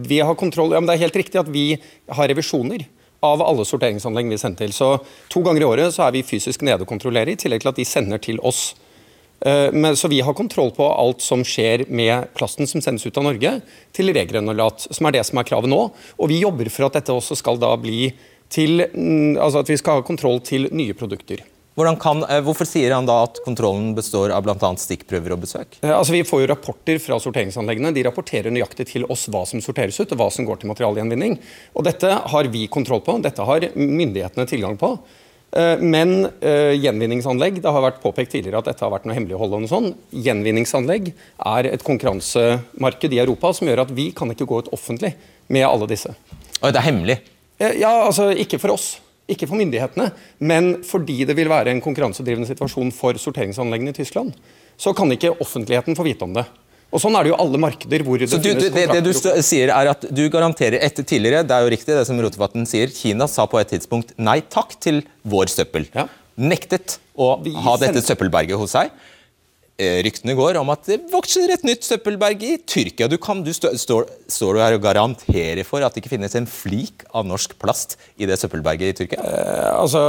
Vi 0.10 0.20
har 0.26 0.36
kontroll, 0.36 0.74
ja, 0.74 0.82
men 0.82 0.90
Det 0.90 0.98
er 0.98 1.06
helt 1.06 1.20
riktig 1.22 1.40
at 1.40 1.52
vi 1.54 1.68
har 2.10 2.28
revisjoner 2.32 2.84
av 3.24 3.42
alle 3.44 3.64
sorteringsanlegg 3.68 4.32
vi 4.32 4.40
sender 4.42 4.66
til. 4.66 4.74
Så 4.76 4.92
To 5.32 5.44
ganger 5.46 5.64
i 5.64 5.70
året 5.70 5.96
så 5.96 6.08
er 6.08 6.18
vi 6.18 6.26
fysisk 6.26 6.64
nede 6.66 6.84
og 6.84 6.90
kontrollerer, 6.92 7.32
i 7.32 7.40
tillegg 7.40 7.64
til 7.64 7.72
at 7.72 7.80
de 7.80 7.88
sender 7.88 8.22
til 8.24 8.40
oss. 8.44 8.74
Eh, 9.46 9.72
Men, 9.72 9.96
så 9.96 10.08
vi 10.08 10.22
har 10.22 10.34
kontroll 10.34 10.72
på 10.72 10.88
alt 10.94 11.22
som 11.22 11.44
skjer 11.44 11.86
med 11.90 12.34
plasten 12.36 12.68
som 12.68 12.82
sendes 12.82 13.06
ut 13.06 13.18
av 13.18 13.24
Norge, 13.30 13.62
til 13.96 14.14
regranulat, 14.14 14.88
som 14.92 15.08
er 15.08 15.20
det 15.20 15.26
som 15.28 15.40
er 15.40 15.48
kravet 15.48 15.72
nå. 15.72 15.86
Og 16.20 16.32
vi 16.32 16.42
jobber 16.42 16.70
for 16.74 16.90
at 16.90 17.00
dette 17.00 17.16
også 17.16 17.38
skal 17.40 17.60
da 17.62 17.76
bli 17.80 18.12
til 18.50 18.82
mm, 18.82 19.38
Altså 19.38 19.62
at 19.62 19.70
vi 19.70 19.78
skal 19.78 20.00
ha 20.00 20.06
kontroll 20.06 20.40
til 20.42 20.72
nye 20.74 20.96
produkter. 20.98 21.46
Kan, 21.80 22.26
eh, 22.28 22.42
hvorfor 22.44 22.68
sier 22.68 22.92
han 22.92 23.06
da 23.08 23.22
at 23.24 23.40
kontrollen 23.46 23.94
består 23.96 24.34
av 24.36 24.44
bl.a. 24.44 24.72
stikkprøver 24.76 25.32
og 25.32 25.46
besøk? 25.46 25.78
Eh, 25.80 25.94
Altså 25.96 26.12
Vi 26.12 26.26
får 26.28 26.42
jo 26.44 26.50
rapporter 26.52 27.00
fra 27.00 27.20
sorteringsanleggene. 27.24 27.94
De 27.96 28.04
rapporterer 28.04 28.52
nøyaktig 28.52 28.90
til 28.90 29.06
oss 29.08 29.30
hva 29.32 29.46
som 29.48 29.62
sorteres 29.64 30.00
ut, 30.02 30.12
og 30.12 30.20
hva 30.20 30.28
som 30.34 30.48
går 30.50 30.60
til 30.60 30.74
materialgjenvinning. 30.74 31.38
Og 31.76 31.88
Dette 31.88 32.12
har 32.34 32.52
vi 32.52 32.68
kontroll 32.68 33.06
på, 33.06 33.16
dette 33.24 33.46
har 33.46 33.70
myndighetene 33.76 34.50
tilgang 34.50 34.76
på. 34.82 34.98
Eh, 35.52 35.82
Men 35.82 36.30
uh, 36.44 36.76
gjenvinningsanlegg, 36.78 37.60
det 37.64 37.74
har 37.74 37.84
vært 37.84 38.02
påpekt 38.04 38.36
tidligere 38.36 38.62
at 38.62 38.70
dette 38.70 38.86
har 38.86 38.94
vært 38.94 39.08
noe 39.10 39.18
hemmelighold. 39.18 39.56
og 39.56 39.64
noe 39.66 39.72
sånt. 39.72 39.98
Gjenvinningsanlegg 40.14 41.12
er 41.56 41.72
et 41.72 41.86
konkurransemarked 41.86 43.16
i 43.16 43.22
Europa 43.24 43.54
som 43.58 43.70
gjør 43.70 43.86
at 43.88 43.94
vi 43.96 44.12
kan 44.16 44.30
ikke 44.30 44.48
gå 44.50 44.62
ut 44.62 44.72
offentlig 44.76 45.16
med 45.50 45.66
alle 45.66 45.90
disse. 45.90 46.14
Og 46.62 46.74
det 46.74 46.82
er 46.82 46.90
hemmelig? 46.92 47.20
Eh, 47.60 47.80
Ja, 47.82 48.06
altså 48.06 48.30
Ikke 48.38 48.60
for 48.60 48.76
oss, 48.76 49.00
ikke 49.30 49.48
for 49.48 49.58
myndighetene, 49.58 50.12
men 50.40 50.84
fordi 50.84 51.26
det 51.26 51.36
vil 51.38 51.50
være 51.50 51.74
en 51.74 51.82
konkurransedrivende 51.82 52.48
situasjon 52.50 52.92
for 52.92 53.14
sorteringsanleggene 53.14 53.94
i 53.94 53.98
Tyskland, 53.98 54.34
så 54.78 54.94
kan 54.96 55.12
ikke 55.12 55.36
offentligheten 55.42 55.96
få 55.96 56.06
vite 56.08 56.24
om 56.24 56.34
det. 56.34 56.46
Og 56.90 57.02
Sånn 57.04 57.14
er 57.20 57.28
det 57.28 57.32
jo 57.34 57.38
alle 57.38 57.60
markeder 57.62 58.02
hvor 58.06 58.18
det 58.18 58.30
Så 58.32 58.40
du, 58.42 58.48
finnes 58.50 58.72
det, 58.74 58.86
det 58.90 59.02
du 59.06 59.12
kontrakter. 59.12 59.44
sier 59.46 59.70
er 59.76 59.92
at 59.92 60.08
du 60.10 60.24
garanterer 60.34 60.82
etter 60.82 61.06
tidligere, 61.06 61.44
det 61.46 61.54
er 61.54 61.68
jo 61.68 61.74
riktig 61.76 61.94
det 61.94 62.06
som 62.10 62.18
Rotevatn 62.24 62.66
sier, 62.70 62.90
Kina 62.94 63.28
sa 63.30 63.46
på 63.50 63.60
et 63.62 63.70
tidspunkt 63.76 64.16
nei 64.18 64.40
takk 64.42 64.74
til 64.82 65.04
vår 65.30 65.52
søppel. 65.54 65.86
Nektet 66.40 66.98
å 67.20 67.36
Vi 67.44 67.54
ha 67.54 67.76
dette 67.82 68.02
søppelberget 68.06 68.58
hos 68.58 68.74
seg. 68.74 68.90
Eh, 69.80 70.00
ryktene 70.06 70.36
går 70.38 70.60
om 70.60 70.70
at 70.74 70.86
det 70.90 71.00
vokser 71.12 71.50
et 71.54 71.64
nytt 71.68 71.88
søppelberg 71.88 72.44
i 72.46 72.58
Tyrkia. 72.68 73.08
Du 73.10 73.18
kan, 73.22 73.42
du 73.46 73.52
stå, 73.56 73.72
står, 73.80 74.10
står 74.30 74.58
du 74.58 74.62
her 74.64 74.76
og 74.78 74.84
garanterer 74.84 75.64
for 75.68 75.86
at 75.86 75.96
det 75.96 76.04
ikke 76.04 76.14
finnes 76.14 76.36
en 76.38 76.50
flik 76.50 77.06
av 77.16 77.28
norsk 77.30 77.56
plast 77.62 77.98
i 78.20 78.28
det 78.30 78.38
søppelberget 78.42 78.94
i 78.94 78.98
Tyrkia? 79.02 79.24
Eh, 79.24 79.72
altså, 79.74 80.04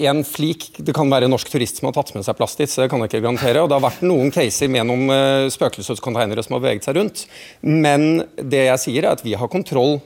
En 0.00 0.22
flik 0.24 0.70
Det 0.78 0.94
kan 0.96 1.10
være 1.10 1.26
en 1.26 1.34
norsk 1.34 1.50
turist 1.50 1.80
som 1.80 1.88
har 1.88 1.96
tatt 1.96 2.14
med 2.14 2.24
seg 2.26 2.38
plast 2.38 2.60
dit, 2.60 2.70
så 2.70 2.84
det 2.84 2.90
kan 2.92 3.02
jeg 3.02 3.10
ikke 3.10 3.24
garantere. 3.26 3.62
og 3.62 3.70
Det 3.70 3.78
har 3.78 3.86
vært 3.88 4.06
noen 4.06 4.32
caser 4.34 4.70
med 4.72 4.88
noen 4.88 5.50
spøkelsescontainere 5.52 6.44
som 6.46 6.56
har 6.56 6.64
beveget 6.64 6.86
seg 6.86 6.96
rundt. 6.98 7.26
Men 7.66 8.24
det 8.36 8.66
jeg 8.68 8.84
sier 8.86 9.04
er 9.04 9.14
at 9.16 9.24
vi 9.26 9.36
har 9.38 9.50
kontroll 9.52 9.98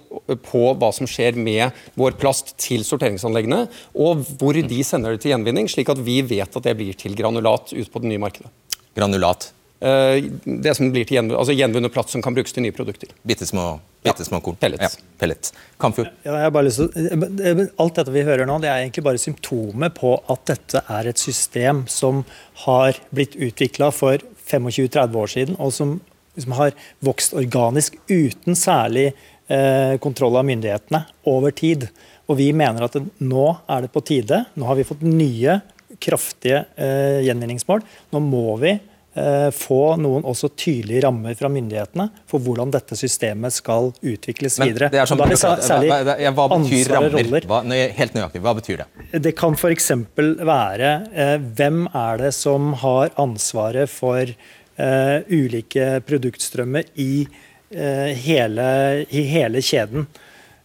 på 0.48 0.64
hva 0.78 0.90
som 0.94 1.08
skjer 1.10 1.38
med 1.38 1.74
vår 1.98 2.16
plast 2.20 2.54
til 2.62 2.84
sorteringsanleggene, 2.86 3.64
og 3.94 4.24
hvor 4.38 4.56
de 4.56 4.82
sender 4.86 5.14
det 5.14 5.24
til 5.24 5.34
gjenvinning, 5.34 5.70
slik 5.70 5.92
at 5.92 6.02
vi 6.04 6.20
vet 6.26 6.56
at 6.56 6.66
det 6.66 6.76
blir 6.78 6.96
til 6.98 7.16
granulat 7.18 7.74
ut 7.74 7.90
på 7.90 8.02
det 8.02 8.12
nye 8.12 8.22
markedet. 8.22 8.53
Granulat? 8.94 9.50
Eh, 9.84 10.24
det 10.44 10.72
som 10.78 10.88
blir 10.92 11.04
til 11.04 11.18
gjenvunnet, 11.18 11.36
altså 11.42 11.52
gjenvunnet 11.52 11.92
plast 11.92 12.14
som 12.14 12.22
kan 12.24 12.32
brukes 12.36 12.54
til 12.56 12.64
nye 12.64 12.72
produkter. 12.72 13.10
Bittesmå, 13.26 13.64
bittesmå 13.76 14.06
bitte 14.06 14.24
små 14.24 14.40
korn? 14.46 14.56
Pellets. 14.62 14.96
Ja, 14.96 15.16
pellets. 15.20 15.52
Kamfjord? 15.82 16.08
Ja, 16.24 16.38
jeg 16.38 16.46
har 16.46 16.54
bare 16.54 16.68
lyst 16.70 16.80
til, 16.80 17.66
alt 17.82 17.98
dette 17.98 18.14
vi 18.14 18.24
hører 18.24 18.48
nå, 18.48 18.56
det 18.62 18.70
er 18.70 18.84
egentlig 18.84 19.04
bare 19.04 19.20
symptomet 19.20 19.96
på 19.98 20.14
at 20.32 20.46
dette 20.54 20.84
er 20.96 21.10
et 21.10 21.20
system 21.20 21.84
som 21.90 22.22
har 22.64 22.96
blitt 23.12 23.36
utvikla 23.36 23.90
for 23.92 24.24
25-30 24.48 25.20
år 25.20 25.34
siden, 25.34 25.60
og 25.60 25.76
som, 25.76 25.98
som, 26.38 26.56
har 26.56 26.72
vokst 27.04 27.36
organisk 27.36 28.00
uten 28.08 28.56
særlig 28.56 29.10
eh, 29.52 30.00
kontroll 30.00 30.40
av 30.40 30.48
myndighetene 30.48 31.04
over 31.28 31.52
tid. 31.52 31.90
Og 32.30 32.40
vi 32.40 32.48
mener 32.56 32.86
at 32.86 32.96
det, 32.96 33.04
nå 33.20 33.50
er 33.68 33.84
det 33.84 33.92
på 33.92 34.00
tide. 34.06 34.46
Nå 34.56 34.68
har 34.70 34.80
vi 34.80 34.88
fått 34.88 35.04
nye 35.04 35.60
kraftige 36.04 36.64
eh, 36.76 37.22
gjenvinningsmål. 37.26 37.84
Nå 38.14 38.20
må 38.22 38.58
vi 38.62 38.72
eh, 38.74 39.48
få 39.54 39.80
noen 40.00 40.26
også 40.26 40.50
tydelige 40.58 41.04
rammer 41.06 41.36
fra 41.38 41.50
myndighetene 41.52 42.08
for 42.30 42.42
hvordan 42.44 42.72
dette 42.74 42.98
systemet 42.98 43.56
skal 43.56 43.92
utvikles 44.00 44.58
Men 44.60 44.72
videre. 44.72 44.90
Det 44.92 45.00
er 45.02 45.10
sånn, 45.10 45.22
da 45.22 45.28
er 45.28 45.34
det 45.34 45.68
særlig 45.68 45.92
hva, 45.92 46.00
hva, 46.08 46.34
hva 46.38 46.48
betyr 46.56 46.92
rammer? 46.96 47.48
Hva, 47.50 47.62
nøy, 47.66 47.78
helt 47.98 48.18
nøyaktig, 48.18 48.44
hva 48.44 48.56
betyr 48.58 48.84
det? 48.84 48.88
Det 49.28 49.34
kan 49.38 49.56
f.eks. 49.58 49.90
være 50.16 50.92
eh, 51.12 51.38
hvem 51.58 51.86
er 51.90 52.22
det 52.26 52.34
som 52.36 52.74
har 52.84 53.14
ansvaret 53.20 53.90
for 53.92 54.22
eh, 54.24 55.18
ulike 55.30 56.00
produktstrømmer 56.08 56.90
i, 57.00 57.26
eh, 57.74 58.12
hele, 58.26 58.68
i 59.10 59.26
hele 59.30 59.62
kjeden. 59.64 60.08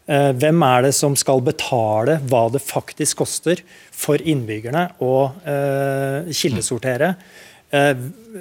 Eh, 0.10 0.32
hvem 0.42 0.64
er 0.66 0.88
det 0.88 0.96
som 0.98 1.14
skal 1.18 1.44
betale 1.46 2.18
hva 2.32 2.48
det 2.50 2.64
faktisk 2.66 3.22
koster 3.22 3.62
for 3.94 4.18
innbyggerne 4.18 4.88
å 5.06 5.14
eh, 5.46 6.32
kildesortere? 6.34 7.12
Eh, 7.70 7.94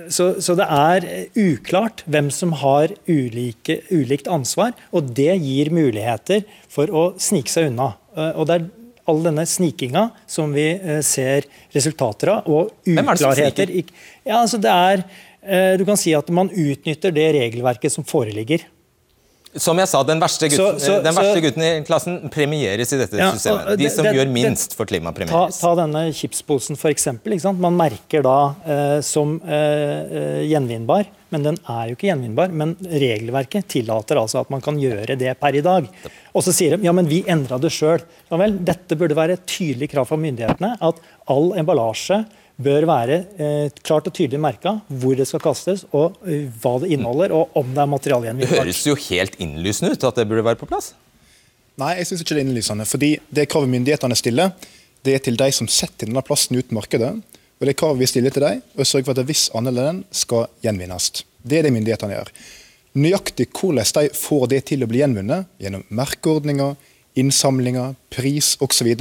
så, 0.09 0.31
så, 0.40 0.57
det 0.57 0.64
er 0.64 1.07
uklart 1.37 2.07
hvem 2.09 2.31
som 2.33 2.54
har 2.62 2.94
ulike, 3.04 3.83
ulikt 3.92 4.31
ansvar, 4.33 4.72
og 4.96 5.12
det 5.18 5.35
gir 5.44 5.68
muligheter 5.74 6.46
for 6.72 6.88
å 6.88 7.04
snike 7.20 7.52
seg 7.52 7.68
unna. 7.74 7.92
Og 8.16 8.48
det 8.48 8.57
er 8.57 8.66
all 9.09 9.20
denne 9.24 9.44
snikinga 9.48 10.09
som 10.28 10.50
vi 10.57 10.66
ser 11.07 11.46
resultater 11.76 12.33
av, 12.33 12.48
og 12.48 12.72
uklarheter. 12.88 13.70
Ja, 14.26 14.40
altså 14.40 14.59
det 14.61 14.72
er, 14.72 15.04
du 15.78 15.85
kan 15.88 16.00
si 16.00 16.12
at 16.16 16.28
man 16.35 16.50
utnytter 16.50 17.14
det 17.14 17.28
regelverket 17.37 17.94
som 17.94 18.04
foreligger. 18.09 18.66
Som 19.57 19.79
jeg 19.81 19.89
sa, 19.89 20.03
Den 20.05 20.21
verste 20.21 20.49
gutten, 20.51 20.77
så, 20.79 20.85
så, 20.85 20.97
den 21.05 21.17
verste 21.17 21.41
gutten 21.41 21.65
i 21.65 21.71
klassen 21.87 22.19
premieres 22.33 22.93
i 22.93 22.99
dette 23.01 23.17
ja, 23.21 23.31
systemet. 23.33 23.79
De 23.81 23.91
som 23.93 24.05
det, 24.05 24.13
gjør 24.19 24.33
minst 24.33 24.75
det, 24.75 24.79
for 24.79 24.89
klima, 24.89 25.13
premieres. 25.17 25.61
Ta, 25.61 25.71
ta 25.71 25.79
denne 25.81 26.03
chipsposen, 26.17 26.77
f.eks. 26.77 27.09
Man 27.57 27.79
merker 27.79 28.25
da 28.27 28.39
eh, 28.69 28.99
som 29.07 29.39
eh, 29.41 30.45
gjenvinnbar, 30.51 31.09
men 31.33 31.47
den 31.47 31.61
er 31.65 31.89
jo 31.89 31.97
ikke 31.97 32.11
gjenvinnbar. 32.11 32.53
Men 32.53 32.75
regelverket 32.79 33.71
tillater 33.73 34.21
altså 34.21 34.43
at 34.43 34.53
man 34.53 34.65
kan 34.65 34.81
gjøre 34.81 35.17
det 35.21 35.33
per 35.41 35.57
i 35.57 35.65
dag. 35.65 35.89
Og 36.37 36.45
så 36.45 36.53
sier 36.55 36.77
de 36.77 36.89
ja, 36.89 36.95
men 36.97 37.09
vi 37.09 37.23
endra 37.29 37.61
det 37.63 37.73
sjøl. 37.75 38.05
Ja 38.29 38.41
vel, 38.41 38.59
dette 38.69 39.01
burde 39.01 39.17
være 39.17 39.39
et 39.39 39.49
tydelig 39.49 39.91
krav 39.95 40.11
fra 40.11 40.21
myndighetene 40.21 40.77
at 40.85 41.01
all 41.33 41.55
emballasje 41.59 42.23
bør 42.59 42.87
være 42.90 43.18
eh, 43.38 43.75
klart 43.87 44.09
og 44.11 44.14
tydelig 44.14 44.40
merka 44.42 44.75
hvor 44.88 45.14
det 45.18 45.29
skal 45.31 45.42
kastes, 45.42 45.85
og 45.94 46.16
uh, 46.27 46.47
hva 46.59 46.75
det 46.83 46.90
inneholder, 46.97 47.35
og 47.35 47.55
om 47.59 47.71
det 47.75 47.85
er 47.85 47.92
materialgjenvinnbart. 47.92 48.55
Det 48.57 48.64
høres 48.64 48.83
jo 48.88 48.97
helt 49.09 49.38
innlysende 49.42 49.94
ut 49.94 50.09
at 50.09 50.18
det 50.18 50.27
burde 50.31 50.47
være 50.47 50.59
på 50.61 50.68
plass? 50.71 50.92
Nei, 51.79 51.94
jeg 52.01 52.11
syns 52.11 52.25
ikke 52.25 52.35
det 52.35 52.42
er 52.42 52.49
innlysende. 52.49 52.87
fordi 52.90 53.12
det 53.31 53.47
kravet 53.53 53.71
myndighetene 53.71 54.18
stiller, 54.18 54.55
det 55.07 55.14
er 55.14 55.23
til 55.23 55.38
de 55.38 55.51
som 55.55 55.71
setter 55.71 56.11
denne 56.11 56.25
plasten 56.27 56.59
ut 56.59 56.75
markedet. 56.75 57.12
Og 57.59 57.66
det 57.66 57.77
kravet 57.79 58.03
vi 58.03 58.11
stiller 58.11 58.35
til 58.35 58.42
dem, 58.42 58.62
er 58.62 58.83
å 58.83 58.87
sørge 58.87 59.07
for 59.07 59.14
at 59.14 59.23
en 59.23 59.31
viss 59.31 59.49
andel 59.55 59.79
av 59.79 59.90
den 59.92 60.01
skal 60.14 60.49
gjenvinnes. 60.64 61.11
Det 61.42 61.61
er 61.61 61.68
det 61.68 61.75
myndighetene 61.75 62.18
gjør. 62.18 62.33
Nøyaktig 62.99 63.49
hvordan 63.55 63.87
de 63.94 64.11
får 64.18 64.47
det 64.51 64.61
til 64.73 64.83
å 64.83 64.88
bli 64.90 65.03
gjenvunnet, 65.05 65.47
gjennom 65.62 65.85
merkeordninger, 65.94 66.75
innsamlinger, 67.14 67.94
pris 68.12 68.57
osv., 68.61 68.94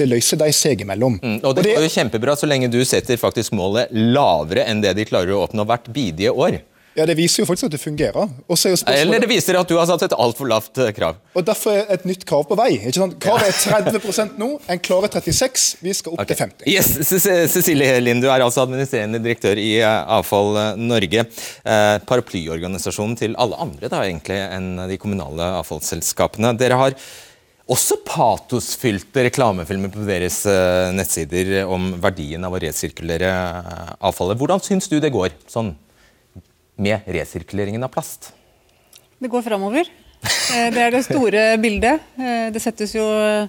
det 0.00 0.08
løser 0.08 0.40
de 0.40 0.48
seg 0.54 0.80
imellom. 0.80 1.18
Mm, 1.20 1.38
og 1.44 1.56
Det 1.58 1.74
er 1.74 1.84
jo 1.84 1.92
kjempebra 1.92 2.36
så 2.38 2.48
lenge 2.48 2.70
du 2.72 2.80
setter 2.88 3.20
faktisk 3.20 3.52
målet 3.56 3.92
lavere 3.92 4.64
enn 4.70 4.80
det 4.80 4.94
de 4.96 5.04
klarer 5.08 5.34
å 5.36 5.44
oppnå 5.44 5.66
hvert 5.68 5.90
bidige 5.92 6.32
år. 6.32 6.62
Ja, 6.98 7.04
Det 7.06 7.14
viser 7.14 7.42
jo 7.42 7.46
faktisk 7.46 7.68
at 7.68 7.74
det 7.76 7.78
fungerer. 7.80 8.28
Eller 8.90 9.22
det 9.22 9.28
viser 9.30 9.54
at 9.60 9.68
du 9.70 9.76
har 9.78 9.86
satt 9.86 10.02
et 10.08 10.14
altfor 10.18 10.48
lavt 10.50 10.80
eh, 10.82 10.90
krav. 10.92 11.20
Og 11.38 11.46
Derfor 11.46 11.78
er 11.78 11.92
et 11.94 12.04
nytt 12.08 12.26
krav 12.26 12.48
på 12.48 12.58
vei. 12.58 12.72
ikke 12.80 12.98
sant? 12.98 13.14
Kravet 13.22 13.46
er 13.46 14.02
30 14.02 14.34
nå, 14.40 14.50
en 14.66 14.82
klarer 14.82 15.12
36, 15.12 15.68
vi 15.84 15.94
skal 15.94 16.16
opp 16.16 16.24
okay. 16.24 16.34
til 16.34 16.40
50. 16.42 16.66
Yes, 16.66 17.52
Cecilie 17.54 17.94
Lind, 18.02 18.24
du 18.24 18.28
er 18.28 18.42
altså 18.42 18.64
administrerende 18.66 19.22
direktør 19.22 19.60
i 19.62 19.76
eh, 19.78 20.14
Avfall 20.18 20.58
Norge. 20.82 21.28
Eh, 21.62 21.96
paraplyorganisasjonen 22.10 23.16
til 23.22 23.38
alle 23.38 23.62
andre 23.62 23.92
da, 23.92 24.02
egentlig 24.08 24.42
enn 24.50 24.72
de 24.90 24.98
kommunale 25.00 25.52
avfallsselskapene. 25.62 26.56
Dere 26.58 26.80
har 26.80 26.98
også 27.70 28.00
patosfylte 28.06 29.28
reklamefilmer 29.28 29.92
på 29.94 30.02
deres 30.08 30.42
nettsider 30.96 31.60
om 31.70 31.92
verdien 32.02 32.42
av 32.46 32.56
å 32.56 32.60
resirkulere 32.62 33.30
avfallet. 34.00 34.40
Hvordan 34.40 34.64
syns 34.64 34.90
du 34.90 34.98
det 34.98 35.12
går? 35.14 35.30
sånn 35.50 35.74
med 36.80 37.06
resirkuleringen 37.06 37.82
av 37.84 37.92
plast? 37.92 38.32
Det 39.20 39.28
går 39.28 39.44
framover. 39.44 39.88
Eh, 40.20 40.68
det 40.72 40.80
er 40.82 40.92
det 40.92 41.00
store 41.06 41.42
bildet. 41.60 42.02
Eh, 42.20 42.48
det 42.52 42.60
settes 42.60 42.92
jo 42.96 43.04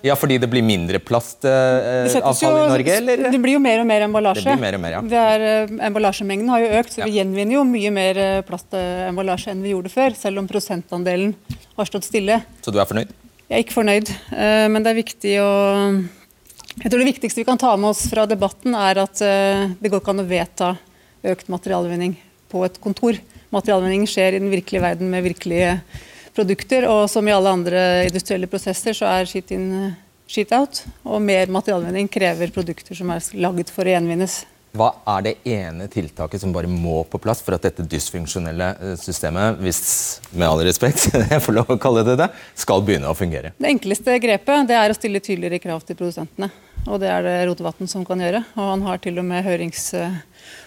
Ja, 0.05 0.15
fordi 0.19 0.37
det 0.39 0.47
blir 0.51 0.63
mindre 0.63 0.99
plastavfall 1.03 2.59
i 2.59 2.67
Norge, 2.71 2.97
eller? 2.99 3.23
Det 3.31 3.41
blir 3.43 3.57
jo 3.57 3.63
mer 3.63 3.83
og 3.83 3.87
mer 3.89 4.05
emballasje. 4.07 4.45
Det 4.45 4.55
blir 4.55 4.63
mer 4.65 4.77
og 4.77 4.83
mer, 4.83 4.97
ja. 4.97 5.23
Er, 5.23 5.47
eh, 5.47 5.73
emballasjemengden 5.87 6.51
har 6.51 6.63
jo 6.63 6.69
økt, 6.81 6.95
så 6.95 7.03
ja. 7.03 7.09
vi 7.09 7.17
gjenvinner 7.19 7.59
jo 7.59 7.65
mye 7.67 7.91
mer 7.95 8.21
plastemballasje 8.47 9.55
enn 9.55 9.63
vi 9.63 9.75
gjorde 9.75 9.91
før. 9.91 10.15
Selv 10.15 10.43
om 10.43 10.47
prosentandelen 10.51 11.35
har 11.79 11.91
stått 11.91 12.07
stille. 12.07 12.41
Så 12.63 12.71
du 12.71 12.79
er 12.79 12.87
fornøyd? 12.87 13.15
Jeg 13.51 13.57
er 13.57 13.65
ikke 13.65 13.75
fornøyd, 13.75 14.09
men 14.71 14.79
det 14.79 14.91
er 14.93 14.95
viktig 14.95 15.31
å 15.43 15.51
jeg 16.79 16.87
tror 16.87 17.01
Det 17.01 17.07
viktigste 17.09 17.41
vi 17.41 17.47
kan 17.49 17.59
ta 17.59 17.73
med 17.75 17.89
oss 17.89 18.05
fra 18.07 18.23
debatten, 18.23 18.71
er 18.79 19.01
at 19.01 19.19
det 19.19 19.89
går 19.91 19.99
ikke 19.99 20.13
an 20.13 20.23
å 20.23 20.29
vedta 20.29 20.69
økt 21.33 21.51
materialvinning 21.51 22.13
på 22.47 22.61
et 22.63 22.79
kontor. 22.79 23.19
Materialvinning 23.51 24.07
skjer 24.07 24.37
i 24.37 24.39
den 24.39 24.53
virkelige 24.53 24.85
verden 24.85 25.11
med 25.11 25.25
virkelige 25.25 25.73
produkter. 26.35 26.87
Og 26.87 27.09
som 27.11 27.27
i 27.27 27.33
alle 27.35 27.51
andre 27.51 27.83
industrielle 28.07 28.47
prosesser, 28.47 28.95
så 28.95 29.09
er 29.11 29.27
shit 29.27 29.51
in, 29.51 29.91
shit 30.31 30.55
out. 30.55 30.85
Og 31.03 31.19
mer 31.19 31.51
materialvinning 31.51 32.07
krever 32.11 32.55
produkter 32.55 32.95
som 32.97 33.11
er 33.11 33.27
laget 33.35 33.75
for 33.75 33.83
å 33.83 33.97
gjenvinnes. 33.97 34.45
Hva 34.71 34.87
er 35.17 35.23
det 35.25 35.33
ene 35.51 35.87
tiltaket 35.91 36.39
som 36.39 36.53
bare 36.55 36.69
må 36.71 37.01
på 37.11 37.19
plass 37.19 37.41
for 37.43 37.57
at 37.57 37.65
dette 37.65 37.83
dysfunksjonelle 37.91 38.69
eh, 38.77 38.93
systemet, 38.99 39.59
hvis 39.59 39.81
med 40.31 40.47
all 40.47 40.63
respekt 40.63 41.09
jeg 41.33 41.43
får 41.43 41.57
lov 41.57 41.73
å 41.75 41.79
kalle 41.81 42.05
det 42.07 42.15
det, 42.21 42.29
skal 42.55 42.83
begynne 42.87 43.11
å 43.11 43.17
fungere? 43.17 43.51
Det 43.59 43.71
enkleste 43.73 44.15
grepet 44.23 44.69
det 44.69 44.77
er 44.79 44.93
å 44.93 44.95
stille 44.95 45.19
tydeligere 45.19 45.59
krav 45.63 45.83
til 45.83 45.99
produsentene. 45.99 46.51
Og 46.87 47.01
det 47.03 47.11
er 47.13 47.25
det 47.25 47.35
Rotevatn 47.49 47.89
som 47.91 48.05
kan 48.07 48.23
gjøre. 48.23 48.41
Og 48.55 48.69
han 48.71 48.87
har 48.87 49.01
til 49.03 49.19
og 49.21 49.27
med 49.27 49.43
hørings 49.45 49.91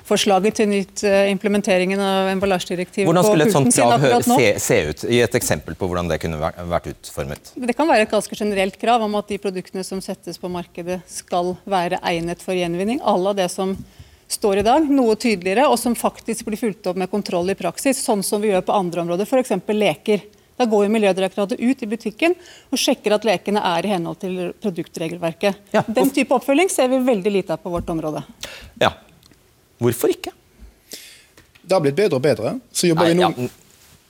forslaget 0.08 0.60
til 0.60 0.70
nytt 0.70 1.04
uh, 1.06 1.24
implementeringen 1.32 2.00
av 2.00 2.30
emballasjedirektivet. 2.34 3.08
Hvordan 3.08 3.26
skulle 3.26 3.48
et 3.48 3.54
sånt 3.54 3.74
krav 3.74 4.26
se, 4.28 4.48
se, 4.62 4.80
ut? 4.90 5.04
Gi 5.10 5.20
et 5.24 5.38
eksempel 5.40 5.78
på 5.78 5.88
hvordan 5.90 6.10
det 6.10 6.20
kunne 6.22 6.40
vært 6.40 6.90
utformet? 6.92 7.54
Det 7.54 7.76
kan 7.76 7.90
være 7.90 8.08
et 8.08 8.14
ganske 8.14 8.38
generelt 8.38 8.78
krav 8.80 9.04
om 9.06 9.18
at 9.20 9.30
de 9.32 9.40
produktene 9.42 9.84
som 9.86 10.02
settes 10.04 10.40
på 10.40 10.52
markedet 10.52 11.00
skal 11.10 11.54
være 11.68 12.02
egnet 12.04 12.44
for 12.44 12.56
gjenvinning. 12.58 13.02
Alle 13.04 13.34
det 13.38 13.50
som 13.52 13.76
står 14.28 14.60
i 14.62 14.66
dag, 14.66 14.86
noe 14.90 15.16
tydeligere, 15.20 15.66
og 15.68 15.78
som 15.80 15.96
faktisk 15.96 16.48
blir 16.48 16.60
fulgt 16.60 16.86
opp 16.90 16.98
med 17.00 17.10
kontroll 17.12 17.52
i 17.52 17.58
praksis, 17.58 18.00
sånn 18.02 18.24
som 18.24 18.42
vi 18.42 18.52
gjør 18.52 18.64
på 18.66 18.76
andre 18.76 19.04
områder, 19.04 19.28
f.eks. 19.28 19.54
leker. 19.74 20.24
Da 20.54 20.66
går 20.70 20.84
jo 20.84 20.90
Miljødirektoratet 20.94 21.58
ut 21.58 21.80
i 21.82 21.88
butikken 21.90 22.36
og 22.70 22.78
sjekker 22.78 23.16
at 23.16 23.24
lekene 23.26 23.62
er 23.74 23.86
i 23.86 23.90
henhold 23.90 24.20
til 24.22 24.36
produktregelverket. 24.62 25.64
Ja. 25.74 25.82
Den 25.88 26.12
type 26.14 26.36
oppfølging 26.36 26.70
ser 26.70 26.92
vi 26.92 27.00
veldig 27.02 27.32
lite 27.40 27.56
av 27.56 27.64
på 27.64 27.72
vårt 27.74 27.90
område. 27.90 28.22
Ja, 28.78 28.92
Hvorfor 29.82 30.12
ikke? 30.14 30.32
Det 31.64 31.72
har 31.72 31.82
blitt 31.84 31.96
bedre 31.96 32.18
og 32.18 32.24
bedre. 32.24 32.56
Så 32.72 32.90
jobber 32.90 33.08
Nei, 33.08 33.14
vi 33.14 33.20
nå... 33.22 33.30
Ja. 33.48 33.52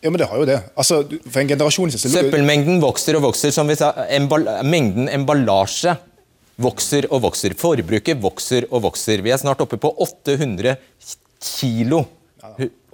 Ja, 0.04 0.10
men 0.12 0.20
det 0.20 0.26
har 0.28 0.36
jo 0.36 0.44
det. 0.44 0.58
Altså, 0.76 0.98
for 1.32 1.40
en 1.40 1.48
generasjon 1.48 1.92
siden... 1.94 2.12
Søppelmengden 2.12 2.82
vokser 2.82 3.16
og 3.16 3.22
vokser. 3.24 3.54
som 3.56 3.70
vi 3.70 3.76
sa. 3.80 3.88
Emball 4.12 4.44
mengden 4.68 5.08
emballasje 5.08 5.94
vokser 6.60 7.08
og 7.08 7.22
vokser. 7.24 7.54
Forbruket 7.56 8.20
vokser 8.20 8.66
og 8.68 8.84
vokser. 8.84 9.22
Vi 9.24 9.32
er 9.32 9.40
snart 9.40 9.62
oppe 9.64 9.78
på 9.80 9.88
800 10.04 10.76
kilo 11.40 12.02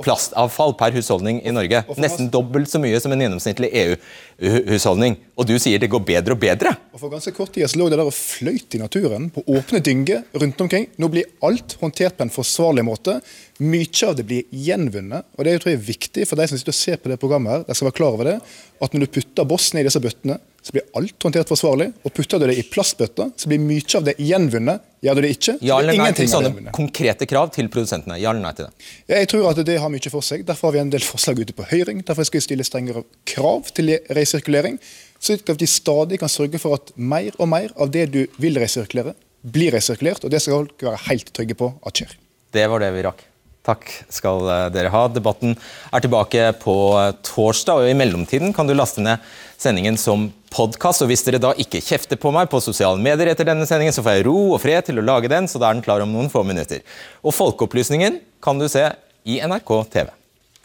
plastavfall 0.01 0.73
per 0.79 0.95
husholdning 0.97 1.41
i 1.45 1.53
Norge. 1.53 1.83
Nesten 2.01 2.31
dobbelt 2.33 2.71
så 2.71 2.81
mye 2.83 3.01
som 3.03 3.13
en 3.13 3.21
gjennomsnittlig 3.21 3.71
EU-husholdning. 3.83 5.19
Og 5.37 5.49
du 5.49 5.55
sier 5.61 5.81
det 5.81 5.91
går 5.93 6.03
bedre 6.07 6.37
og 6.37 6.41
bedre. 6.43 6.73
Og 6.95 7.03
For 7.03 7.13
ganske 7.13 7.35
kort 7.37 7.53
tid 7.55 7.69
så 7.69 7.81
lå 7.81 7.89
det 7.91 7.99
der 8.01 8.09
og 8.09 8.17
fløyt 8.17 8.77
i 8.77 8.81
naturen 8.81 9.29
på 9.35 9.45
åpne 9.45 9.83
dynger 9.85 10.25
rundt 10.41 10.65
omkring. 10.65 10.89
Nå 11.01 11.11
blir 11.13 11.29
alt 11.47 11.77
håndtert 11.83 12.17
på 12.19 12.27
en 12.27 12.35
forsvarlig 12.35 12.87
måte. 12.87 13.19
Mye 13.61 14.07
av 14.09 14.17
det 14.17 14.27
blir 14.29 14.49
gjenvunnet. 14.51 15.29
og 15.37 15.45
Det 15.45 15.59
tror 15.61 15.73
jeg 15.73 15.81
er 15.81 15.89
viktig 15.91 16.29
for 16.29 16.41
de 16.41 16.49
som 16.49 16.61
sitter 16.61 16.75
og 16.75 16.81
ser 16.81 17.03
på 17.03 17.13
det 17.13 17.21
programmet. 17.21 17.53
her, 17.53 17.65
de 17.67 17.75
skal 17.75 17.91
være 17.91 17.99
klar 18.01 18.17
over 18.17 18.25
det, 18.25 18.41
At 18.81 18.95
når 18.95 19.01
du 19.01 19.13
putter 19.13 19.45
boss 19.45 19.75
ned 19.75 19.85
i 19.85 19.89
disse 19.91 20.01
bøttene, 20.01 20.39
så 20.63 20.73
blir 20.73 20.89
alt 20.97 21.23
håndtert 21.23 21.49
forsvarlig. 21.49 21.93
Og 22.05 22.13
putter 22.13 22.41
du 22.41 22.47
det 22.47 22.59
i 22.59 22.65
plastbøtter, 22.65 23.33
så 23.37 23.49
blir 23.49 23.61
mye 23.61 23.97
av 23.97 24.05
det 24.05 24.17
gjenvunnet. 24.17 24.81
Gjør 25.01 25.17
du 25.17 25.25
det 25.25 25.31
ikke, 25.33 25.55
Ja 25.65 25.79
eller 25.81 25.97
nei 25.97 26.11
til 26.13 26.29
sånne 26.29 26.73
konkrete 26.77 27.25
krav 27.29 27.49
til 27.55 27.71
produsentene? 27.73 28.19
Ja 28.21 28.35
eller 28.35 28.45
nei 28.45 28.53
til 28.57 28.67
det? 28.67 28.89
Jeg 29.09 29.31
tror 29.33 29.47
at 29.49 29.63
det 29.65 29.79
har 29.81 29.93
mye 29.93 30.13
for 30.13 30.25
seg. 30.25 30.45
Derfor 30.49 30.69
har 30.69 30.77
vi 30.77 30.83
en 30.83 30.93
del 30.93 31.05
forslag 31.05 31.41
ute 31.41 31.57
på 31.57 31.65
høring. 31.71 32.03
Derfor 32.05 32.29
skal 32.29 32.43
vi 32.43 32.45
stille 32.45 32.67
strengere 32.69 33.05
krav 33.29 33.71
til 33.73 33.95
resirkulering. 34.13 34.77
Slik 35.21 35.49
at 35.49 35.61
vi 35.61 35.69
stadig 35.69 36.21
kan 36.21 36.33
sørge 36.33 36.61
for 36.61 36.77
at 36.77 36.93
mer 36.97 37.33
og 37.39 37.49
mer 37.49 37.73
av 37.81 37.93
det 37.95 38.11
du 38.13 38.21
vil 38.41 38.61
resirkulere, 38.61 39.17
blir 39.41 39.73
resirkulert. 39.73 40.27
Og 40.29 40.33
det 40.33 40.43
skal 40.45 40.61
folk 40.61 40.85
være 40.91 41.03
helt 41.09 41.33
trygge 41.33 41.57
på 41.57 41.73
at 41.81 42.03
skjer. 42.03 42.15
Det 42.53 42.69
var 42.69 42.85
det 42.85 42.93
vi 42.93 43.05
rakk. 43.09 43.25
Takk 43.65 43.89
skal 44.13 44.47
eh, 44.49 44.67
dere 44.73 44.93
ha. 44.93 45.07
Debatten 45.13 45.57
er 45.57 46.05
tilbake 46.05 46.47
på 46.61 46.77
eh, 47.01 47.15
torsdag, 47.25 47.83
og 47.83 47.89
i 47.89 47.97
mellomtiden 47.97 48.55
kan 48.57 48.69
du 48.69 48.77
laste 48.77 49.05
ned 49.05 49.21
sendingen 49.61 49.97
som 50.01 50.29
podkast. 50.55 51.05
Og 51.05 51.11
hvis 51.11 51.25
dere 51.27 51.41
da 51.43 51.53
ikke 51.59 51.83
kjefter 51.85 52.19
på 52.21 52.33
meg 52.35 52.51
på 52.53 52.61
sosiale 52.63 53.01
medier 53.03 53.33
etter 53.33 53.49
denne 53.49 53.69
sendingen, 53.69 53.95
så 53.97 54.05
får 54.05 54.19
jeg 54.19 54.27
ro 54.29 54.37
og 54.55 54.61
fred 54.63 54.89
til 54.89 55.01
å 55.01 55.07
lage 55.07 55.31
den, 55.33 55.49
så 55.51 55.63
da 55.63 55.71
er 55.71 55.79
den 55.79 55.87
klar 55.87 56.05
om 56.05 56.13
noen 56.15 56.31
få 56.33 56.45
minutter. 56.47 56.83
Og 57.25 57.37
Folkeopplysningen 57.37 58.21
kan 58.45 58.61
du 58.61 58.69
se 58.71 58.89
i 59.29 59.41
NRK 59.45 59.73
TV. 59.95 60.13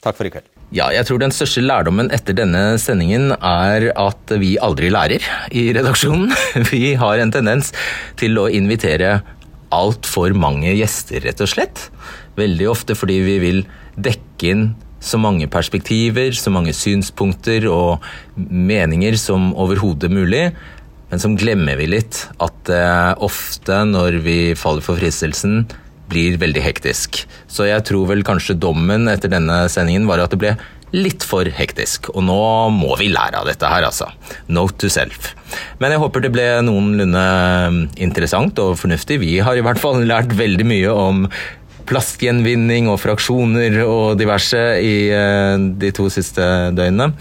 Takk 0.05 0.17
for 0.17 0.27
i 0.27 0.33
kveld. 0.33 0.49
Ja, 0.73 0.89
jeg 0.89 1.05
tror 1.05 1.21
den 1.21 1.33
største 1.33 1.61
lærdommen 1.61 2.09
etter 2.13 2.35
denne 2.35 2.79
sendingen 2.81 3.35
er 3.37 3.91
at 4.01 4.33
vi 4.41 4.55
aldri 4.57 4.89
lærer 4.93 5.23
i 5.53 5.67
redaksjonen. 5.77 6.33
Vi 6.73 6.95
har 6.97 7.21
en 7.21 7.33
tendens 7.33 7.69
til 8.17 8.37
å 8.41 8.47
invitere 8.49 9.19
altfor 9.75 10.33
mange 10.37 10.73
gjester, 10.73 11.21
rett 11.25 11.41
og 11.43 11.51
slett. 11.51 11.85
Veldig 12.39 12.67
ofte 12.71 12.97
fordi 12.97 13.19
vi 13.23 13.35
vil 13.43 13.61
dekke 13.95 14.51
inn 14.51 14.65
så 15.05 15.19
mange 15.21 15.47
perspektiver, 15.51 16.33
så 16.33 16.53
mange 16.53 16.73
synspunkter 16.75 17.67
og 17.69 18.03
meninger 18.35 19.17
som 19.21 19.51
overhodet 19.53 20.09
mulig. 20.13 20.49
Men 21.11 21.21
så 21.21 21.31
glemmer 21.37 21.77
vi 21.79 21.89
litt 21.93 22.25
at 22.41 22.55
det 22.67 22.85
ofte, 23.23 23.83
når 23.87 24.19
vi 24.25 24.39
faller 24.57 24.85
for 24.85 24.97
fristelsen, 24.99 25.67
blir 26.09 26.37
veldig 26.41 26.61
hektisk. 26.61 27.23
Så 27.49 27.69
jeg 27.69 27.85
tror 27.87 28.09
vel 28.11 28.25
kanskje 28.25 28.57
dommen 28.61 29.09
etter 29.09 29.31
denne 29.31 29.65
sendingen 29.71 30.09
var 30.09 30.21
at 30.21 30.33
det 30.33 30.41
ble 30.41 30.55
litt 30.95 31.25
for 31.27 31.47
hektisk. 31.49 32.09
Og 32.13 32.23
nå 32.27 32.37
må 32.73 32.93
vi 32.99 33.09
lære 33.11 33.41
av 33.41 33.49
dette 33.49 33.69
her, 33.69 33.85
altså. 33.87 34.07
Note 34.47 34.77
to 34.81 34.91
self. 34.91 35.33
Men 35.81 35.93
jeg 35.93 36.01
håper 36.01 36.23
det 36.23 36.31
ble 36.35 36.45
noenlunde 36.65 37.25
interessant 38.01 38.59
og 38.61 38.77
fornuftig. 38.79 39.19
Vi 39.23 39.37
har 39.43 39.57
i 39.57 39.65
hvert 39.65 39.81
fall 39.81 40.05
lært 40.07 40.35
veldig 40.37 40.67
mye 40.69 40.93
om 40.93 41.25
plastgjenvinning 41.89 42.89
og 42.91 42.99
fraksjoner 43.03 43.79
og 43.85 44.15
diverse 44.19 44.61
i 44.81 44.95
eh, 45.13 45.55
de 45.81 45.91
to 45.95 46.07
siste 46.13 46.43
døgnene. 46.75 47.13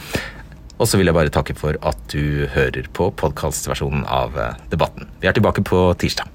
Og 0.75 0.89
så 0.91 0.99
vil 0.99 1.09
jeg 1.09 1.17
bare 1.17 1.33
takke 1.33 1.55
for 1.57 1.79
at 1.87 2.01
du 2.11 2.49
hører 2.51 2.89
på 2.97 3.11
podkastversjonen 3.21 4.03
av 4.11 4.35
eh, 4.41 4.59
debatten. 4.73 5.09
Vi 5.23 5.31
er 5.31 5.37
tilbake 5.37 5.63
på 5.67 5.87
tirsdag. 6.01 6.31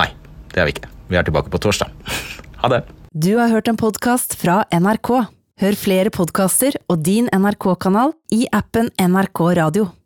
Nei, 0.00 0.10
det 0.52 0.62
er 0.62 0.68
vi 0.68 0.76
ikke. 0.76 0.90
Vi 1.12 1.18
er 1.18 1.26
tilbake 1.26 1.52
på 1.52 1.62
torsdag. 1.62 1.92
Ha 2.56 2.70
det. 2.72 2.78
Du 3.12 3.34
har 3.36 3.50
hørt 3.52 3.68
en 3.68 3.76
podkast 3.76 4.32
fra 4.40 4.62
NRK. 4.72 5.10
Hør 5.60 5.76
flere 5.76 6.10
podkaster 6.12 6.74
og 6.88 7.04
din 7.04 7.28
NRK-kanal 7.32 8.14
i 8.32 8.46
appen 8.48 8.88
NRK 8.96 9.42
Radio. 9.60 9.90